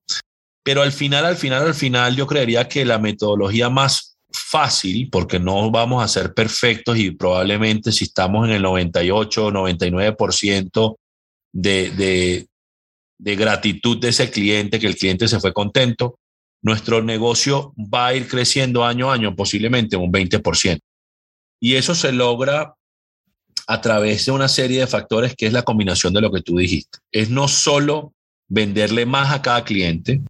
Pero 0.64 0.82
al 0.82 0.92
final, 0.92 1.26
al 1.26 1.36
final, 1.36 1.66
al 1.66 1.74
final, 1.74 2.16
yo 2.16 2.26
creería 2.26 2.66
que 2.66 2.84
la 2.84 2.98
metodología 2.98 3.68
más 3.68 4.16
fácil 4.32 5.08
porque 5.10 5.38
no 5.38 5.70
vamos 5.70 6.02
a 6.02 6.08
ser 6.08 6.34
perfectos 6.34 6.98
y 6.98 7.12
probablemente 7.12 7.92
si 7.92 8.04
estamos 8.04 8.48
en 8.48 8.54
el 8.54 8.62
98 8.62 9.46
o 9.46 9.52
99% 9.52 10.96
de, 11.52 11.90
de, 11.90 12.46
de 13.18 13.36
gratitud 13.36 13.98
de 13.98 14.08
ese 14.08 14.30
cliente, 14.30 14.80
que 14.80 14.88
el 14.88 14.96
cliente 14.96 15.28
se 15.28 15.38
fue 15.38 15.52
contento, 15.52 16.18
nuestro 16.62 17.02
negocio 17.02 17.74
va 17.78 18.08
a 18.08 18.14
ir 18.14 18.26
creciendo 18.26 18.84
año 18.84 19.10
a 19.10 19.14
año, 19.14 19.36
posiblemente 19.36 19.96
un 19.96 20.10
20%. 20.10 20.80
Y 21.60 21.74
eso 21.74 21.94
se 21.94 22.10
logra 22.10 22.74
a 23.66 23.80
través 23.80 24.26
de 24.26 24.32
una 24.32 24.48
serie 24.48 24.80
de 24.80 24.86
factores 24.86 25.34
que 25.36 25.46
es 25.46 25.52
la 25.52 25.62
combinación 25.62 26.12
de 26.12 26.20
lo 26.22 26.32
que 26.32 26.42
tú 26.42 26.56
dijiste. 26.56 26.98
Es 27.12 27.30
no 27.30 27.48
solo 27.48 28.14
venderle 28.48 29.06
más 29.06 29.32
a 29.32 29.42
cada 29.42 29.64
cliente, 29.64 30.22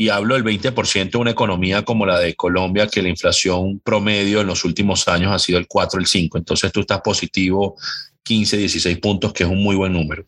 y 0.00 0.08
hablo 0.08 0.34
del 0.34 0.44
20% 0.44 1.10
de 1.10 1.18
una 1.18 1.32
economía 1.32 1.84
como 1.84 2.06
la 2.06 2.18
de 2.18 2.34
Colombia, 2.34 2.86
que 2.86 3.02
la 3.02 3.10
inflación 3.10 3.80
promedio 3.80 4.40
en 4.40 4.46
los 4.46 4.64
últimos 4.64 5.06
años 5.08 5.30
ha 5.30 5.38
sido 5.38 5.58
el 5.58 5.66
4, 5.66 6.00
el 6.00 6.06
5. 6.06 6.38
Entonces 6.38 6.72
tú 6.72 6.80
estás 6.80 7.02
positivo 7.02 7.76
15, 8.22 8.56
16 8.56 8.98
puntos, 8.98 9.34
que 9.34 9.42
es 9.42 9.50
un 9.50 9.62
muy 9.62 9.76
buen 9.76 9.92
número. 9.92 10.24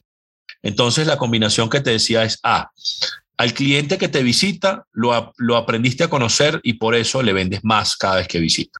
Entonces 0.63 1.07
la 1.07 1.17
combinación 1.17 1.71
que 1.71 1.81
te 1.81 1.89
decía 1.89 2.23
es 2.23 2.39
A, 2.43 2.71
al 3.39 3.55
cliente 3.55 3.97
que 3.97 4.09
te 4.09 4.23
visita 4.23 4.85
lo, 4.93 5.33
lo 5.39 5.57
aprendiste 5.57 6.05
a 6.05 6.11
conocer 6.11 6.61
y 6.63 6.75
por 6.75 6.95
eso 6.95 7.23
le 7.23 7.33
vendes 7.33 7.65
más 7.65 7.97
cada 7.97 8.17
vez 8.17 8.29
que 8.29 8.41
visita. 8.41 8.79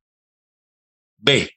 B, 1.17 1.51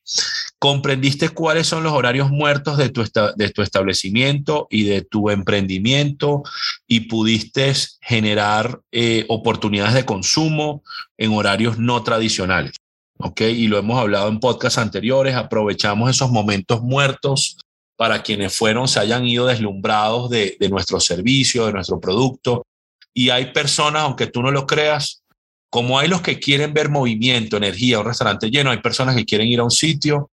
comprendiste 0.66 1.30
cuáles 1.30 1.68
son 1.68 1.84
los 1.84 1.94
horarios 1.94 2.32
muertos 2.32 2.76
de 2.78 2.90
tu, 2.90 3.04
de 3.36 3.50
tu 3.52 3.62
establecimiento 3.62 4.66
y 4.72 4.86
de 4.86 5.04
tu 5.04 5.30
emprendimiento 5.30 6.42
y 6.88 7.02
pudiste 7.02 7.72
generar 8.02 8.82
eh, 8.92 9.26
oportunidades 9.30 9.94
de 9.94 10.06
consumo 10.06 10.82
en 11.20 11.34
horarios 11.34 11.78
no 11.78 12.02
tradicionales. 12.02 12.72
¿Ok? 13.20 13.42
Y 13.42 13.68
lo 13.68 13.78
hemos 13.78 14.00
hablado 14.00 14.28
en 14.28 14.40
podcasts 14.40 14.80
anteriores, 14.80 15.36
aprovechamos 15.36 16.10
esos 16.10 16.32
momentos 16.32 16.82
muertos 16.82 17.60
para 17.96 18.24
quienes 18.24 18.58
fueron, 18.58 18.88
se 18.88 19.00
hayan 19.00 19.24
ido 19.24 19.46
deslumbrados 19.46 20.32
de, 20.32 20.58
de 20.60 20.70
nuestro 20.70 21.00
servicio, 21.00 21.68
de 21.68 21.74
nuestro 21.74 22.00
producto. 22.00 22.66
Y 23.14 23.30
hay 23.30 23.54
personas, 23.54 24.02
aunque 24.02 24.26
tú 24.26 24.42
no 24.42 24.50
lo 24.50 24.66
creas, 24.66 25.22
como 25.70 26.00
hay 26.00 26.08
los 26.08 26.22
que 26.22 26.40
quieren 26.40 26.74
ver 26.74 26.90
movimiento, 26.90 27.56
energía, 27.56 28.00
un 28.00 28.06
restaurante 28.08 28.50
lleno, 28.50 28.72
hay 28.72 28.80
personas 28.80 29.16
que 29.16 29.26
quieren 29.26 29.48
ir 29.48 29.60
a 29.60 29.64
un 29.64 29.70
sitio 29.70 30.32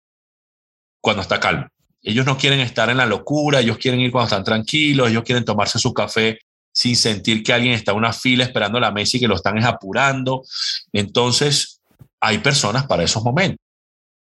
cuando 1.01 1.23
está 1.23 1.41
calmo. 1.41 1.67
Ellos 2.03 2.25
no 2.25 2.39
quieren 2.39 2.61
estar 2.61 2.89
en 2.91 2.99
la 2.99 3.07
locura, 3.07 3.61
ellos 3.61 3.79
quieren 3.79 4.01
ir 4.01 4.13
cuando 4.13 4.27
están 4.27 4.45
tranquilos, 4.45 5.11
ellos 5.11 5.25
quieren 5.25 5.45
tomarse 5.45 5.79
su 5.79 5.93
café 5.93 6.39
sin 6.73 6.95
sentir 6.95 7.43
que 7.43 7.53
alguien 7.53 7.73
está 7.73 7.93
en 7.93 7.99
una 7.99 8.13
fila 8.13 8.45
esperando 8.45 8.79
la 8.79 8.91
mesa 8.91 9.17
y 9.17 9.21
que 9.21 9.29
lo 9.29 9.35
están 9.35 9.63
apurando. 9.65 10.45
Entonces, 10.93 11.81
hay 12.21 12.39
personas 12.39 12.87
para 12.87 13.03
esos 13.03 13.23
momentos. 13.25 13.59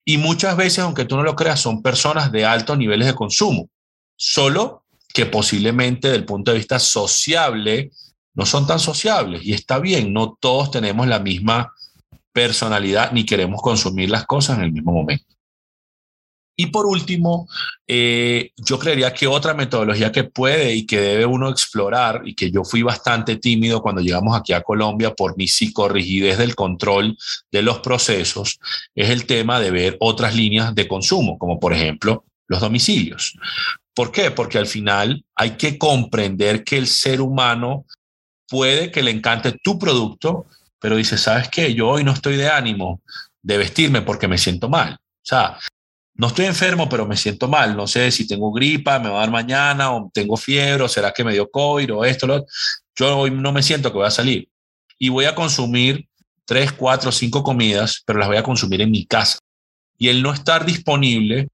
Y 0.05 0.17
muchas 0.17 0.55
veces, 0.55 0.79
aunque 0.79 1.05
tú 1.05 1.15
no 1.17 1.23
lo 1.23 1.35
creas, 1.35 1.59
son 1.59 1.81
personas 1.81 2.31
de 2.31 2.45
altos 2.45 2.77
niveles 2.77 3.07
de 3.07 3.13
consumo, 3.13 3.69
solo 4.15 4.83
que 5.13 5.25
posiblemente 5.25 6.09
del 6.09 6.25
punto 6.25 6.51
de 6.51 6.57
vista 6.57 6.79
sociable 6.79 7.91
no 8.33 8.45
son 8.45 8.67
tan 8.67 8.79
sociables 8.79 9.43
y 9.43 9.53
está 9.53 9.79
bien, 9.79 10.13
no 10.13 10.37
todos 10.39 10.71
tenemos 10.71 11.07
la 11.07 11.19
misma 11.19 11.73
personalidad 12.31 13.11
ni 13.13 13.25
queremos 13.25 13.61
consumir 13.61 14.09
las 14.09 14.25
cosas 14.25 14.57
en 14.57 14.65
el 14.65 14.71
mismo 14.71 14.91
momento. 14.91 15.34
Y 16.57 16.67
por 16.67 16.85
último, 16.85 17.47
eh, 17.85 18.51
yo 18.57 18.79
creería 18.79 19.13
que 19.13 19.27
otra 19.27 19.53
metodología 19.53 20.11
que 20.11 20.23
puede 20.23 20.73
y 20.73 20.85
que 20.85 21.01
debe 21.01 21.25
uno 21.25 21.49
explorar 21.49 22.21
y 22.25 22.33
que 22.33 22.49
yo 22.49 22.63
fui 22.63 22.81
bastante 22.81 23.35
tímido 23.35 23.81
cuando 23.81 24.01
llegamos 24.01 24.37
aquí 24.37 24.53
a 24.53 24.61
Colombia 24.61 25.13
por 25.13 25.37
mi 25.37 25.47
psicorrigidez 25.47 26.37
del 26.37 26.55
control 26.55 27.17
de 27.51 27.61
los 27.61 27.79
procesos 27.79 28.59
es 28.95 29.09
el 29.09 29.25
tema 29.25 29.59
de 29.59 29.71
ver 29.71 29.97
otras 29.99 30.35
líneas 30.35 30.73
de 30.73 30.87
consumo, 30.87 31.37
como 31.37 31.59
por 31.59 31.73
ejemplo 31.73 32.23
los 32.47 32.61
domicilios. 32.61 33.37
¿Por 33.93 34.11
qué? 34.11 34.31
Porque 34.31 34.57
al 34.57 34.67
final 34.67 35.23
hay 35.35 35.51
que 35.51 35.77
comprender 35.77 36.63
que 36.63 36.77
el 36.77 36.87
ser 36.87 37.21
humano 37.21 37.85
puede 38.47 38.91
que 38.91 39.03
le 39.03 39.11
encante 39.11 39.53
tu 39.63 39.79
producto, 39.79 40.45
pero 40.79 40.97
dice, 40.97 41.17
¿sabes 41.17 41.49
qué? 41.49 41.73
Yo 41.73 41.89
hoy 41.89 42.03
no 42.03 42.11
estoy 42.11 42.35
de 42.35 42.49
ánimo, 42.49 43.01
de 43.41 43.57
vestirme 43.57 44.01
porque 44.01 44.27
me 44.27 44.37
siento 44.37 44.69
mal. 44.69 44.93
O 44.93 45.27
sea, 45.27 45.57
no 46.17 46.27
estoy 46.27 46.45
enfermo, 46.45 46.87
pero 46.87 47.05
me 47.05 47.17
siento 47.17 47.47
mal. 47.47 47.75
No 47.75 47.87
sé 47.87 48.09
si 48.11 48.27
tengo 48.27 48.51
gripa, 48.51 48.99
me 48.99 49.09
va 49.09 49.17
a 49.17 49.19
dar 49.21 49.31
mañana, 49.31 49.93
o 49.93 50.09
tengo 50.13 50.37
fiebre, 50.37 50.83
o 50.83 50.87
será 50.87 51.11
que 51.11 51.23
me 51.23 51.33
dio 51.33 51.49
COVID, 51.49 51.93
o 51.93 52.05
esto, 52.05 52.25
lo 52.25 52.45
Yo 52.95 53.17
hoy 53.17 53.31
no 53.31 53.51
me 53.51 53.61
siento 53.61 53.91
que 53.91 53.97
voy 53.97 54.07
a 54.07 54.11
salir. 54.11 54.47
Y 54.97 55.09
voy 55.09 55.25
a 55.25 55.35
consumir 55.35 56.07
tres, 56.45 56.71
cuatro, 56.71 57.11
cinco 57.11 57.43
comidas, 57.43 58.01
pero 58.05 58.19
las 58.19 58.29
voy 58.29 58.37
a 58.37 58.43
consumir 58.43 58.81
en 58.81 58.91
mi 58.91 59.05
casa. 59.05 59.39
Y 59.97 60.07
el 60.07 60.21
no 60.21 60.33
estar 60.33 60.65
disponible 60.65 61.49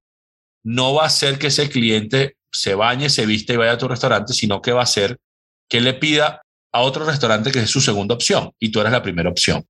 no 0.64 0.94
va 0.94 1.04
a 1.04 1.08
hacer 1.08 1.40
que 1.40 1.48
ese 1.48 1.70
cliente 1.70 2.38
se 2.52 2.76
bañe, 2.76 3.10
se 3.10 3.26
viste 3.26 3.54
y 3.54 3.58
vaya 3.58 3.74
a 3.74 3.78
tu 3.78 3.88
restaurante, 3.88 4.34
sino 4.34 4.62
que 4.62 4.74
va 4.74 4.82
a 4.82 4.84
hacer 4.84 5.18
que 5.68 5.82
le 5.82 5.94
pida 5.94 6.42
a 6.72 6.82
otro 6.82 7.06
restaurante 7.06 7.52
que 7.52 7.60
es 7.60 7.70
su 7.70 7.82
segunda 7.82 8.14
opción 8.14 8.52
y 8.60 8.72
tú 8.72 8.80
eres 8.80 8.92
la 8.92 9.02
primera 9.02 9.30
opción. 9.30 9.66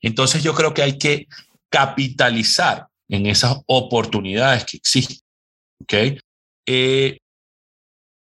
Entonces 0.00 0.42
yo 0.42 0.54
creo 0.54 0.74
que 0.74 0.82
hay 0.82 0.98
que 0.98 1.28
capitalizar 1.68 2.88
en 3.08 3.26
esas 3.26 3.58
oportunidades 3.66 4.64
que 4.64 4.76
existen. 4.78 5.18
¿okay? 5.82 6.18
Eh, 6.66 7.18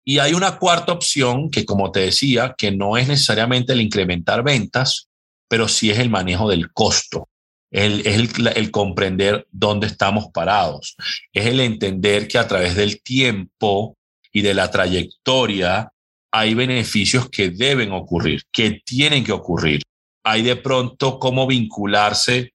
y 0.04 0.18
hay 0.18 0.34
una 0.34 0.58
cuarta 0.58 0.92
opción 0.92 1.50
que, 1.50 1.64
como 1.64 1.92
te 1.92 2.00
decía, 2.00 2.54
que 2.58 2.72
no 2.72 2.96
es 2.96 3.06
necesariamente 3.08 3.72
el 3.72 3.80
incrementar 3.80 4.42
ventas, 4.42 5.08
pero 5.48 5.68
sí 5.68 5.90
es 5.90 5.98
el 5.98 6.10
manejo 6.10 6.48
del 6.48 6.72
costo. 6.72 7.28
es 7.70 8.06
el, 8.06 8.48
el, 8.48 8.70
comprender 8.70 9.46
dónde 9.50 9.86
estamos 9.86 10.26
parados. 10.32 10.96
Es 11.32 11.46
el 11.46 11.60
entender 11.60 12.26
que 12.26 12.38
a 12.38 12.48
través 12.48 12.74
del 12.74 13.00
tiempo 13.02 13.96
y 14.32 14.42
de 14.42 14.54
la 14.54 14.70
trayectoria 14.70 15.92
hay 16.32 16.54
beneficios 16.54 17.28
que 17.28 17.50
deben 17.50 17.92
ocurrir, 17.92 18.42
que 18.50 18.82
tienen 18.84 19.22
que 19.22 19.32
ocurrir. 19.32 19.82
Hay 20.24 20.42
de 20.42 20.56
pronto 20.56 21.18
cómo 21.18 21.46
vincularse 21.46 22.52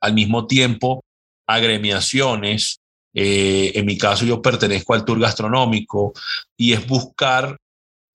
al 0.00 0.14
mismo 0.14 0.46
tiempo 0.46 1.02
agremiaciones. 1.46 2.80
Eh, 3.14 3.72
en 3.74 3.86
mi 3.86 3.96
caso, 3.96 4.24
yo 4.24 4.42
pertenezco 4.42 4.94
al 4.94 5.04
tour 5.04 5.20
gastronómico 5.20 6.12
y 6.56 6.72
es 6.72 6.86
buscar 6.86 7.56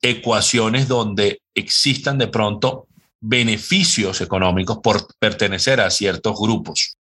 ecuaciones 0.02 0.88
donde 0.88 1.42
existan 1.56 2.18
de 2.18 2.28
pronto 2.28 2.88
beneficios 3.20 4.20
económicos 4.22 4.80
por 4.82 5.08
pertenecer 5.20 5.80
a 5.80 5.90
ciertos 5.90 6.40
grupos. 6.40 6.98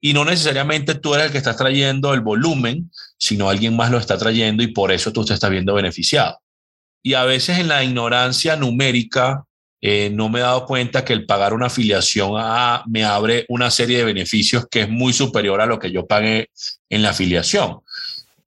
Y 0.00 0.12
no 0.12 0.24
necesariamente 0.24 0.94
tú 0.94 1.14
eres 1.14 1.26
el 1.26 1.32
que 1.32 1.38
estás 1.38 1.56
trayendo 1.56 2.14
el 2.14 2.20
volumen, 2.20 2.90
sino 3.18 3.50
alguien 3.50 3.76
más 3.76 3.90
lo 3.90 3.98
está 3.98 4.16
trayendo 4.16 4.62
y 4.62 4.68
por 4.68 4.92
eso 4.92 5.12
tú 5.12 5.24
te 5.24 5.34
estás 5.34 5.50
viendo 5.50 5.74
beneficiado. 5.74 6.38
Y 7.02 7.14
a 7.14 7.24
veces 7.24 7.58
en 7.58 7.68
la 7.68 7.82
ignorancia 7.84 8.56
numérica 8.56 9.44
eh, 9.80 10.10
no 10.12 10.28
me 10.28 10.40
he 10.40 10.42
dado 10.42 10.66
cuenta 10.66 11.04
que 11.04 11.12
el 11.12 11.24
pagar 11.24 11.54
una 11.54 11.66
afiliación 11.66 12.32
a, 12.36 12.82
me 12.86 13.04
abre 13.04 13.46
una 13.48 13.70
serie 13.70 13.98
de 13.98 14.04
beneficios 14.04 14.66
que 14.68 14.82
es 14.82 14.88
muy 14.88 15.12
superior 15.12 15.60
a 15.60 15.66
lo 15.66 15.78
que 15.78 15.92
yo 15.92 16.06
pagué 16.06 16.50
en 16.88 17.02
la 17.02 17.10
afiliación. 17.10 17.80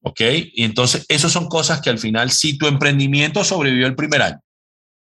¿Ok? 0.04 0.22
Y 0.54 0.64
entonces, 0.64 1.06
esas 1.10 1.32
son 1.32 1.48
cosas 1.48 1.80
que 1.82 1.90
al 1.90 2.00
final, 2.00 2.32
si 2.32 2.58
tu 2.58 2.68
emprendimiento 2.68 3.44
sobrevivió 3.44 3.88
el 3.88 3.96
primer 3.96 4.22
año, 4.22 4.40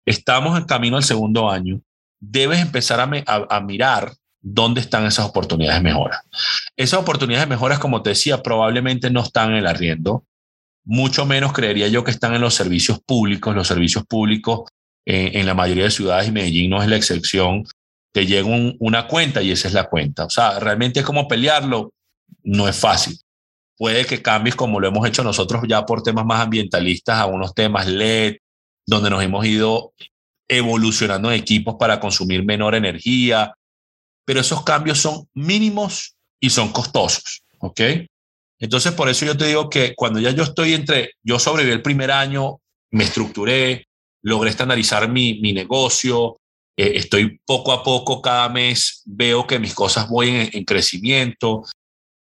estamos 0.06 0.58
en 0.58 0.66
camino 0.66 0.98
al 0.98 1.04
segundo 1.04 1.50
año, 1.50 1.80
debes 2.20 2.60
empezar 2.60 3.00
a, 3.00 3.60
mirar 3.62 4.14
dónde 4.42 4.82
están 4.82 5.06
esas 5.06 5.26
oportunidades 5.26 5.82
de 5.82 5.90
mejora. 5.90 6.24
Esas 6.76 7.00
oportunidades 7.00 7.48
de 7.48 7.56
mejora, 7.56 7.80
como 7.80 8.02
te 8.02 8.10
decía, 8.12 8.42
probablemente 8.42 9.10
no 9.10 9.22
están 9.22 9.52
en 9.52 9.58
el 9.58 9.68
arriendo, 9.68 10.26
mucho 10.84 11.26
menos 11.26 11.54
creería 11.54 11.88
yo 11.88 12.04
que 12.04 12.12
están 12.12 12.34
en 12.34 12.42
los 12.42 12.56
servicios 12.56 13.00
públicos. 13.06 13.56
Los 13.56 13.68
servicios 13.68 14.06
públicos 14.06 14.64
eh, 15.06 15.32
en 15.36 15.46
la 15.46 15.54
mayoría 15.54 15.86
de 15.86 15.92
ciudades 15.92 16.28
y 16.28 16.32
Medellín 16.32 16.70
no 16.70 16.82
es 16.82 16.90
la 16.90 16.96
excepción, 16.96 17.66
te 18.12 18.26
llega 18.26 18.48
una 18.80 19.08
cuenta 19.08 19.42
y 19.42 19.52
esa 19.52 19.68
es 19.68 19.74
la 19.74 19.90
cuenta. 19.90 20.26
O 20.26 20.30
sea, 20.30 20.60
realmente 20.60 21.00
es 21.00 21.06
como 21.06 21.28
pelearlo, 21.28 21.94
no 22.44 22.68
es 22.68 22.76
fácil. 22.76 23.18
Puede 23.78 24.06
que 24.06 24.22
cambies 24.22 24.56
como 24.56 24.80
lo 24.80 24.88
hemos 24.88 25.08
hecho 25.08 25.24
nosotros 25.24 25.64
ya 25.68 25.86
por 25.86 26.04
temas 26.04 26.26
más 26.26 26.42
ambientalistas 26.42 27.18
a 27.18 27.28
unos 27.28 27.54
temas 27.54 27.88
LED, 27.88 28.38
donde 28.86 29.10
nos 29.10 29.24
hemos 29.24 29.46
ido 29.46 29.94
evolucionando 30.48 31.32
en 31.32 31.40
equipos 31.40 31.76
para 31.80 32.00
consumir 32.00 32.44
menor 32.44 32.76
energía, 32.76 33.54
pero 34.26 34.42
esos 34.42 34.64
cambios 34.64 35.00
son 35.00 35.28
mínimos 35.34 36.16
y 36.40 36.50
son 36.50 36.72
costosos, 36.72 37.44
¿ok? 37.60 37.82
Entonces, 38.60 38.92
por 38.92 39.08
eso 39.08 39.26
yo 39.26 39.38
te 39.38 39.46
digo 39.46 39.70
que 39.70 39.94
cuando 39.96 40.20
ya 40.20 40.32
yo 40.32 40.44
estoy 40.44 40.74
entre, 40.74 41.12
yo 41.24 41.40
sobreviví 41.40 41.74
el 41.74 41.82
primer 41.82 42.12
año, 42.12 42.60
me 42.92 43.06
estructuré, 43.06 43.88
logré 44.22 44.50
estandarizar 44.50 45.10
mi, 45.10 45.40
mi 45.40 45.54
negocio, 45.54 46.38
eh, 46.78 46.94
estoy 46.96 47.40
poco 47.46 47.72
a 47.72 47.84
poco, 47.84 48.22
cada 48.22 48.50
mes 48.50 49.04
veo 49.06 49.46
que 49.46 49.60
mis 49.60 49.74
cosas 49.74 50.08
voy 50.08 50.30
en, 50.30 50.50
en 50.54 50.66
crecimiento. 50.66 51.64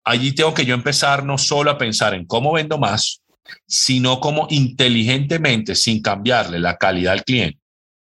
Allí 0.04 0.32
tengo 0.32 0.52
que 0.52 0.64
yo 0.64 0.74
empezar 0.74 1.24
no 1.24 1.38
solo 1.38 1.70
a 1.70 1.78
pensar 1.78 2.14
en 2.14 2.26
cómo 2.26 2.52
vendo 2.52 2.78
más, 2.78 3.22
sino 3.66 4.20
cómo 4.20 4.46
inteligentemente, 4.50 5.74
sin 5.74 6.02
cambiarle 6.02 6.58
la 6.58 6.76
calidad 6.76 7.12
al 7.12 7.24
cliente, 7.24 7.60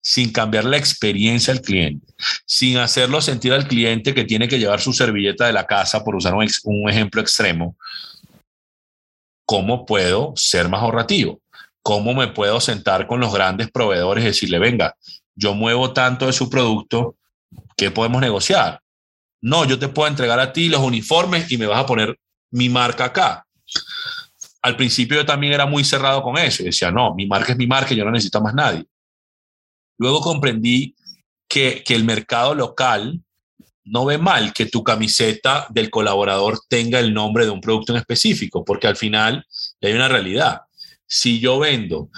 sin 0.03 0.33
cambiar 0.33 0.64
la 0.64 0.77
experiencia 0.77 1.53
al 1.53 1.62
cliente, 1.62 2.07
sin 2.47 2.79
hacerlo 2.79 3.21
sentir 3.21 3.53
al 3.53 3.66
cliente 3.66 4.14
que 4.14 4.25
tiene 4.25 4.49
que 4.49 4.59
llevar 4.59 4.81
su 4.81 4.93
servilleta 4.93 5.47
de 5.47 5.53
la 5.53 5.66
casa, 5.66 6.05
por 6.05 6.14
usar 6.16 6.35
un, 6.35 6.47
un 6.64 6.91
ejemplo 6.91 7.21
extremo, 7.21 7.77
¿cómo 9.47 9.87
puedo 9.87 10.35
ser 10.37 10.69
más 10.69 10.83
ahorrativo? 10.83 11.41
¿Cómo 11.89 12.12
me 12.12 12.28
puedo 12.28 12.61
sentar 12.61 13.07
con 13.07 13.18
los 13.18 13.32
grandes 13.32 13.70
proveedores 13.70 14.22
y 14.22 14.26
decirle, 14.26 14.59
venga, 14.59 14.95
yo 15.34 15.55
muevo 15.55 15.95
tanto 15.95 16.26
de 16.26 16.34
su 16.34 16.51
producto, 16.51 17.16
¿qué 17.78 17.91
podemos 17.91 18.20
negociar? 18.20 18.82
No, 19.41 19.64
yo 19.64 19.78
te 19.78 19.89
puedo 19.89 20.07
entregar 20.07 20.39
a 20.39 20.53
ti 20.53 20.68
los 20.68 20.82
uniformes 20.82 21.51
y 21.51 21.57
me 21.57 21.64
vas 21.64 21.80
a 21.80 21.86
poner 21.86 22.20
mi 22.51 22.68
marca 22.68 23.07
acá. 23.07 23.47
Al 24.61 24.76
principio 24.76 25.16
yo 25.16 25.24
también 25.24 25.55
era 25.55 25.64
muy 25.64 25.82
cerrado 25.82 26.22
con 26.22 26.36
eso 26.36 26.62
decía, 26.62 26.91
no, 26.91 27.14
mi 27.14 27.24
marca 27.24 27.53
es 27.53 27.59
mi 27.59 27.66
marca, 27.66 27.95
yo 27.95 28.05
no 28.05 28.11
necesito 28.11 28.43
más 28.43 28.53
nadie. 28.53 28.84
Luego 29.97 30.20
comprendí 30.20 30.95
que, 31.49 31.82
que 31.82 31.95
el 31.95 32.05
mercado 32.05 32.55
local 32.55 33.18
no 33.84 34.05
ve 34.05 34.18
mal 34.18 34.53
que 34.53 34.66
tu 34.66 34.84
camiseta 34.84 35.66
del 35.70 35.89
colaborador 35.89 36.61
tenga 36.68 37.01
el 37.01 37.14
nombre 37.14 37.47
de 37.47 37.51
un 37.51 37.62
producto 37.62 37.95
en 37.95 37.99
específico, 37.99 38.62
porque 38.62 38.89
al 38.89 38.97
final 38.97 39.47
hay 39.80 39.93
una 39.95 40.09
realidad 40.09 40.68
si 41.09 41.41
yo 41.41 41.59
vendo 41.59 42.11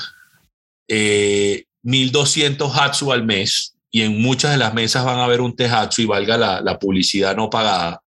eh, 0.89 1.65
1200 1.83 2.77
Hatsu 2.77 3.13
al 3.13 3.25
mes 3.25 3.75
y 3.91 4.03
en 4.03 4.21
muchas 4.21 4.51
de 4.53 4.59
las 4.59 4.75
mesas 4.75 5.05
van 5.05 5.21
a 5.21 5.27
ver 5.27 5.41
un 5.41 5.57
Tehatsu 5.57 6.03
y 6.03 6.07
valga 6.07 6.37
la, 6.37 6.61
la 6.61 6.79
publicidad 6.79 7.37
no 7.37 7.49
pagada, 7.49 8.03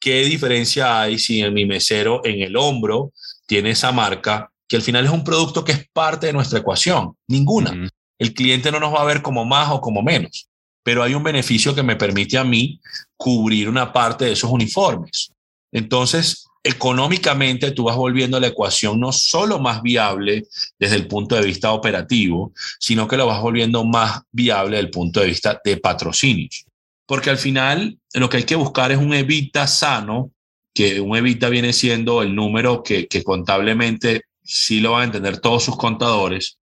¿qué 0.00 0.24
diferencia 0.24 1.00
hay 1.00 1.18
si 1.18 1.40
en 1.40 1.54
mi 1.54 1.64
mesero 1.64 2.20
en 2.24 2.42
el 2.42 2.56
hombro 2.56 3.12
tiene 3.46 3.70
esa 3.70 3.92
marca 3.92 4.50
que 4.68 4.76
al 4.76 4.82
final 4.82 5.04
es 5.04 5.10
un 5.10 5.24
producto 5.24 5.64
que 5.64 5.72
es 5.72 5.88
parte 5.92 6.26
de 6.26 6.32
nuestra 6.32 6.58
ecuación? 6.58 7.16
Ninguna. 7.28 7.88
El 8.18 8.34
cliente 8.34 8.72
no 8.72 8.80
nos 8.80 8.92
va 8.92 9.02
a 9.02 9.06
ver 9.06 9.22
como 9.22 9.44
más 9.44 9.70
o 9.70 9.80
como 9.80 10.02
menos, 10.02 10.48
pero 10.82 11.02
hay 11.02 11.14
un 11.14 11.22
beneficio 11.22 11.74
que 11.74 11.82
me 11.82 11.96
permite 11.96 12.38
a 12.38 12.44
mí 12.44 12.80
cubrir 13.16 13.68
una 13.68 13.92
parte 13.92 14.24
de 14.24 14.32
esos 14.32 14.50
uniformes. 14.50 15.30
Entonces, 15.72 16.45
económicamente 16.66 17.70
tú 17.70 17.84
vas 17.84 17.96
volviendo 17.96 18.40
la 18.40 18.48
ecuación 18.48 18.98
no 18.98 19.12
solo 19.12 19.60
más 19.60 19.82
viable 19.82 20.46
desde 20.78 20.96
el 20.96 21.06
punto 21.06 21.36
de 21.36 21.44
vista 21.44 21.72
operativo, 21.72 22.52
sino 22.80 23.06
que 23.06 23.16
lo 23.16 23.26
vas 23.26 23.40
volviendo 23.40 23.84
más 23.84 24.22
viable 24.32 24.76
desde 24.76 24.86
el 24.86 24.90
punto 24.90 25.20
de 25.20 25.26
vista 25.26 25.60
de 25.64 25.76
patrocinios. 25.76 26.64
Porque 27.06 27.30
al 27.30 27.38
final 27.38 27.98
lo 28.14 28.28
que 28.28 28.38
hay 28.38 28.42
que 28.42 28.56
buscar 28.56 28.90
es 28.90 28.98
un 28.98 29.14
evita 29.14 29.68
sano, 29.68 30.32
que 30.74 31.00
un 31.00 31.16
evita 31.16 31.48
viene 31.48 31.72
siendo 31.72 32.20
el 32.20 32.34
número 32.34 32.82
que, 32.82 33.06
contablemente 33.24 34.22
sí 34.42 34.80
lo 34.80 34.92
van 34.92 35.02
a 35.02 35.04
entender 35.04 35.38
todos 35.38 35.62
sus 35.62 35.76
contadores, 35.76 36.58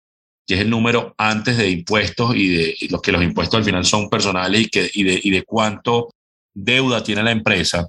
que 0.48 0.56
es 0.56 0.62
el 0.62 0.70
número 0.70 1.14
antes 1.18 1.58
de 1.58 1.70
impuestos 1.70 2.36
y 2.36 2.48
de 2.48 2.78
los 2.90 3.02
que 3.02 3.12
los 3.12 3.22
impuestos 3.22 3.58
al 3.58 3.66
final 3.66 3.86
son 3.86 4.10
personales 4.10 4.70
y, 4.94 5.04
de, 5.04 5.20
y 5.22 5.30
de 5.30 5.44
cuánto 5.44 6.14
deuda 6.54 7.04
tiene 7.04 7.22
la 7.22 7.32
empresa 7.32 7.88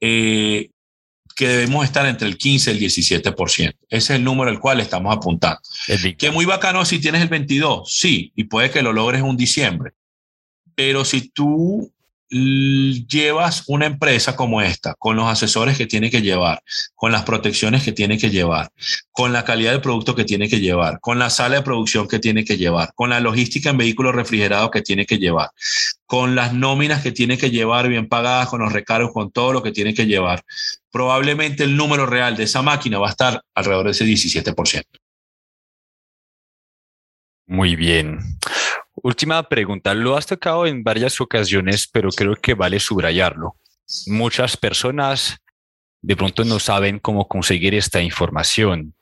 eh, 0.00 0.70
que 1.36 1.48
debemos 1.48 1.84
estar 1.84 2.06
entre 2.06 2.28
el 2.28 2.36
15 2.36 2.72
y 2.72 2.74
el 2.74 2.80
17%. 2.80 3.34
Ese 3.56 3.74
es 3.88 4.10
el 4.10 4.24
número 4.24 4.50
al 4.50 4.60
cual 4.60 4.80
estamos 4.80 5.14
apuntando. 5.16 5.60
Que 6.18 6.30
muy 6.30 6.44
bacano 6.44 6.84
si 6.84 6.98
tienes 6.98 7.22
el 7.22 7.28
22, 7.28 7.90
sí, 7.90 8.32
y 8.36 8.44
puede 8.44 8.70
que 8.70 8.82
lo 8.82 8.92
logres 8.92 9.20
en 9.20 9.26
un 9.26 9.36
diciembre. 9.36 9.92
Pero 10.74 11.04
si 11.04 11.30
tú 11.30 11.92
llevas 12.30 13.64
una 13.66 13.86
empresa 13.86 14.36
como 14.36 14.62
esta, 14.62 14.94
con 14.94 15.16
los 15.16 15.26
asesores 15.26 15.76
que 15.76 15.86
tiene 15.86 16.10
que 16.10 16.22
llevar, 16.22 16.62
con 16.94 17.10
las 17.10 17.24
protecciones 17.24 17.82
que 17.82 17.92
tiene 17.92 18.18
que 18.18 18.30
llevar, 18.30 18.70
con 19.10 19.32
la 19.32 19.44
calidad 19.44 19.72
del 19.72 19.80
producto 19.80 20.14
que 20.14 20.24
tiene 20.24 20.48
que 20.48 20.60
llevar, 20.60 21.00
con 21.00 21.18
la 21.18 21.28
sala 21.28 21.56
de 21.56 21.62
producción 21.62 22.06
que 22.06 22.20
tiene 22.20 22.44
que 22.44 22.56
llevar, 22.56 22.92
con 22.94 23.10
la 23.10 23.18
logística 23.18 23.70
en 23.70 23.78
vehículos 23.78 24.14
refrigerados 24.14 24.70
que 24.70 24.82
tiene 24.82 25.06
que 25.06 25.18
llevar, 25.18 25.50
con 26.06 26.36
las 26.36 26.54
nóminas 26.54 27.02
que 27.02 27.10
tiene 27.10 27.36
que 27.36 27.50
llevar 27.50 27.88
bien 27.88 28.08
pagadas, 28.08 28.48
con 28.48 28.60
los 28.60 28.72
recargos, 28.72 29.12
con 29.12 29.32
todo 29.32 29.52
lo 29.52 29.62
que 29.62 29.72
tiene 29.72 29.92
que 29.92 30.06
llevar, 30.06 30.44
probablemente 30.92 31.64
el 31.64 31.76
número 31.76 32.06
real 32.06 32.36
de 32.36 32.44
esa 32.44 32.62
máquina 32.62 32.98
va 32.98 33.08
a 33.08 33.10
estar 33.10 33.42
alrededor 33.54 33.86
de 33.86 33.92
ese 33.92 34.04
17%. 34.04 34.84
Muy 37.46 37.74
bien. 37.74 38.20
Última 39.02 39.42
pregunta, 39.48 39.94
lo 39.94 40.16
has 40.16 40.26
tocado 40.26 40.66
en 40.66 40.82
varias 40.84 41.20
ocasiones, 41.20 41.88
pero 41.90 42.10
creo 42.10 42.36
que 42.36 42.54
vale 42.54 42.78
subrayarlo. 42.78 43.56
Muchas 44.06 44.56
personas 44.56 45.38
de 46.02 46.16
pronto 46.16 46.44
no 46.44 46.58
saben 46.58 46.98
cómo 46.98 47.26
conseguir 47.26 47.74
esta 47.74 48.00
información, 48.02 48.94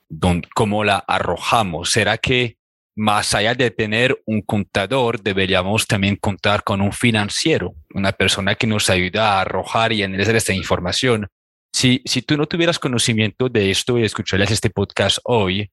cómo 0.55 0.83
la 0.83 0.97
arrojamos. 0.97 1.91
¿Será 1.91 2.17
que 2.17 2.57
más 2.95 3.33
allá 3.33 3.55
de 3.55 3.71
tener 3.71 4.21
un 4.25 4.41
contador, 4.41 5.21
deberíamos 5.21 5.87
también 5.87 6.15
contar 6.15 6.63
con 6.63 6.81
un 6.81 6.91
financiero, 6.91 7.75
una 7.93 8.11
persona 8.11 8.55
que 8.55 8.67
nos 8.67 8.89
ayuda 8.89 9.33
a 9.33 9.41
arrojar 9.41 9.91
y 9.93 10.03
analizar 10.03 10.35
esta 10.35 10.53
información? 10.53 11.27
Si, 11.73 12.01
si 12.05 12.21
tú 12.21 12.35
no 12.35 12.47
tuvieras 12.47 12.79
conocimiento 12.79 13.47
de 13.47 13.71
esto 13.71 13.97
y 13.97 14.03
escucharías 14.03 14.51
este 14.51 14.69
podcast 14.69 15.19
hoy, 15.23 15.71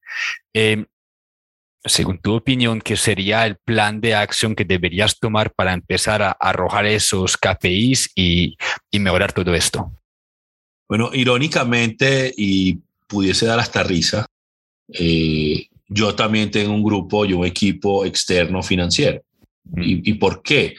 eh, 0.53 0.85
según 1.87 2.18
tu 2.18 2.34
opinión, 2.34 2.80
¿qué 2.80 2.97
sería 2.97 3.47
el 3.47 3.57
plan 3.57 4.01
de 4.01 4.14
acción 4.14 4.55
que 4.55 4.64
deberías 4.64 5.18
tomar 5.18 5.53
para 5.53 5.72
empezar 5.72 6.22
a 6.22 6.30
arrojar 6.32 6.87
esos 6.87 7.37
KPIs 7.37 8.11
y, 8.14 8.57
mejorar 8.93 9.32
todo 9.32 9.55
esto? 9.55 9.93
Bueno, 10.89 11.11
irónicamente, 11.12 12.32
y 12.37 12.78
pudiese 13.07 13.47
dar 13.47 13.59
hasta 13.59 13.82
risa, 13.82 14.26
eh, 14.89 15.66
yo 15.89 16.14
también 16.14 16.51
tengo 16.51 16.72
un 16.72 16.82
grupo 16.82 17.24
y 17.24 17.32
un 17.32 17.45
equipo 17.45 18.05
externo 18.05 18.62
financiero. 18.62 19.22
¿Y, 19.76 20.11
¿Y, 20.11 20.14
por 20.14 20.43
qué? 20.43 20.74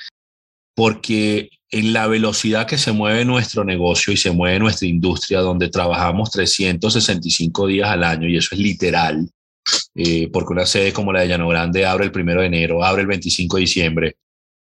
Porque 0.75 1.49
en 1.71 1.93
la 1.93 2.07
velocidad 2.07 2.67
que 2.67 2.77
se 2.77 2.91
mueve 2.91 3.25
nuestro 3.25 3.63
negocio 3.63 4.13
y 4.13 4.17
se 4.17 4.31
mueve 4.31 4.59
nuestra 4.59 4.87
industria, 4.87 5.41
donde 5.41 5.69
trabajamos 5.69 6.31
365 6.31 7.67
días 7.67 7.89
al 7.89 8.03
año, 8.03 8.27
y 8.27 8.37
eso 8.37 8.55
es 8.55 8.61
literal, 8.61 9.29
eh, 9.99 10.29
porque 10.31 10.53
una 10.53 10.67
sede 10.67 10.93
como 10.93 11.11
la 11.11 11.21
de 11.21 11.29
Llano 11.29 11.47
Grande 11.47 11.83
abre 11.83 12.05
el 12.05 12.11
primero 12.11 12.41
de 12.41 12.47
enero, 12.47 12.83
abre 12.83 13.01
el 13.01 13.07
25 13.07 13.57
de 13.57 13.61
diciembre, 13.61 14.17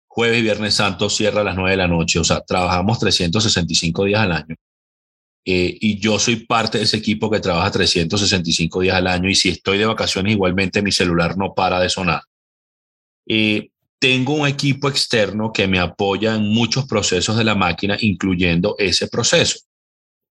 jueves 0.07 0.39
y 0.39 0.43
viernes 0.43 0.73
santo 0.73 1.11
cierra 1.11 1.43
a 1.43 1.45
las 1.45 1.55
9 1.55 1.73
de 1.73 1.77
la 1.77 1.87
noche, 1.87 2.19
o 2.19 2.25
sea, 2.25 2.41
trabajamos 2.41 2.99
365 2.99 4.05
días 4.05 4.23
al 4.23 4.33
año. 4.33 4.57
Eh, 5.45 5.77
y 5.81 5.99
yo 5.99 6.19
soy 6.19 6.47
parte 6.47 6.79
de 6.79 6.85
ese 6.85 6.97
equipo 6.97 7.31
que 7.31 7.41
trabaja 7.41 7.71
365 7.71 8.81
días 8.81 8.97
al 8.97 9.07
año 9.07 9.29
y 9.29 9.35
si 9.35 9.51
estoy 9.51 9.77
de 9.77 9.85
vacaciones 9.85 10.33
igualmente 10.33 10.81
mi 10.81 10.93
celular 10.93 11.37
no 11.37 11.53
para 11.55 11.79
de 11.79 11.91
sonar. 11.91 12.23
Eh, 13.27 13.69
tengo 13.99 14.33
un 14.33 14.49
equipo 14.49 14.89
externo 14.89 15.53
que 15.53 15.69
me 15.69 15.79
apoya 15.79 16.37
en 16.37 16.49
muchos 16.49 16.87
procesos 16.87 17.37
de 17.37 17.45
la 17.45 17.55
máquina, 17.55 17.99
incluyendo 18.01 18.77
ese 18.79 19.09
proceso 19.09 19.68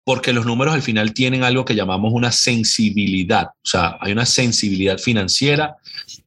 porque 0.04 0.32
los 0.32 0.46
números 0.46 0.74
al 0.74 0.82
final 0.82 1.14
tienen 1.14 1.44
algo 1.44 1.64
que 1.64 1.74
llamamos 1.74 2.12
una 2.12 2.32
sensibilidad, 2.32 3.46
o 3.46 3.68
sea, 3.68 3.98
hay 4.00 4.12
una 4.12 4.26
sensibilidad 4.26 4.98
financiera 4.98 5.76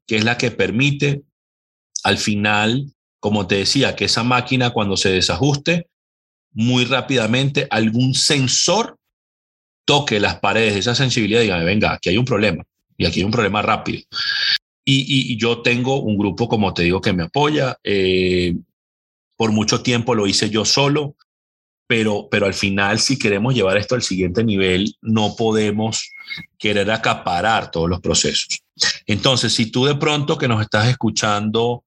que 0.07 0.17
es 0.17 0.23
la 0.23 0.37
que 0.37 0.51
permite 0.51 1.23
al 2.03 2.17
final, 2.17 2.93
como 3.19 3.47
te 3.47 3.55
decía, 3.55 3.95
que 3.95 4.05
esa 4.05 4.23
máquina 4.23 4.69
cuando 4.69 4.95
se 4.95 5.09
desajuste, 5.09 5.87
muy 6.53 6.85
rápidamente 6.85 7.67
algún 7.69 8.13
sensor 8.13 8.97
toque 9.85 10.19
las 10.19 10.39
paredes 10.39 10.73
de 10.73 10.79
esa 10.79 10.95
sensibilidad 10.95 11.41
y 11.41 11.45
diga, 11.45 11.57
venga, 11.63 11.93
aquí 11.93 12.09
hay 12.09 12.17
un 12.17 12.25
problema 12.25 12.63
y 12.97 13.05
aquí 13.05 13.19
hay 13.19 13.25
un 13.25 13.31
problema 13.31 13.61
rápido. 13.61 14.03
Y, 14.87 15.35
yo 15.37 15.63
tengo 15.63 15.99
un 16.01 16.15
grupo, 16.15 16.47
como 16.47 16.73
te 16.73 16.83
digo, 16.83 17.01
que 17.01 17.11
me 17.11 17.23
apoya. 17.23 17.77
Eh, 17.83 18.55
por 19.35 19.51
mucho 19.51 19.81
tiempo 19.81 20.13
lo 20.13 20.27
hice 20.27 20.49
yo 20.49 20.63
solo 20.63 21.15
pero, 21.87 22.27
pero 22.29 22.45
al 22.45 22.53
final 22.53 22.99
si 22.99 23.17
queremos 23.17 23.53
llevar 23.53 23.77
esto 23.77 23.95
al 23.95 24.01
siguiente 24.01 24.43
nivel, 24.43 24.95
no 25.01 25.35
podemos 25.35 26.11
querer 26.57 26.89
acaparar 26.91 27.71
todos 27.71 27.89
los 27.89 28.01
procesos. 28.01 28.59
Entonces, 29.05 29.53
si 29.53 29.67
tú 29.67 29.85
de 29.85 29.95
pronto 29.95 30.37
que 30.37 30.47
nos 30.47 30.61
estás 30.61 30.87
escuchando, 30.87 31.83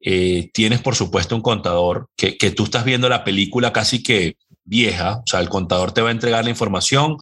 eh, 0.00 0.50
tienes 0.54 0.80
por 0.80 0.94
supuesto 0.94 1.36
un 1.36 1.42
contador, 1.42 2.08
que, 2.16 2.36
que 2.36 2.50
tú 2.50 2.64
estás 2.64 2.84
viendo 2.84 3.08
la 3.08 3.24
película 3.24 3.72
casi 3.72 4.02
que 4.02 4.36
vieja, 4.64 5.18
o 5.18 5.26
sea, 5.26 5.40
el 5.40 5.48
contador 5.48 5.92
te 5.92 6.00
va 6.00 6.08
a 6.08 6.12
entregar 6.12 6.44
la 6.44 6.50
información, 6.50 7.16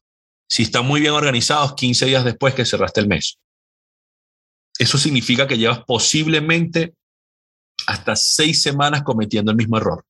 si 0.48 0.62
están 0.62 0.86
muy 0.86 1.00
bien 1.00 1.12
organizados, 1.12 1.74
15 1.74 2.06
días 2.06 2.24
después 2.24 2.54
que 2.54 2.64
cerraste 2.64 3.00
el 3.00 3.08
mes. 3.08 3.38
Eso 4.78 4.96
significa 4.96 5.46
que 5.46 5.58
llevas 5.58 5.80
posiblemente 5.86 6.94
hasta 7.86 8.16
seis 8.16 8.62
semanas 8.62 9.02
cometiendo 9.02 9.50
el 9.50 9.56
mismo 9.56 9.76
error. 9.76 10.04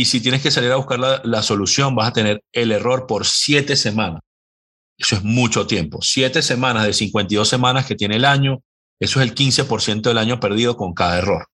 Y 0.00 0.06
si 0.06 0.22
tienes 0.22 0.40
que 0.40 0.50
salir 0.50 0.72
a 0.72 0.76
buscar 0.76 0.98
la, 0.98 1.42
solución, 1.42 1.94
vas 1.94 2.08
a 2.08 2.12
tener 2.14 2.42
el 2.52 2.72
error 2.72 3.06
por 3.06 3.26
siete 3.26 3.76
semanas. 3.76 4.22
Eso 4.96 5.16
es 5.16 5.22
mucho 5.22 5.66
tiempo. 5.66 6.00
Siete 6.00 6.40
semanas 6.40 6.86
de 6.86 6.94
52 6.94 7.46
semanas 7.46 7.84
que 7.84 7.96
tiene 7.96 8.16
el 8.16 8.24
año, 8.24 8.62
eso 8.98 9.20
es 9.20 9.28
el 9.28 9.34
15% 9.34 10.00
del 10.00 10.16
año 10.16 10.40
perdido 10.40 10.74
con 10.78 10.94
cada 10.94 11.18
error. 11.18 11.48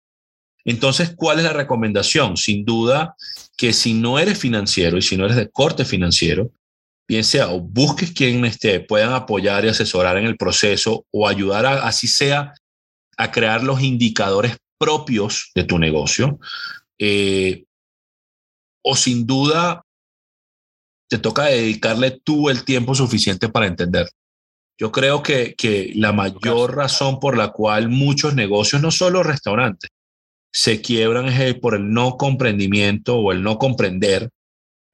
Entonces, 0.66 1.14
¿cuál 1.16 1.38
es 1.38 1.45
la 1.45 1.55
recomendación? 1.55 2.36
Sin 2.36 2.66
duda 2.66 3.16
que 3.57 3.72
si 3.72 3.95
no 3.95 4.18
eres 4.18 4.38
financiero 4.38 4.99
y 4.99 5.03
si 5.03 5.16
no 5.16 5.24
eres 5.24 5.38
de 5.38 5.51
corte 5.51 5.86
financiero, 5.86 6.51
bien 7.09 7.24
sea 7.24 7.49
o 7.49 7.61
busques 7.61 8.12
quien 8.12 8.47
te 8.59 8.80
puedan 8.80 9.14
apoyar 9.14 9.64
y 9.64 9.68
asesorar 9.68 10.18
en 10.18 10.26
el 10.26 10.36
proceso 10.36 11.07
o 11.11 11.26
ayudar 11.26 11.64
a, 11.64 11.86
así 11.86 12.09
sea 12.09 12.53
a 13.16 13.30
crear 13.30 13.62
los 13.62 13.80
indicadores 13.80 14.59
propios 14.76 15.51
de 15.55 15.64
tu 15.64 15.78
negocio, 15.78 16.38
eh, 16.99 17.64
o 18.85 18.95
sin 18.95 19.26
duda 19.26 19.82
te 21.09 21.18
toca 21.18 21.45
dedicarle 21.45 22.20
tú 22.22 22.51
el 22.51 22.64
tiempo 22.64 22.95
suficiente 22.95 23.49
para 23.49 23.66
entender. 23.66 24.09
Yo 24.78 24.93
creo 24.93 25.22
que, 25.22 25.55
que 25.57 25.93
la 25.95 26.12
mayor 26.12 26.76
razón 26.76 27.20
por 27.20 27.37
la 27.37 27.49
cual 27.49 27.89
muchos 27.89 28.35
negocios, 28.35 28.82
no 28.82 28.91
solo 28.91 29.22
restaurantes, 29.22 29.91
se 30.53 30.80
quiebran 30.80 31.28
es 31.28 31.55
por 31.55 31.74
el 31.74 31.93
no 31.93 32.16
comprendimiento 32.16 33.16
o 33.16 33.32
el 33.32 33.43
no 33.43 33.59
comprender 33.59 34.30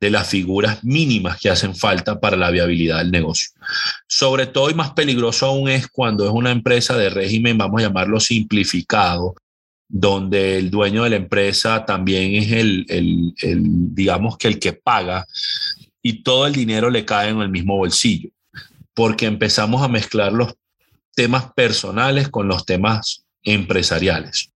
de 0.00 0.10
las 0.10 0.28
figuras 0.28 0.82
mínimas 0.82 1.38
que 1.38 1.50
hacen 1.50 1.74
falta 1.76 2.18
para 2.18 2.36
la 2.36 2.50
viabilidad 2.50 2.98
del 2.98 3.10
negocio. 3.10 3.50
Sobre 4.08 4.46
todo 4.46 4.70
y 4.70 4.74
más 4.74 4.92
peligroso 4.92 5.46
aún 5.46 5.68
es 5.68 5.88
cuando 5.88 6.24
es 6.24 6.30
una 6.30 6.50
empresa 6.50 6.96
de 6.96 7.10
régimen, 7.10 7.58
vamos 7.58 7.80
a 7.80 7.86
llamarlo 7.86 8.18
simplificado, 8.18 9.34
donde 9.92 10.56
el 10.56 10.70
dueño 10.70 11.02
de 11.02 11.10
la 11.10 11.16
empresa 11.16 11.84
también 11.84 12.36
es 12.36 12.52
el, 12.52 12.86
el, 12.88 13.34
digamos 13.92 14.38
que 14.38 14.46
el 14.46 14.60
que 14.60 14.72
paga 14.72 15.26
y 16.00 16.22
todo 16.22 16.46
el 16.46 16.52
dinero 16.52 16.90
le 16.90 17.04
cae 17.04 17.30
en 17.30 17.40
el 17.40 17.48
mismo 17.48 17.76
bolsillo, 17.76 18.30
porque 18.94 19.26
empezamos 19.26 19.82
a 19.82 19.88
mezclar 19.88 20.32
los 20.32 20.54
temas 21.16 21.52
personales 21.54 22.28
con 22.28 22.46
los 22.46 22.64
temas 22.64 23.24
empresariales. 23.42 24.52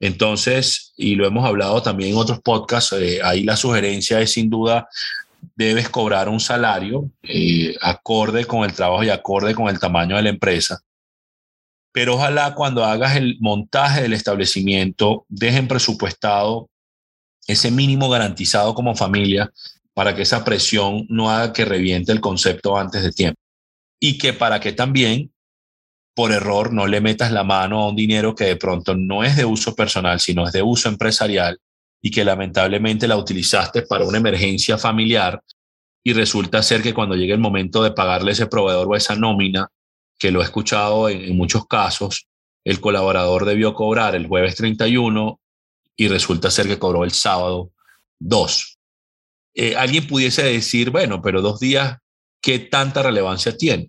Entonces, 0.00 0.92
y 0.96 1.14
lo 1.14 1.26
hemos 1.28 1.46
hablado 1.46 1.80
también 1.80 2.10
en 2.10 2.16
otros 2.16 2.40
podcasts, 2.40 2.92
eh, 2.94 3.20
ahí 3.22 3.44
la 3.44 3.56
sugerencia 3.56 4.20
es 4.20 4.32
sin 4.32 4.50
duda, 4.50 4.88
debes 5.54 5.88
cobrar 5.88 6.28
un 6.28 6.40
salario 6.40 7.08
eh, 7.22 7.76
acorde 7.80 8.46
con 8.46 8.64
el 8.64 8.72
trabajo 8.72 9.04
y 9.04 9.10
acorde 9.10 9.54
con 9.54 9.68
el 9.68 9.78
tamaño 9.78 10.16
de 10.16 10.22
la 10.22 10.30
empresa 10.30 10.82
pero 11.92 12.14
ojalá 12.14 12.54
cuando 12.54 12.84
hagas 12.84 13.16
el 13.16 13.36
montaje 13.40 14.02
del 14.02 14.14
establecimiento 14.14 15.26
dejen 15.28 15.68
presupuestado 15.68 16.70
ese 17.46 17.70
mínimo 17.70 18.08
garantizado 18.08 18.74
como 18.74 18.94
familia 18.94 19.52
para 19.94 20.14
que 20.14 20.22
esa 20.22 20.44
presión 20.44 21.06
no 21.08 21.30
haga 21.30 21.52
que 21.52 21.64
reviente 21.64 22.12
el 22.12 22.20
concepto 22.20 22.78
antes 22.78 23.02
de 23.02 23.12
tiempo. 23.12 23.38
Y 24.00 24.16
que 24.16 24.32
para 24.32 24.58
que 24.58 24.72
también, 24.72 25.32
por 26.14 26.32
error, 26.32 26.72
no 26.72 26.86
le 26.86 27.00
metas 27.00 27.30
la 27.30 27.44
mano 27.44 27.80
a 27.80 27.88
un 27.88 27.96
dinero 27.96 28.34
que 28.34 28.44
de 28.44 28.56
pronto 28.56 28.96
no 28.96 29.22
es 29.22 29.36
de 29.36 29.44
uso 29.44 29.74
personal, 29.74 30.18
sino 30.18 30.46
es 30.46 30.52
de 30.52 30.62
uso 30.62 30.88
empresarial 30.88 31.58
y 32.00 32.10
que 32.10 32.24
lamentablemente 32.24 33.06
la 33.06 33.16
utilizaste 33.16 33.82
para 33.82 34.04
una 34.04 34.18
emergencia 34.18 34.78
familiar 34.78 35.42
y 36.04 36.14
resulta 36.14 36.62
ser 36.62 36.82
que 36.82 36.94
cuando 36.94 37.14
llegue 37.14 37.34
el 37.34 37.38
momento 37.38 37.82
de 37.82 37.92
pagarle 37.92 38.32
ese 38.32 38.46
proveedor 38.46 38.88
o 38.88 38.96
esa 38.96 39.14
nómina, 39.14 39.68
que 40.22 40.30
lo 40.30 40.40
he 40.40 40.44
escuchado 40.44 41.08
en, 41.08 41.36
muchos 41.36 41.66
casos, 41.66 42.28
el 42.64 42.80
colaborador 42.80 43.44
debió 43.44 43.74
cobrar 43.74 44.14
el 44.14 44.28
jueves 44.28 44.54
31 44.54 45.40
y 45.96 46.06
resulta 46.06 46.48
ser 46.48 46.68
que 46.68 46.78
cobró 46.78 47.02
el 47.02 47.10
sábado 47.10 47.72
2. 48.20 48.78
Eh, 49.54 49.74
alguien 49.74 50.06
pudiese 50.06 50.44
decir, 50.44 50.90
bueno, 50.90 51.20
pero 51.22 51.42
dos 51.42 51.58
días, 51.58 51.98
¿qué 52.40 52.60
tanta 52.60 53.02
relevancia 53.02 53.56
tiene? 53.56 53.88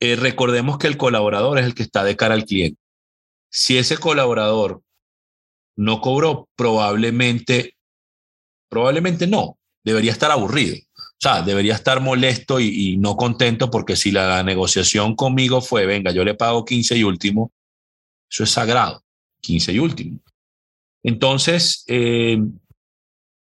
Eh, 0.00 0.16
recordemos 0.16 0.78
que 0.78 0.88
el 0.88 0.96
colaborador 0.96 1.60
es 1.60 1.64
el 1.66 1.76
que 1.76 1.84
está 1.84 2.02
de 2.02 2.16
cara 2.16 2.34
al 2.34 2.44
cliente. 2.44 2.80
Si 3.52 3.78
ese 3.78 3.98
colaborador 3.98 4.82
no 5.76 6.00
cobró, 6.00 6.48
probablemente, 6.56 7.76
probablemente 8.68 9.28
no, 9.28 9.60
debería 9.84 10.10
estar 10.10 10.32
aburrido. 10.32 10.76
O 11.20 11.28
sea, 11.28 11.42
debería 11.42 11.74
estar 11.74 12.00
molesto 12.00 12.58
y, 12.60 12.96
no 12.96 13.14
contento 13.14 13.70
porque 13.70 13.94
si 13.94 14.10
la 14.10 14.42
negociación 14.42 15.14
conmigo 15.14 15.60
fue, 15.60 15.84
venga, 15.84 16.12
yo 16.12 16.24
le 16.24 16.34
pago 16.34 16.64
15 16.64 16.96
y 16.96 17.04
último, 17.04 17.52
eso 18.30 18.44
es 18.44 18.50
sagrado, 18.50 19.04
15 19.42 19.74
y 19.74 19.78
último. 19.80 20.18
Entonces, 21.02 21.84
eh, 21.88 22.38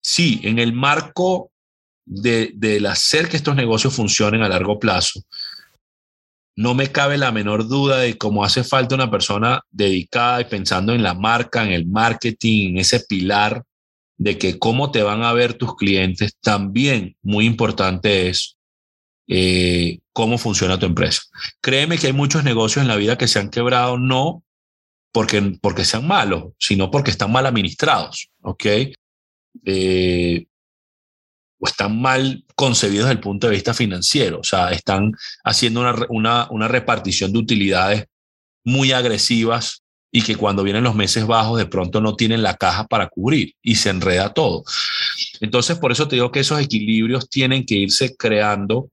sí, 0.03 0.41
en 0.45 0.59
el 0.59 0.73
marco 0.73 1.51
de, 2.07 2.53
del 2.55 2.87
hacer 2.87 3.29
que 3.29 3.37
estos 3.37 3.55
negocios 3.55 3.95
funcionen 3.95 4.41
a 4.41 4.49
largo 4.49 4.79
plazo, 4.79 5.21
no 6.57 6.73
me 6.73 6.91
cabe 6.91 7.19
la 7.19 7.33
menor 7.33 7.69
duda 7.69 7.99
de 7.99 8.16
cómo 8.16 8.45
hace 8.45 8.64
falta 8.64 8.95
una 8.95 9.11
persona 9.11 9.61
dedicada 9.71 10.41
y 10.41 10.47
pensando 10.47 10.95
en 10.95 11.03
la 11.03 11.12
marca, 11.12 11.62
en 11.62 11.73
el 11.73 11.85
marketing, 11.85 12.71
en 12.71 12.79
ese 12.79 13.01
pilar 13.01 13.62
de 14.19 14.37
que 14.37 14.59
cómo 14.59 14.91
te 14.91 15.03
van 15.03 15.23
a 15.23 15.33
ver 15.33 15.55
tus 15.55 15.77
clientes, 15.77 16.37
también 16.41 17.16
muy 17.23 17.47
importante 17.47 18.29
es 18.29 18.57
eh, 19.29 20.01
cómo 20.12 20.39
funciona 20.39 20.79
tu 20.79 20.87
empresa. 20.87 21.23
Créeme 21.61 21.99
que 21.99 22.09
hay 22.09 22.12
muchos 22.12 22.45
negocios 22.45 22.83
en 22.83 22.89
la 22.89 22.97
vida 22.97 23.16
que 23.16 23.29
se 23.29 23.39
han 23.39 23.51
quebrado 23.51 23.97
no 23.97 24.43
porque, 25.12 25.59
porque 25.62 25.85
sean 25.85 26.07
malos, 26.07 26.53
sino 26.59 26.91
porque 26.91 27.11
están 27.11 27.31
mal 27.31 27.47
administrados, 27.47 28.29
¿ok? 28.43 28.66
Eh, 29.64 30.47
o 31.61 31.66
están 31.66 32.01
mal 32.01 32.45
concebidos 32.55 33.07
desde 33.07 33.19
el 33.19 33.21
punto 33.21 33.47
de 33.47 33.55
vista 33.55 33.75
financiero, 33.75 34.41
o 34.41 34.45
sea, 34.45 34.71
están 34.71 35.12
haciendo 35.45 35.81
una, 35.81 35.95
una, 36.09 36.49
una 36.51 36.69
repartición 36.69 37.33
de 37.33 37.39
utilidades 37.39 38.07
muy 38.64 38.93
agresivas 38.93 39.83
y 40.11 40.22
que 40.22 40.36
cuando 40.36 40.62
vienen 40.62 40.84
los 40.84 40.94
meses 40.94 41.26
bajos 41.26 41.59
de 41.59 41.66
pronto 41.66 42.00
no 42.00 42.16
tienen 42.16 42.42
la 42.42 42.56
caja 42.56 42.86
para 42.86 43.09
cubrir 43.09 43.54
y 43.62 43.74
se 43.74 43.90
enreda 43.90 44.32
todo. 44.32 44.64
Entonces, 45.40 45.78
por 45.78 45.92
eso 45.92 46.09
te 46.09 46.16
digo 46.16 46.30
que 46.30 46.40
esos 46.40 46.61
equilibrios 46.61 47.28
tienen 47.28 47.64
que 47.66 47.74
irse 47.74 48.16
creando 48.16 48.90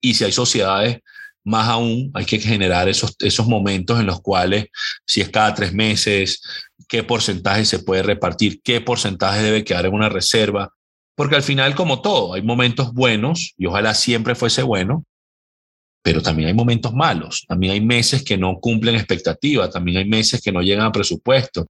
y 0.00 0.14
si 0.14 0.24
hay 0.24 0.32
sociedades, 0.32 1.00
más 1.44 1.68
aún 1.68 2.10
hay 2.14 2.24
que 2.24 2.38
generar 2.38 2.88
esos, 2.88 3.16
esos 3.20 3.46
momentos 3.46 3.98
en 3.98 4.06
los 4.06 4.20
cuales, 4.20 4.66
si 5.04 5.20
es 5.20 5.30
cada 5.30 5.54
tres 5.54 5.72
meses, 5.72 6.42
qué 6.88 7.02
porcentaje 7.02 7.64
se 7.64 7.80
puede 7.80 8.02
repartir, 8.02 8.60
qué 8.62 8.80
porcentaje 8.80 9.42
debe 9.42 9.64
quedar 9.64 9.86
en 9.86 9.94
una 9.94 10.08
reserva, 10.08 10.72
porque 11.16 11.36
al 11.36 11.42
final, 11.42 11.74
como 11.74 12.00
todo, 12.00 12.34
hay 12.34 12.42
momentos 12.42 12.92
buenos 12.92 13.54
y 13.56 13.66
ojalá 13.66 13.94
siempre 13.94 14.34
fuese 14.34 14.62
bueno, 14.62 15.04
pero 16.08 16.22
también 16.22 16.48
hay 16.48 16.54
momentos 16.54 16.94
malos. 16.94 17.44
También 17.46 17.74
hay 17.74 17.82
meses 17.82 18.24
que 18.24 18.38
no 18.38 18.60
cumplen 18.60 18.94
expectativas, 18.94 19.68
también 19.68 19.98
hay 19.98 20.06
meses 20.06 20.40
que 20.40 20.50
no 20.50 20.62
llegan 20.62 20.86
a 20.86 20.90
presupuesto, 20.90 21.66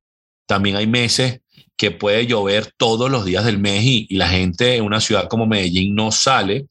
también 0.47 0.77
hay 0.77 0.87
meses 0.87 1.41
que 1.77 1.91
puede 1.91 2.25
llover 2.25 2.73
todos 2.77 3.11
los 3.11 3.25
días 3.25 3.45
del 3.45 3.59
mes 3.59 3.83
y, 3.83 4.15
la 4.15 4.29
gente 4.29 4.77
en 4.77 4.85
una 4.85 5.01
ciudad 5.01 5.27
como 5.27 5.49
Medellín 5.49 5.97
no 5.97 6.13
sale. 6.13 6.67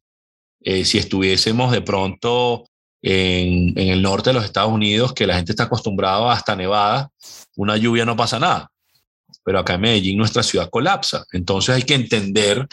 Eh, 0.61 0.86
si 0.86 0.97
estuviésemos 0.97 1.74
de 1.74 1.82
pronto 1.82 2.63
en, 3.01 3.78
en, 3.78 3.89
el 3.89 4.01
norte 4.01 4.30
de 4.30 4.36
los 4.36 4.45
Estados 4.45 4.72
Unidos, 4.72 5.11
que 5.11 5.28
la 5.28 5.36
gente 5.36 5.51
está 5.51 5.63
acostumbrada 5.63 6.32
hasta 6.32 6.55
nevada, 6.55 7.09
una 7.57 7.76
lluvia 7.76 8.05
no 8.05 8.15
pasa 8.15 8.39
nada 8.39 8.72
pero 9.43 9.59
acá 9.59 9.76
en 9.76 9.82
Medellín 9.82 10.18
nuestra 10.18 10.43
ciudad 10.43 10.70
colapsa. 10.70 11.26
Entonces 11.32 11.76
hay 11.76 11.84
que 11.84 11.95
entender 11.95 12.65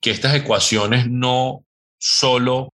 que 0.00 0.10
estas 0.10 0.34
ecuaciones 0.34 1.06
no 1.06 1.64
solo 1.98 2.71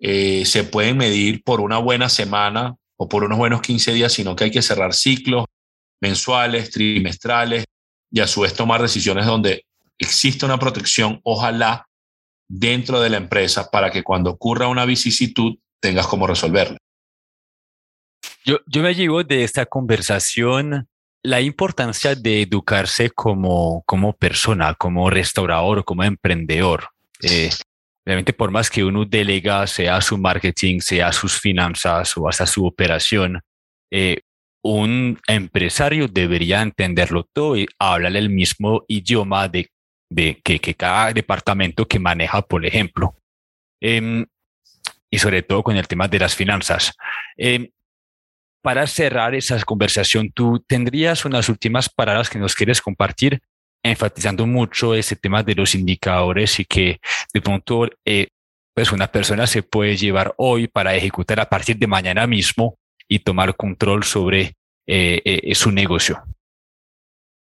eh, 0.00 0.44
se 0.46 0.64
pueden 0.64 0.96
medir 0.96 1.42
por 1.44 1.60
una 1.60 1.78
buena 1.78 2.08
semana 2.08 2.74
o 2.96 3.08
por 3.08 3.24
unos 3.24 3.38
buenos 3.38 3.60
15 3.60 3.92
días, 3.92 4.12
sino 4.12 4.34
que 4.34 4.44
hay 4.44 4.50
que 4.50 4.62
cerrar 4.62 4.94
ciclos 4.94 5.44
mensuales, 6.00 6.70
trimestrales 6.70 7.64
y 8.10 8.20
a 8.20 8.26
su 8.26 8.40
vez 8.40 8.54
tomar 8.54 8.80
decisiones 8.80 9.26
donde 9.26 9.64
existe 9.98 10.46
una 10.46 10.58
protección, 10.58 11.20
ojalá, 11.22 11.86
dentro 12.48 13.00
de 13.00 13.10
la 13.10 13.18
empresa 13.18 13.70
para 13.70 13.90
que 13.90 14.02
cuando 14.02 14.30
ocurra 14.30 14.68
una 14.68 14.84
vicisitud 14.84 15.56
tengas 15.80 16.06
cómo 16.06 16.26
resolverla. 16.26 16.78
Yo, 18.44 18.58
yo 18.66 18.82
me 18.82 18.94
llevo 18.94 19.22
de 19.22 19.44
esta 19.44 19.66
conversación 19.66 20.88
la 21.22 21.40
importancia 21.40 22.14
de 22.14 22.42
educarse 22.42 23.10
como, 23.10 23.82
como 23.86 24.14
persona, 24.14 24.74
como 24.74 25.10
restaurador, 25.10 25.84
como 25.84 26.04
emprendedor. 26.04 26.88
Eh, 27.22 27.50
realmente 28.10 28.32
por 28.32 28.50
más 28.50 28.68
que 28.68 28.82
uno 28.82 29.04
delega, 29.04 29.64
sea 29.68 30.00
su 30.00 30.18
marketing, 30.18 30.80
sea 30.80 31.12
sus 31.12 31.38
finanzas 31.38 32.16
o 32.16 32.28
hasta 32.28 32.44
su 32.44 32.66
operación, 32.66 33.40
eh, 33.92 34.22
un 34.64 35.16
empresario 35.28 36.08
debería 36.08 36.60
entenderlo 36.60 37.22
todo 37.32 37.56
y 37.56 37.68
hablar 37.78 38.16
el 38.16 38.28
mismo 38.28 38.82
idioma 38.88 39.46
de, 39.46 39.70
de 40.10 40.40
que, 40.42 40.58
que, 40.58 40.74
cada 40.74 41.12
departamento 41.12 41.86
que 41.86 42.00
maneja, 42.00 42.42
por 42.42 42.66
ejemplo. 42.66 43.14
Em, 43.80 44.26
y 45.08 45.18
sobre 45.20 45.42
todo 45.42 45.62
con 45.62 45.76
el 45.76 45.86
tema 45.86 46.08
de 46.08 46.18
las 46.18 46.34
finanzas. 46.34 46.92
Em, 47.36 47.68
para 48.60 48.88
cerrar 48.88 49.36
esa 49.36 49.62
conversación, 49.62 50.32
tú 50.32 50.58
tendrías 50.66 51.24
unas 51.24 51.48
últimas 51.48 51.88
palabras 51.88 52.28
que 52.28 52.40
nos 52.40 52.56
quieres 52.56 52.80
compartir, 52.80 53.40
enfatizando 53.82 54.46
mucho 54.46 54.94
ese 54.94 55.16
tema 55.16 55.42
de 55.42 55.54
los 55.54 55.74
indicadores 55.74 56.60
y 56.60 56.64
que 56.64 57.00
de 57.32 57.40
pronto 57.40 57.88
eh, 58.04 58.28
pues 58.74 58.92
una 58.92 59.10
persona 59.10 59.46
se 59.46 59.62
puede 59.62 59.96
llevar 59.96 60.34
hoy 60.36 60.68
para 60.68 60.94
ejecutar 60.94 61.40
a 61.40 61.48
partir 61.48 61.78
de 61.78 61.86
mañana 61.86 62.26
mismo 62.26 62.78
y 63.08 63.18
tomar 63.18 63.56
control 63.56 64.04
sobre 64.04 64.54
eh, 64.86 65.20
eh, 65.24 65.54
su 65.54 65.70
negocio. 65.70 66.22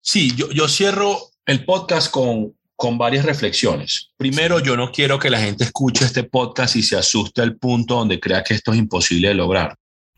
Sí, 0.02 0.36
yo, 0.36 0.52
yo 0.52 0.68
cierro 0.68 1.18
el 1.46 1.66
podcast 1.66 2.12
con, 2.12 2.56
con 2.76 2.98
varias 2.98 3.26
reflexiones. 3.26 4.12
Primero, 4.18 4.60
yo 4.60 4.78
no 4.78 4.92
quiero 4.92 5.18
que 5.18 5.30
la 5.30 5.40
gente 5.40 5.64
escuche 5.64 6.06
este 6.06 6.24
podcast 6.24 6.76
y 6.76 6.84
se 6.84 6.96
asuste 6.96 7.42
al 7.42 7.58
punto 7.58 7.96
donde 7.96 8.20
crea 8.20 8.44
que 8.44 8.54
esto 8.54 8.72
es 8.72 8.78
imposible 8.78 9.30
de 9.30 9.34
lograr 9.34 9.76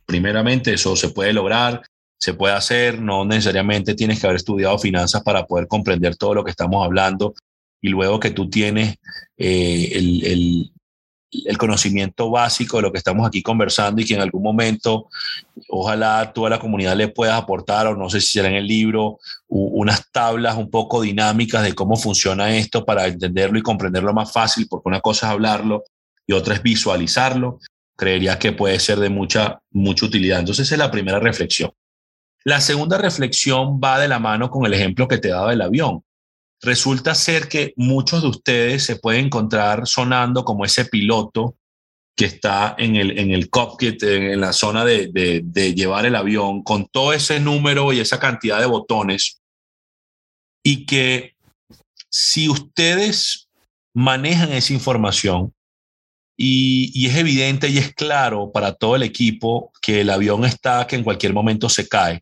primeramente 0.07 0.73
eso 0.73 0.95
se 0.95 1.09
puede 1.09 1.33
lograr, 1.33 1.83
se 2.17 2.33
puede 2.33 2.53
hacer, 2.53 2.99
no 2.99 3.25
necesariamente 3.25 3.93
tienes 3.93 4.19
que 4.19 4.27
haber 4.27 4.37
estudiado 4.37 4.77
finanzas 4.79 5.21
para 5.23 5.45
poder 5.45 5.67
comprender 5.67 6.15
todo 6.15 6.33
lo 6.33 6.43
que 6.43 6.51
estamos 6.51 6.83
hablando 6.83 7.33
y 7.81 7.89
luego 7.89 8.19
que 8.19 8.31
tú 8.31 8.49
tienes 8.49 8.95
eh, 9.37 9.91
el, 9.93 10.25
el, 10.25 10.71
el, 11.45 11.57
conocimiento 11.57 12.31
básico 12.31 12.77
de 12.77 12.83
lo 12.83 12.91
que 12.91 12.97
estamos 12.97 13.27
aquí 13.27 13.43
conversando 13.43 14.01
y 14.01 14.05
que 14.05 14.15
en 14.15 14.21
algún 14.21 14.41
momento 14.41 15.09
ojalá 15.69 16.31
tú 16.33 16.47
a 16.47 16.49
la 16.49 16.59
comunidad 16.59 16.95
le 16.95 17.09
puedas 17.09 17.39
aportar 17.39 17.85
o 17.85 17.95
no 17.95 18.09
sé 18.09 18.19
si 18.19 18.33
será 18.33 18.47
en 18.47 18.55
el 18.55 18.67
libro 18.67 19.19
unas 19.47 20.11
tablas 20.11 20.57
un 20.57 20.71
poco 20.71 21.01
dinámicas 21.01 21.63
de 21.63 21.73
cómo 21.73 21.97
funciona 21.97 22.55
esto 22.57 22.83
para 22.83 23.05
entenderlo 23.05 23.59
y 23.59 23.63
comprenderlo 23.63 24.11
más 24.13 24.31
fácil 24.31 24.67
porque 24.67 24.89
una 24.89 25.01
cosa 25.01 25.27
es 25.27 25.33
hablarlo 25.33 25.83
y 26.25 26.33
otra 26.33 26.55
es 26.55 26.63
visualizarlo 26.63 27.59
creería 27.97 28.37
que 28.39 28.53
puede 28.53 28.79
ser 28.79 28.99
de 28.99 29.09
mucha, 29.09 29.59
mucha 29.71 30.05
utilidad. 30.05 30.39
Entonces, 30.39 30.67
esa 30.67 30.75
es 30.75 30.79
la 30.79 30.91
primera 30.91 31.19
reflexión. 31.19 31.71
La 32.47 32.61
segunda 32.61 32.97
reflexión 32.97 33.81
va 33.83 33.99
de 33.99 34.07
la 34.07 34.19
mano 34.19 34.49
con 34.49 34.65
el 34.65 34.73
ejemplo 34.73 35.05
que 35.09 35.17
te 35.17 35.27
daba 35.27 35.49
del 35.49 35.61
avión. 35.61 36.05
Resulta 36.61 37.13
ser 37.13 37.49
que 37.49 37.73
muchos 37.75 38.21
de 38.21 38.29
ustedes 38.29 38.85
se 38.85 38.95
pueden 38.95 39.25
encontrar 39.25 39.85
sonando 39.85 40.45
como 40.45 40.63
ese 40.63 40.85
piloto 40.85 41.57
que 42.15 42.23
está 42.23 42.73
en 42.77 42.95
el, 42.95 43.19
en 43.19 43.31
el 43.31 43.49
cockpit, 43.49 44.01
en, 44.01 44.39
la 44.39 44.53
zona 44.53 44.85
de, 44.85 45.07
de, 45.07 45.41
de 45.43 45.75
llevar 45.75 46.05
el 46.05 46.15
avión, 46.15 46.63
con 46.63 46.87
todo 46.87 47.11
ese 47.11 47.41
número 47.41 47.91
y 47.91 47.99
esa 47.99 48.17
cantidad 48.17 48.61
de 48.61 48.65
botones. 48.65 49.41
Y 50.63 50.85
que 50.85 51.35
si 52.09 52.47
ustedes 52.47 53.49
manejan 53.93 54.53
esa 54.53 54.71
información, 54.71 55.53
y, 56.37 57.07
es 57.07 57.15
evidente 57.15 57.67
y 57.67 57.79
es 57.79 57.93
claro 57.93 58.51
para 58.51 58.73
todo 58.73 58.95
el 58.95 59.03
equipo 59.03 59.71
que 59.81 60.01
el 60.01 60.09
avión 60.11 60.45
está, 60.45 60.85
que 60.87 60.95
en 60.95 61.03
cualquier 61.03 61.33
momento 61.33 61.67
se 61.67 61.87
cae. 61.87 62.21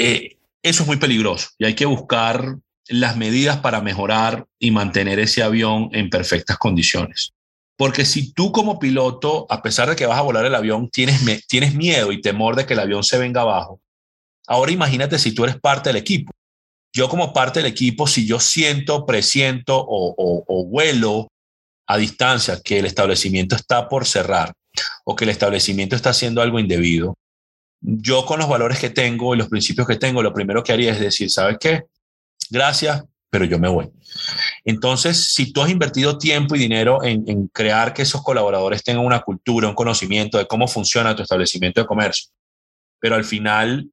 Eh, 0.00 0.36
eso 0.62 0.82
es 0.82 0.86
muy 0.86 0.96
peligroso 0.96 1.48
y 1.58 1.64
hay 1.64 1.74
que 1.74 1.84
buscar 1.84 2.56
las 2.86 3.16
medidas 3.16 3.58
para 3.58 3.80
mejorar 3.80 4.46
y 4.58 4.70
mantener 4.70 5.18
ese 5.18 5.42
avión 5.42 5.90
en 5.92 6.08
perfectas 6.08 6.56
condiciones. 6.56 7.32
Porque 7.76 8.04
si 8.04 8.32
tú 8.32 8.52
como 8.52 8.78
piloto, 8.78 9.46
a 9.50 9.60
pesar 9.60 9.88
de 9.88 9.96
que 9.96 10.06
vas 10.06 10.18
a 10.18 10.22
volar 10.22 10.46
el 10.46 10.54
avión, 10.54 10.88
tienes, 10.88 11.46
tienes 11.48 11.74
miedo 11.74 12.12
y 12.12 12.20
temor 12.20 12.54
de 12.54 12.64
que 12.64 12.74
el 12.74 12.80
avión 12.80 13.02
se 13.02 13.18
venga 13.18 13.40
abajo, 13.40 13.80
ahora 14.46 14.70
imagínate 14.70 15.18
si 15.18 15.32
tú 15.32 15.44
eres 15.44 15.58
parte 15.60 15.90
del 15.90 15.96
equipo. 15.96 16.32
Yo 16.94 17.08
como 17.08 17.32
parte 17.32 17.60
del 17.60 17.70
equipo, 17.70 18.06
si 18.06 18.24
yo 18.24 18.38
siento, 18.38 19.04
presiento 19.04 19.76
o, 19.76 20.14
o, 20.16 20.44
o 20.46 20.64
vuelo 20.64 21.28
a 21.88 21.98
distancia 21.98 22.60
que 22.64 22.78
el 22.78 22.86
establecimiento 22.86 23.56
está 23.56 23.88
por 23.88 24.06
cerrar 24.06 24.52
o 25.04 25.16
que 25.16 25.24
el 25.24 25.30
establecimiento 25.30 25.96
está 25.96 26.10
haciendo 26.10 26.40
algo 26.40 26.60
indebido, 26.60 27.14
yo 27.80 28.26
con 28.26 28.38
los 28.38 28.48
valores 28.48 28.78
que 28.78 28.90
tengo 28.90 29.34
y 29.34 29.38
los 29.38 29.48
principios 29.48 29.86
que 29.86 29.96
tengo, 29.96 30.22
lo 30.22 30.32
primero 30.32 30.62
que 30.62 30.72
haría 30.72 30.92
es 30.92 31.00
decir, 31.00 31.30
¿sabes 31.30 31.56
qué? 31.60 31.84
Gracias, 32.50 33.04
pero 33.30 33.44
yo 33.44 33.58
me 33.58 33.68
voy. 33.68 33.90
Entonces, 34.64 35.32
si 35.32 35.52
tú 35.52 35.62
has 35.62 35.70
invertido 35.70 36.18
tiempo 36.18 36.56
y 36.56 36.60
dinero 36.60 37.02
en, 37.02 37.48
crear 37.48 37.92
que 37.92 38.02
esos 38.02 38.22
colaboradores 38.22 38.82
tengan 38.82 39.04
una 39.04 39.20
cultura, 39.20 39.68
un 39.68 39.74
conocimiento 39.74 40.38
de 40.38 40.46
cómo 40.46 40.66
funciona 40.66 41.14
tu 41.14 41.22
establecimiento 41.22 41.80
de 41.80 41.86
comercio, 41.86 42.30
pero 43.00 43.14
al 43.14 43.24
final 43.24 43.90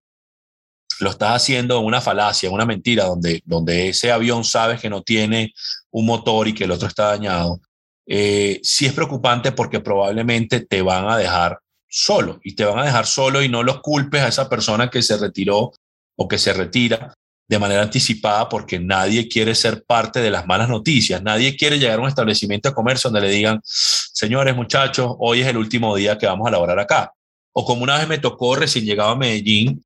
lo 0.99 1.09
estás 1.09 1.35
haciendo 1.35 1.79
en 1.79 1.85
una 1.85 2.01
falacia, 2.01 2.49
una 2.49 2.65
mentira, 2.65 3.05
donde, 3.05 3.41
donde 3.45 3.89
ese 3.89 4.11
avión 4.11 4.43
sabes 4.45 4.79
que 4.79 4.89
no 4.89 5.03
tiene 5.03 5.53
un 5.91 6.05
motor 6.05 6.47
y 6.47 6.53
que 6.53 6.63
el 6.63 6.71
otro 6.71 6.87
está 6.87 7.07
dañado, 7.07 7.59
eh, 8.07 8.59
sí 8.63 8.85
es 8.85 8.93
preocupante 8.93 9.51
porque 9.51 9.79
probablemente 9.79 10.61
te 10.61 10.81
van 10.81 11.09
a 11.09 11.17
dejar 11.17 11.59
solo 11.87 12.39
y 12.43 12.55
te 12.55 12.65
van 12.65 12.79
a 12.79 12.85
dejar 12.85 13.05
solo 13.05 13.41
y 13.41 13.49
no 13.49 13.63
los 13.63 13.81
culpes 13.81 14.21
a 14.21 14.27
esa 14.27 14.49
persona 14.49 14.89
que 14.89 15.01
se 15.01 15.17
retiró 15.17 15.71
o 16.17 16.27
que 16.27 16.37
se 16.37 16.53
retira 16.53 17.13
de 17.47 17.59
manera 17.59 17.83
anticipada 17.83 18.49
porque 18.49 18.79
nadie 18.79 19.27
quiere 19.27 19.53
ser 19.53 19.83
parte 19.85 20.19
de 20.19 20.31
las 20.31 20.47
malas 20.47 20.67
noticias, 20.67 21.21
nadie 21.21 21.55
quiere 21.55 21.77
llegar 21.77 21.99
a 21.99 22.01
un 22.01 22.07
establecimiento 22.07 22.69
de 22.69 22.75
comercio 22.75 23.09
donde 23.09 23.27
le 23.27 23.33
digan, 23.33 23.61
señores, 23.63 24.55
muchachos, 24.55 25.15
hoy 25.19 25.41
es 25.41 25.47
el 25.47 25.57
último 25.57 25.95
día 25.95 26.17
que 26.17 26.25
vamos 26.25 26.47
a 26.47 26.51
laborar 26.51 26.79
acá. 26.79 27.11
O 27.53 27.63
como 27.63 27.83
una 27.83 27.97
vez 27.97 28.07
me 28.07 28.17
tocó 28.17 28.55
recién 28.55 28.85
llegado 28.85 29.11
a 29.11 29.15
Medellín, 29.15 29.83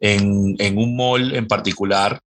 en, 0.00 0.54
en 0.58 0.78
un 0.78 0.96
mall 0.96 1.34
en 1.34 1.48
particular, 1.48 2.20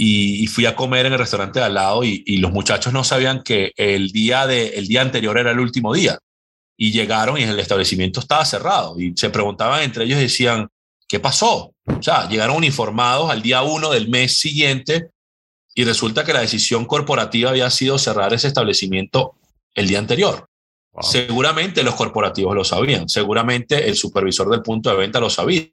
y, 0.00 0.46
fui 0.46 0.64
a 0.64 0.76
comer 0.76 1.06
en 1.06 1.14
el 1.14 1.18
restaurante 1.18 1.58
de 1.58 1.64
al 1.64 1.74
lado 1.74 2.04
y, 2.04 2.22
y, 2.24 2.36
los 2.36 2.52
muchachos 2.52 2.92
no 2.92 3.02
sabían 3.02 3.42
que 3.42 3.72
el 3.76 4.12
día, 4.12 4.46
de, 4.46 4.68
el 4.78 4.86
día 4.86 5.02
anterior 5.02 5.36
era 5.36 5.50
el 5.50 5.58
último 5.58 5.92
día. 5.92 6.20
Y 6.78 6.92
llegaron 6.92 7.36
y 7.38 7.42
el 7.42 7.58
establecimiento 7.58 8.20
estaba 8.20 8.44
cerrado. 8.44 8.98
Y 8.98 9.12
se 9.16 9.30
preguntaban 9.30 9.82
entre 9.82 10.04
ellos 10.04 10.20
decían, 10.20 10.68
¿qué 11.08 11.18
pasó? 11.18 11.74
O 11.84 12.02
sea, 12.02 12.28
llegaron 12.28 12.56
uniformados 12.56 13.30
al 13.30 13.42
día 13.42 13.62
uno 13.62 13.90
del 13.90 14.08
mes 14.08 14.38
siguiente 14.38 15.10
y 15.74 15.84
resulta 15.84 16.24
que 16.24 16.32
la 16.32 16.40
decisión 16.40 16.84
corporativa 16.84 17.50
había 17.50 17.70
sido 17.70 17.98
cerrar 17.98 18.32
ese 18.32 18.48
establecimiento 18.48 19.34
el 19.74 19.88
día 19.88 19.98
anterior. 19.98 20.48
Seguramente 21.00 21.82
los 21.82 21.94
corporativos 21.94 22.54
lo 22.54 22.64
sabían, 22.64 23.08
seguramente 23.08 23.88
el 23.88 23.94
supervisor 23.96 24.50
del 24.50 24.62
punto 24.62 24.90
de 24.90 24.96
venta 24.96 25.20
lo 25.20 25.30
sabía, 25.30 25.70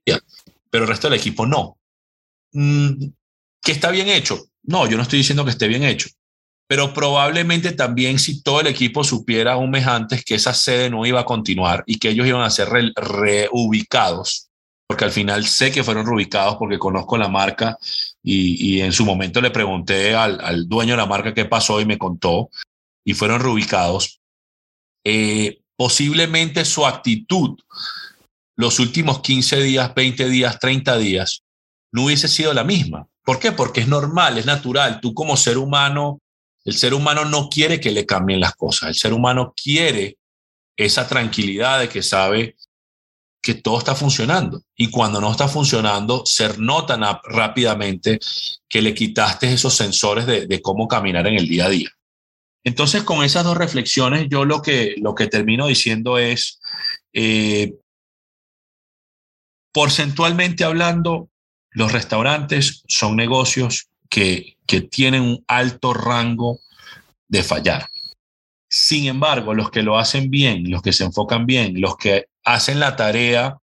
pero 0.69 0.83
el 0.83 0.89
resto 0.89 1.09
del 1.09 1.19
equipo 1.19 1.47
no. 1.47 1.77
Mm, 2.51 3.07
¿Que 3.61 3.71
está 3.71 3.89
bien 3.89 4.07
hecho? 4.07 4.39
No, 4.63 4.87
yo 4.87 4.97
no 4.97 5.03
estoy 5.03 5.19
diciendo 5.19 5.43
que 5.43 5.51
esté 5.51 5.67
bien 5.67 5.83
hecho, 5.83 6.09
pero 6.67 6.93
probablemente 6.93 7.71
también 7.73 8.17
si 8.17 8.41
todo 8.41 8.61
el 8.61 8.67
equipo 8.67 9.03
supiera 9.03 9.57
un 9.57 9.69
mes 9.69 9.85
antes 9.85 10.23
que 10.25 10.35
esa 10.35 10.53
sede 10.53 10.89
no 10.89 11.05
iba 11.05 11.19
a 11.19 11.25
continuar 11.25 11.83
y 11.85 11.99
que 11.99 12.09
ellos 12.09 12.27
iban 12.27 12.41
a 12.41 12.49
ser 12.49 12.69
reubicados, 12.69 14.49
porque 14.87 15.05
al 15.05 15.11
final 15.11 15.45
sé 15.45 15.71
que 15.71 15.83
fueron 15.83 16.05
reubicados 16.05 16.55
porque 16.57 16.79
conozco 16.79 17.17
la 17.17 17.27
marca 17.27 17.77
y, 18.23 18.81
en 18.81 18.91
su 18.91 19.05
momento 19.05 19.41
le 19.41 19.51
pregunté 19.51 20.15
al, 20.15 20.67
dueño 20.67 20.93
de 20.93 20.97
la 20.97 21.05
marca 21.05 21.33
qué 21.33 21.45
pasó 21.45 21.79
y 21.79 21.85
me 21.85 21.99
contó 21.99 22.49
y 23.05 23.13
fueron 23.13 23.39
reubicados. 23.39 24.19
Eh, 25.03 25.59
posiblemente 25.77 26.65
su 26.65 26.85
actitud 26.85 27.59
los 28.55 28.79
últimos 28.79 29.19
15 29.19 29.61
días, 29.61 29.93
20 29.93 30.29
días, 30.29 30.59
30 30.59 30.97
días 30.97 31.43
no 31.91 32.05
hubiese 32.05 32.27
sido 32.27 32.53
la 32.53 32.63
misma. 32.63 33.07
¿Por 33.23 33.39
qué? 33.39 33.51
Porque 33.51 33.81
es 33.81 33.87
normal, 33.87 34.37
es 34.37 34.45
natural. 34.45 34.99
Tú 35.01 35.13
como 35.13 35.37
ser 35.37 35.57
humano, 35.57 36.19
el 36.65 36.73
ser 36.73 36.93
humano 36.95 37.25
no 37.25 37.47
quiere 37.47 37.79
que 37.79 37.91
le 37.91 38.05
cambien 38.05 38.39
las 38.39 38.55
cosas. 38.55 38.89
El 38.89 38.95
ser 38.95 39.13
humano 39.13 39.53
quiere 39.55 40.17
esa 40.75 41.07
tranquilidad 41.07 41.79
de 41.79 41.89
que 41.89 42.01
sabe 42.01 42.55
que 43.41 43.53
todo 43.53 43.77
está 43.77 43.93
funcionando. 43.93 44.63
Y 44.75 44.89
cuando 44.89 45.21
no 45.21 45.31
está 45.31 45.47
funcionando, 45.47 46.25
se 46.25 46.57
nota 46.57 47.21
rápidamente 47.23 48.19
que 48.67 48.81
le 48.81 48.95
quitaste 48.95 49.53
esos 49.53 49.75
sensores 49.75 50.25
de, 50.25 50.61
cómo 50.63 50.87
caminar 50.87 51.27
en 51.27 51.35
el 51.35 51.47
día 51.47 51.67
a 51.67 51.69
día. 51.69 51.89
Entonces, 52.63 53.03
con 53.03 53.23
esas 53.23 53.43
dos 53.43 53.55
reflexiones, 53.55 54.27
yo 54.27 54.43
lo 54.43 54.63
que, 54.63 54.95
lo 54.97 55.13
que 55.13 55.27
termino 55.27 55.67
diciendo 55.67 56.17
es, 56.17 56.59
eh, 57.13 57.75
porcentualmente 59.71 60.63
hablando, 60.63 61.29
los 61.69 61.91
restaurantes 61.91 62.81
son 62.87 63.15
negocios 63.15 63.89
que, 64.15 64.81
tienen 64.89 65.21
un 65.21 65.43
alto 65.47 65.93
rango 65.93 66.59
de 67.27 67.43
fallar. 67.43 67.87
Sin 68.67 69.07
embargo, 69.07 69.53
los 69.53 69.69
que 69.69 69.83
lo 69.83 69.97
hacen 69.97 70.29
bien, 70.29 70.69
los 70.71 70.81
que 70.81 70.93
se 70.93 71.03
enfocan 71.03 71.45
bien, 71.45 71.79
los 71.81 71.97
que 71.97 72.25
hacen 72.43 72.79
la 72.79 72.95
tarea 72.95 73.57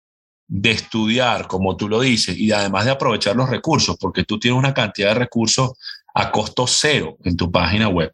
de 0.48 0.72
estudiar, 0.72 1.48
como 1.48 1.78
tú 1.78 1.88
lo 1.88 2.02
dices, 2.02 2.36
y 2.38 2.52
además 2.52 2.86
de 2.86 2.92
aprovechar 2.92 3.36
los 3.36 3.50
recursos, 3.50 3.96
porque 4.00 4.24
tú 4.24 4.40
tienes 4.40 4.58
una 4.58 4.74
cantidad 4.74 5.10
de 5.10 5.20
recursos 5.20 5.72
a 6.16 6.32
costo 6.32 6.66
cero 6.66 7.18
en 7.24 7.38
tu 7.38 7.52
página 7.52 7.88
web, 7.88 8.12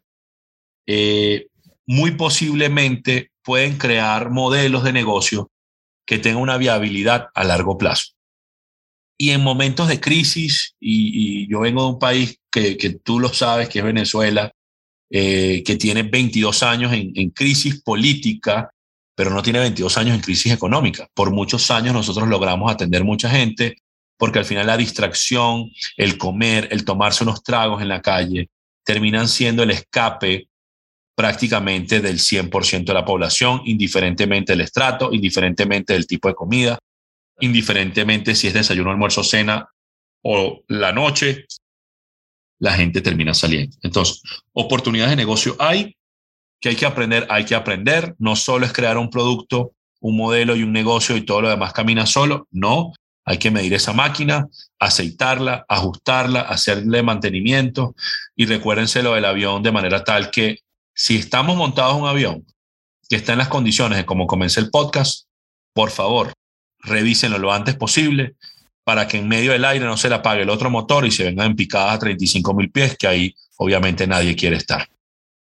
eh, 0.86 1.46
muy 1.86 2.12
posiblemente 2.12 3.30
pueden 3.42 3.78
crear 3.78 4.30
modelos 4.30 4.84
de 4.84 4.92
negocio 4.92 5.50
que 6.04 6.18
tengan 6.18 6.42
una 6.42 6.58
viabilidad 6.58 7.28
a 7.34 7.44
largo 7.44 7.78
plazo. 7.78 8.15
Y 9.18 9.30
en 9.30 9.42
momentos 9.42 9.88
de 9.88 10.00
crisis, 10.00 10.74
y, 10.80 11.48
yo 11.48 11.60
vengo 11.60 11.82
de 11.82 11.88
un 11.90 11.98
país 11.98 12.38
que, 12.50 12.76
tú 13.02 13.18
lo 13.20 13.32
sabes, 13.32 13.68
que 13.68 13.80
es 13.80 13.84
Venezuela, 13.84 14.52
eh, 15.10 15.62
que 15.64 15.76
tiene 15.76 16.02
22 16.02 16.62
años 16.62 16.92
en, 16.92 17.12
en 17.14 17.30
crisis 17.30 17.82
política, 17.82 18.70
pero 19.14 19.30
no 19.30 19.42
tiene 19.42 19.60
22 19.60 19.96
años 19.98 20.14
en 20.16 20.20
crisis 20.20 20.52
económica. 20.52 21.08
Por 21.14 21.30
muchos 21.30 21.70
años 21.70 21.94
nosotros 21.94 22.28
logramos 22.28 22.70
atender 22.70 23.04
mucha 23.04 23.30
gente 23.30 23.76
porque 24.18 24.38
al 24.38 24.44
final 24.44 24.66
la 24.66 24.76
distracción, 24.76 25.70
el 25.96 26.18
comer, 26.18 26.68
el 26.70 26.84
tomarse 26.84 27.24
unos 27.24 27.42
tragos 27.42 27.82
en 27.82 27.88
la 27.88 28.00
calle, 28.00 28.50
terminan 28.84 29.28
siendo 29.28 29.62
el 29.62 29.70
escape 29.70 30.48
prácticamente 31.14 32.00
del 32.00 32.18
100% 32.18 32.84
de 32.84 32.94
la 32.94 33.04
población, 33.04 33.62
indiferentemente 33.64 34.52
del 34.52 34.62
estrato, 34.62 35.12
indiferentemente 35.12 35.92
del 35.92 36.06
tipo 36.06 36.28
de 36.28 36.34
comida, 36.34 36.78
indiferentemente 37.40 38.34
si 38.34 38.48
es 38.48 38.54
desayuno, 38.54 38.90
almuerzo, 38.90 39.22
cena 39.22 39.68
o 40.22 40.62
la 40.68 40.92
noche, 40.92 41.46
la 42.58 42.72
gente 42.72 43.00
termina 43.00 43.34
saliendo. 43.34 43.76
Entonces, 43.82 44.22
oportunidades 44.52 45.10
de 45.10 45.16
negocio 45.16 45.56
hay, 45.58 45.96
que 46.60 46.70
hay 46.70 46.76
que 46.76 46.86
aprender, 46.86 47.26
hay 47.30 47.44
que 47.44 47.54
aprender. 47.54 48.14
No 48.18 48.36
solo 48.36 48.66
es 48.66 48.72
crear 48.72 48.98
un 48.98 49.10
producto, 49.10 49.72
un 50.00 50.16
modelo 50.16 50.56
y 50.56 50.62
un 50.62 50.72
negocio 50.72 51.16
y 51.16 51.22
todo 51.22 51.42
lo 51.42 51.50
demás 51.50 51.72
camina 51.72 52.06
solo. 52.06 52.48
No, 52.50 52.92
hay 53.24 53.38
que 53.38 53.50
medir 53.50 53.74
esa 53.74 53.92
máquina, 53.92 54.48
aceitarla, 54.78 55.66
ajustarla, 55.68 56.42
hacerle 56.42 57.02
mantenimiento 57.02 57.94
y 58.36 58.46
recuérdense 58.46 59.02
lo 59.02 59.14
del 59.14 59.24
avión 59.24 59.62
de 59.62 59.72
manera 59.72 60.04
tal 60.04 60.30
que 60.30 60.60
si 60.94 61.16
estamos 61.16 61.56
montados 61.56 61.96
un 61.96 62.06
avión 62.06 62.46
que 63.08 63.16
está 63.16 63.32
en 63.32 63.38
las 63.38 63.48
condiciones 63.48 63.98
de 63.98 64.06
como 64.06 64.26
comencé 64.26 64.60
el 64.60 64.70
podcast, 64.70 65.26
por 65.74 65.90
favor, 65.90 66.32
revísenlo 66.86 67.38
lo 67.38 67.52
antes 67.52 67.74
posible 67.76 68.36
para 68.86 69.08
que 69.08 69.18
en 69.18 69.26
medio 69.26 69.50
del 69.50 69.64
aire 69.64 69.84
no 69.84 69.96
se 69.96 70.08
le 70.08 70.14
apague 70.14 70.42
el 70.42 70.50
otro 70.50 70.70
motor 70.70 71.04
y 71.04 71.10
se 71.10 71.24
vengan 71.24 71.48
en 71.48 71.56
picadas 71.56 71.94
a 71.94 71.98
35 71.98 72.54
mil 72.54 72.70
pies, 72.70 72.96
que 72.96 73.08
ahí 73.08 73.34
obviamente 73.56 74.06
nadie 74.06 74.36
quiere 74.36 74.56
estar. 74.56 74.88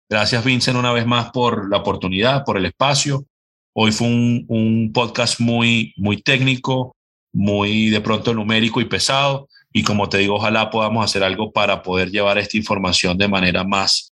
Gracias, 0.08 0.44
Vincent, 0.44 0.78
una 0.78 0.92
vez 0.92 1.08
más 1.08 1.32
por 1.32 1.68
la 1.68 1.78
oportunidad, 1.78 2.46
por 2.46 2.58
el 2.58 2.66
espacio. 2.66 3.26
Hoy 3.74 3.92
fue 3.92 4.08
un, 4.08 4.92
podcast 4.94 5.40
muy, 5.40 5.94
muy 5.98 6.22
técnico, 6.22 6.96
muy 7.34 7.90
de 7.90 8.02
pronto 8.02 8.34
numérico 8.34 8.80
y 8.80 8.86
pesado. 8.86 9.48
Y 9.74 9.82
como 9.82 10.08
te 10.08 10.20
digo, 10.20 10.36
ojalá 10.36 10.70
podamos 10.70 11.04
hacer 11.04 11.24
algo 11.24 11.52
para 11.52 11.82
poder 11.82 12.12
llevar 12.12 12.38
esta 12.38 12.58
información 12.58 13.18
de 13.18 13.28
manera 13.28 13.64
más 13.64 14.14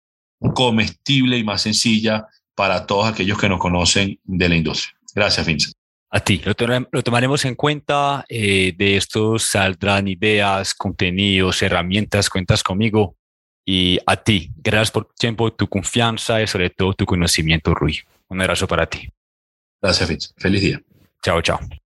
comestible 0.53 1.37
y 1.37 1.43
más 1.43 1.63
sencilla 1.63 2.27
para 2.53 2.85
todos 2.85 3.07
aquellos 3.07 3.39
que 3.39 3.49
nos 3.49 3.59
conocen 3.59 4.19
de 4.23 4.49
la 4.49 4.55
industria. 4.55 4.95
Gracias, 5.15 5.47
Vincent. 5.47 5.84
A 6.15 6.21
ti, 6.21 6.41
lo, 6.45 6.55
tomaremos 7.03 7.43
en 7.43 7.55
cuenta. 7.55 8.23
Eh, 8.29 8.73
de 8.77 8.95
estos 8.95 9.43
saldrán 9.43 10.07
ideas, 10.07 10.73
contenidos, 10.73 11.61
herramientas, 11.61 12.29
cuentas 12.29 12.63
conmigo. 12.63 13.17
Y 13.65 13.99
a 14.05 14.15
ti, 14.15 14.49
gracias 14.55 14.91
por 14.91 15.07
tu 15.07 15.13
tiempo, 15.15 15.51
tu 15.51 15.67
confianza 15.67 16.41
y 16.41 16.47
sobre 16.47 16.69
todo 16.69 16.93
tu 16.93 17.05
conocimiento, 17.05 17.73
Rui. 17.73 17.99
Un 18.29 18.39
abrazo 18.39 18.65
para 18.65 18.85
ti. 18.85 19.09
Gracias, 19.81 20.07
Fitz. 20.07 20.33
Feliz 20.37 20.61
día. 20.61 20.81
Chao, 21.21 21.41
chao. 21.41 21.59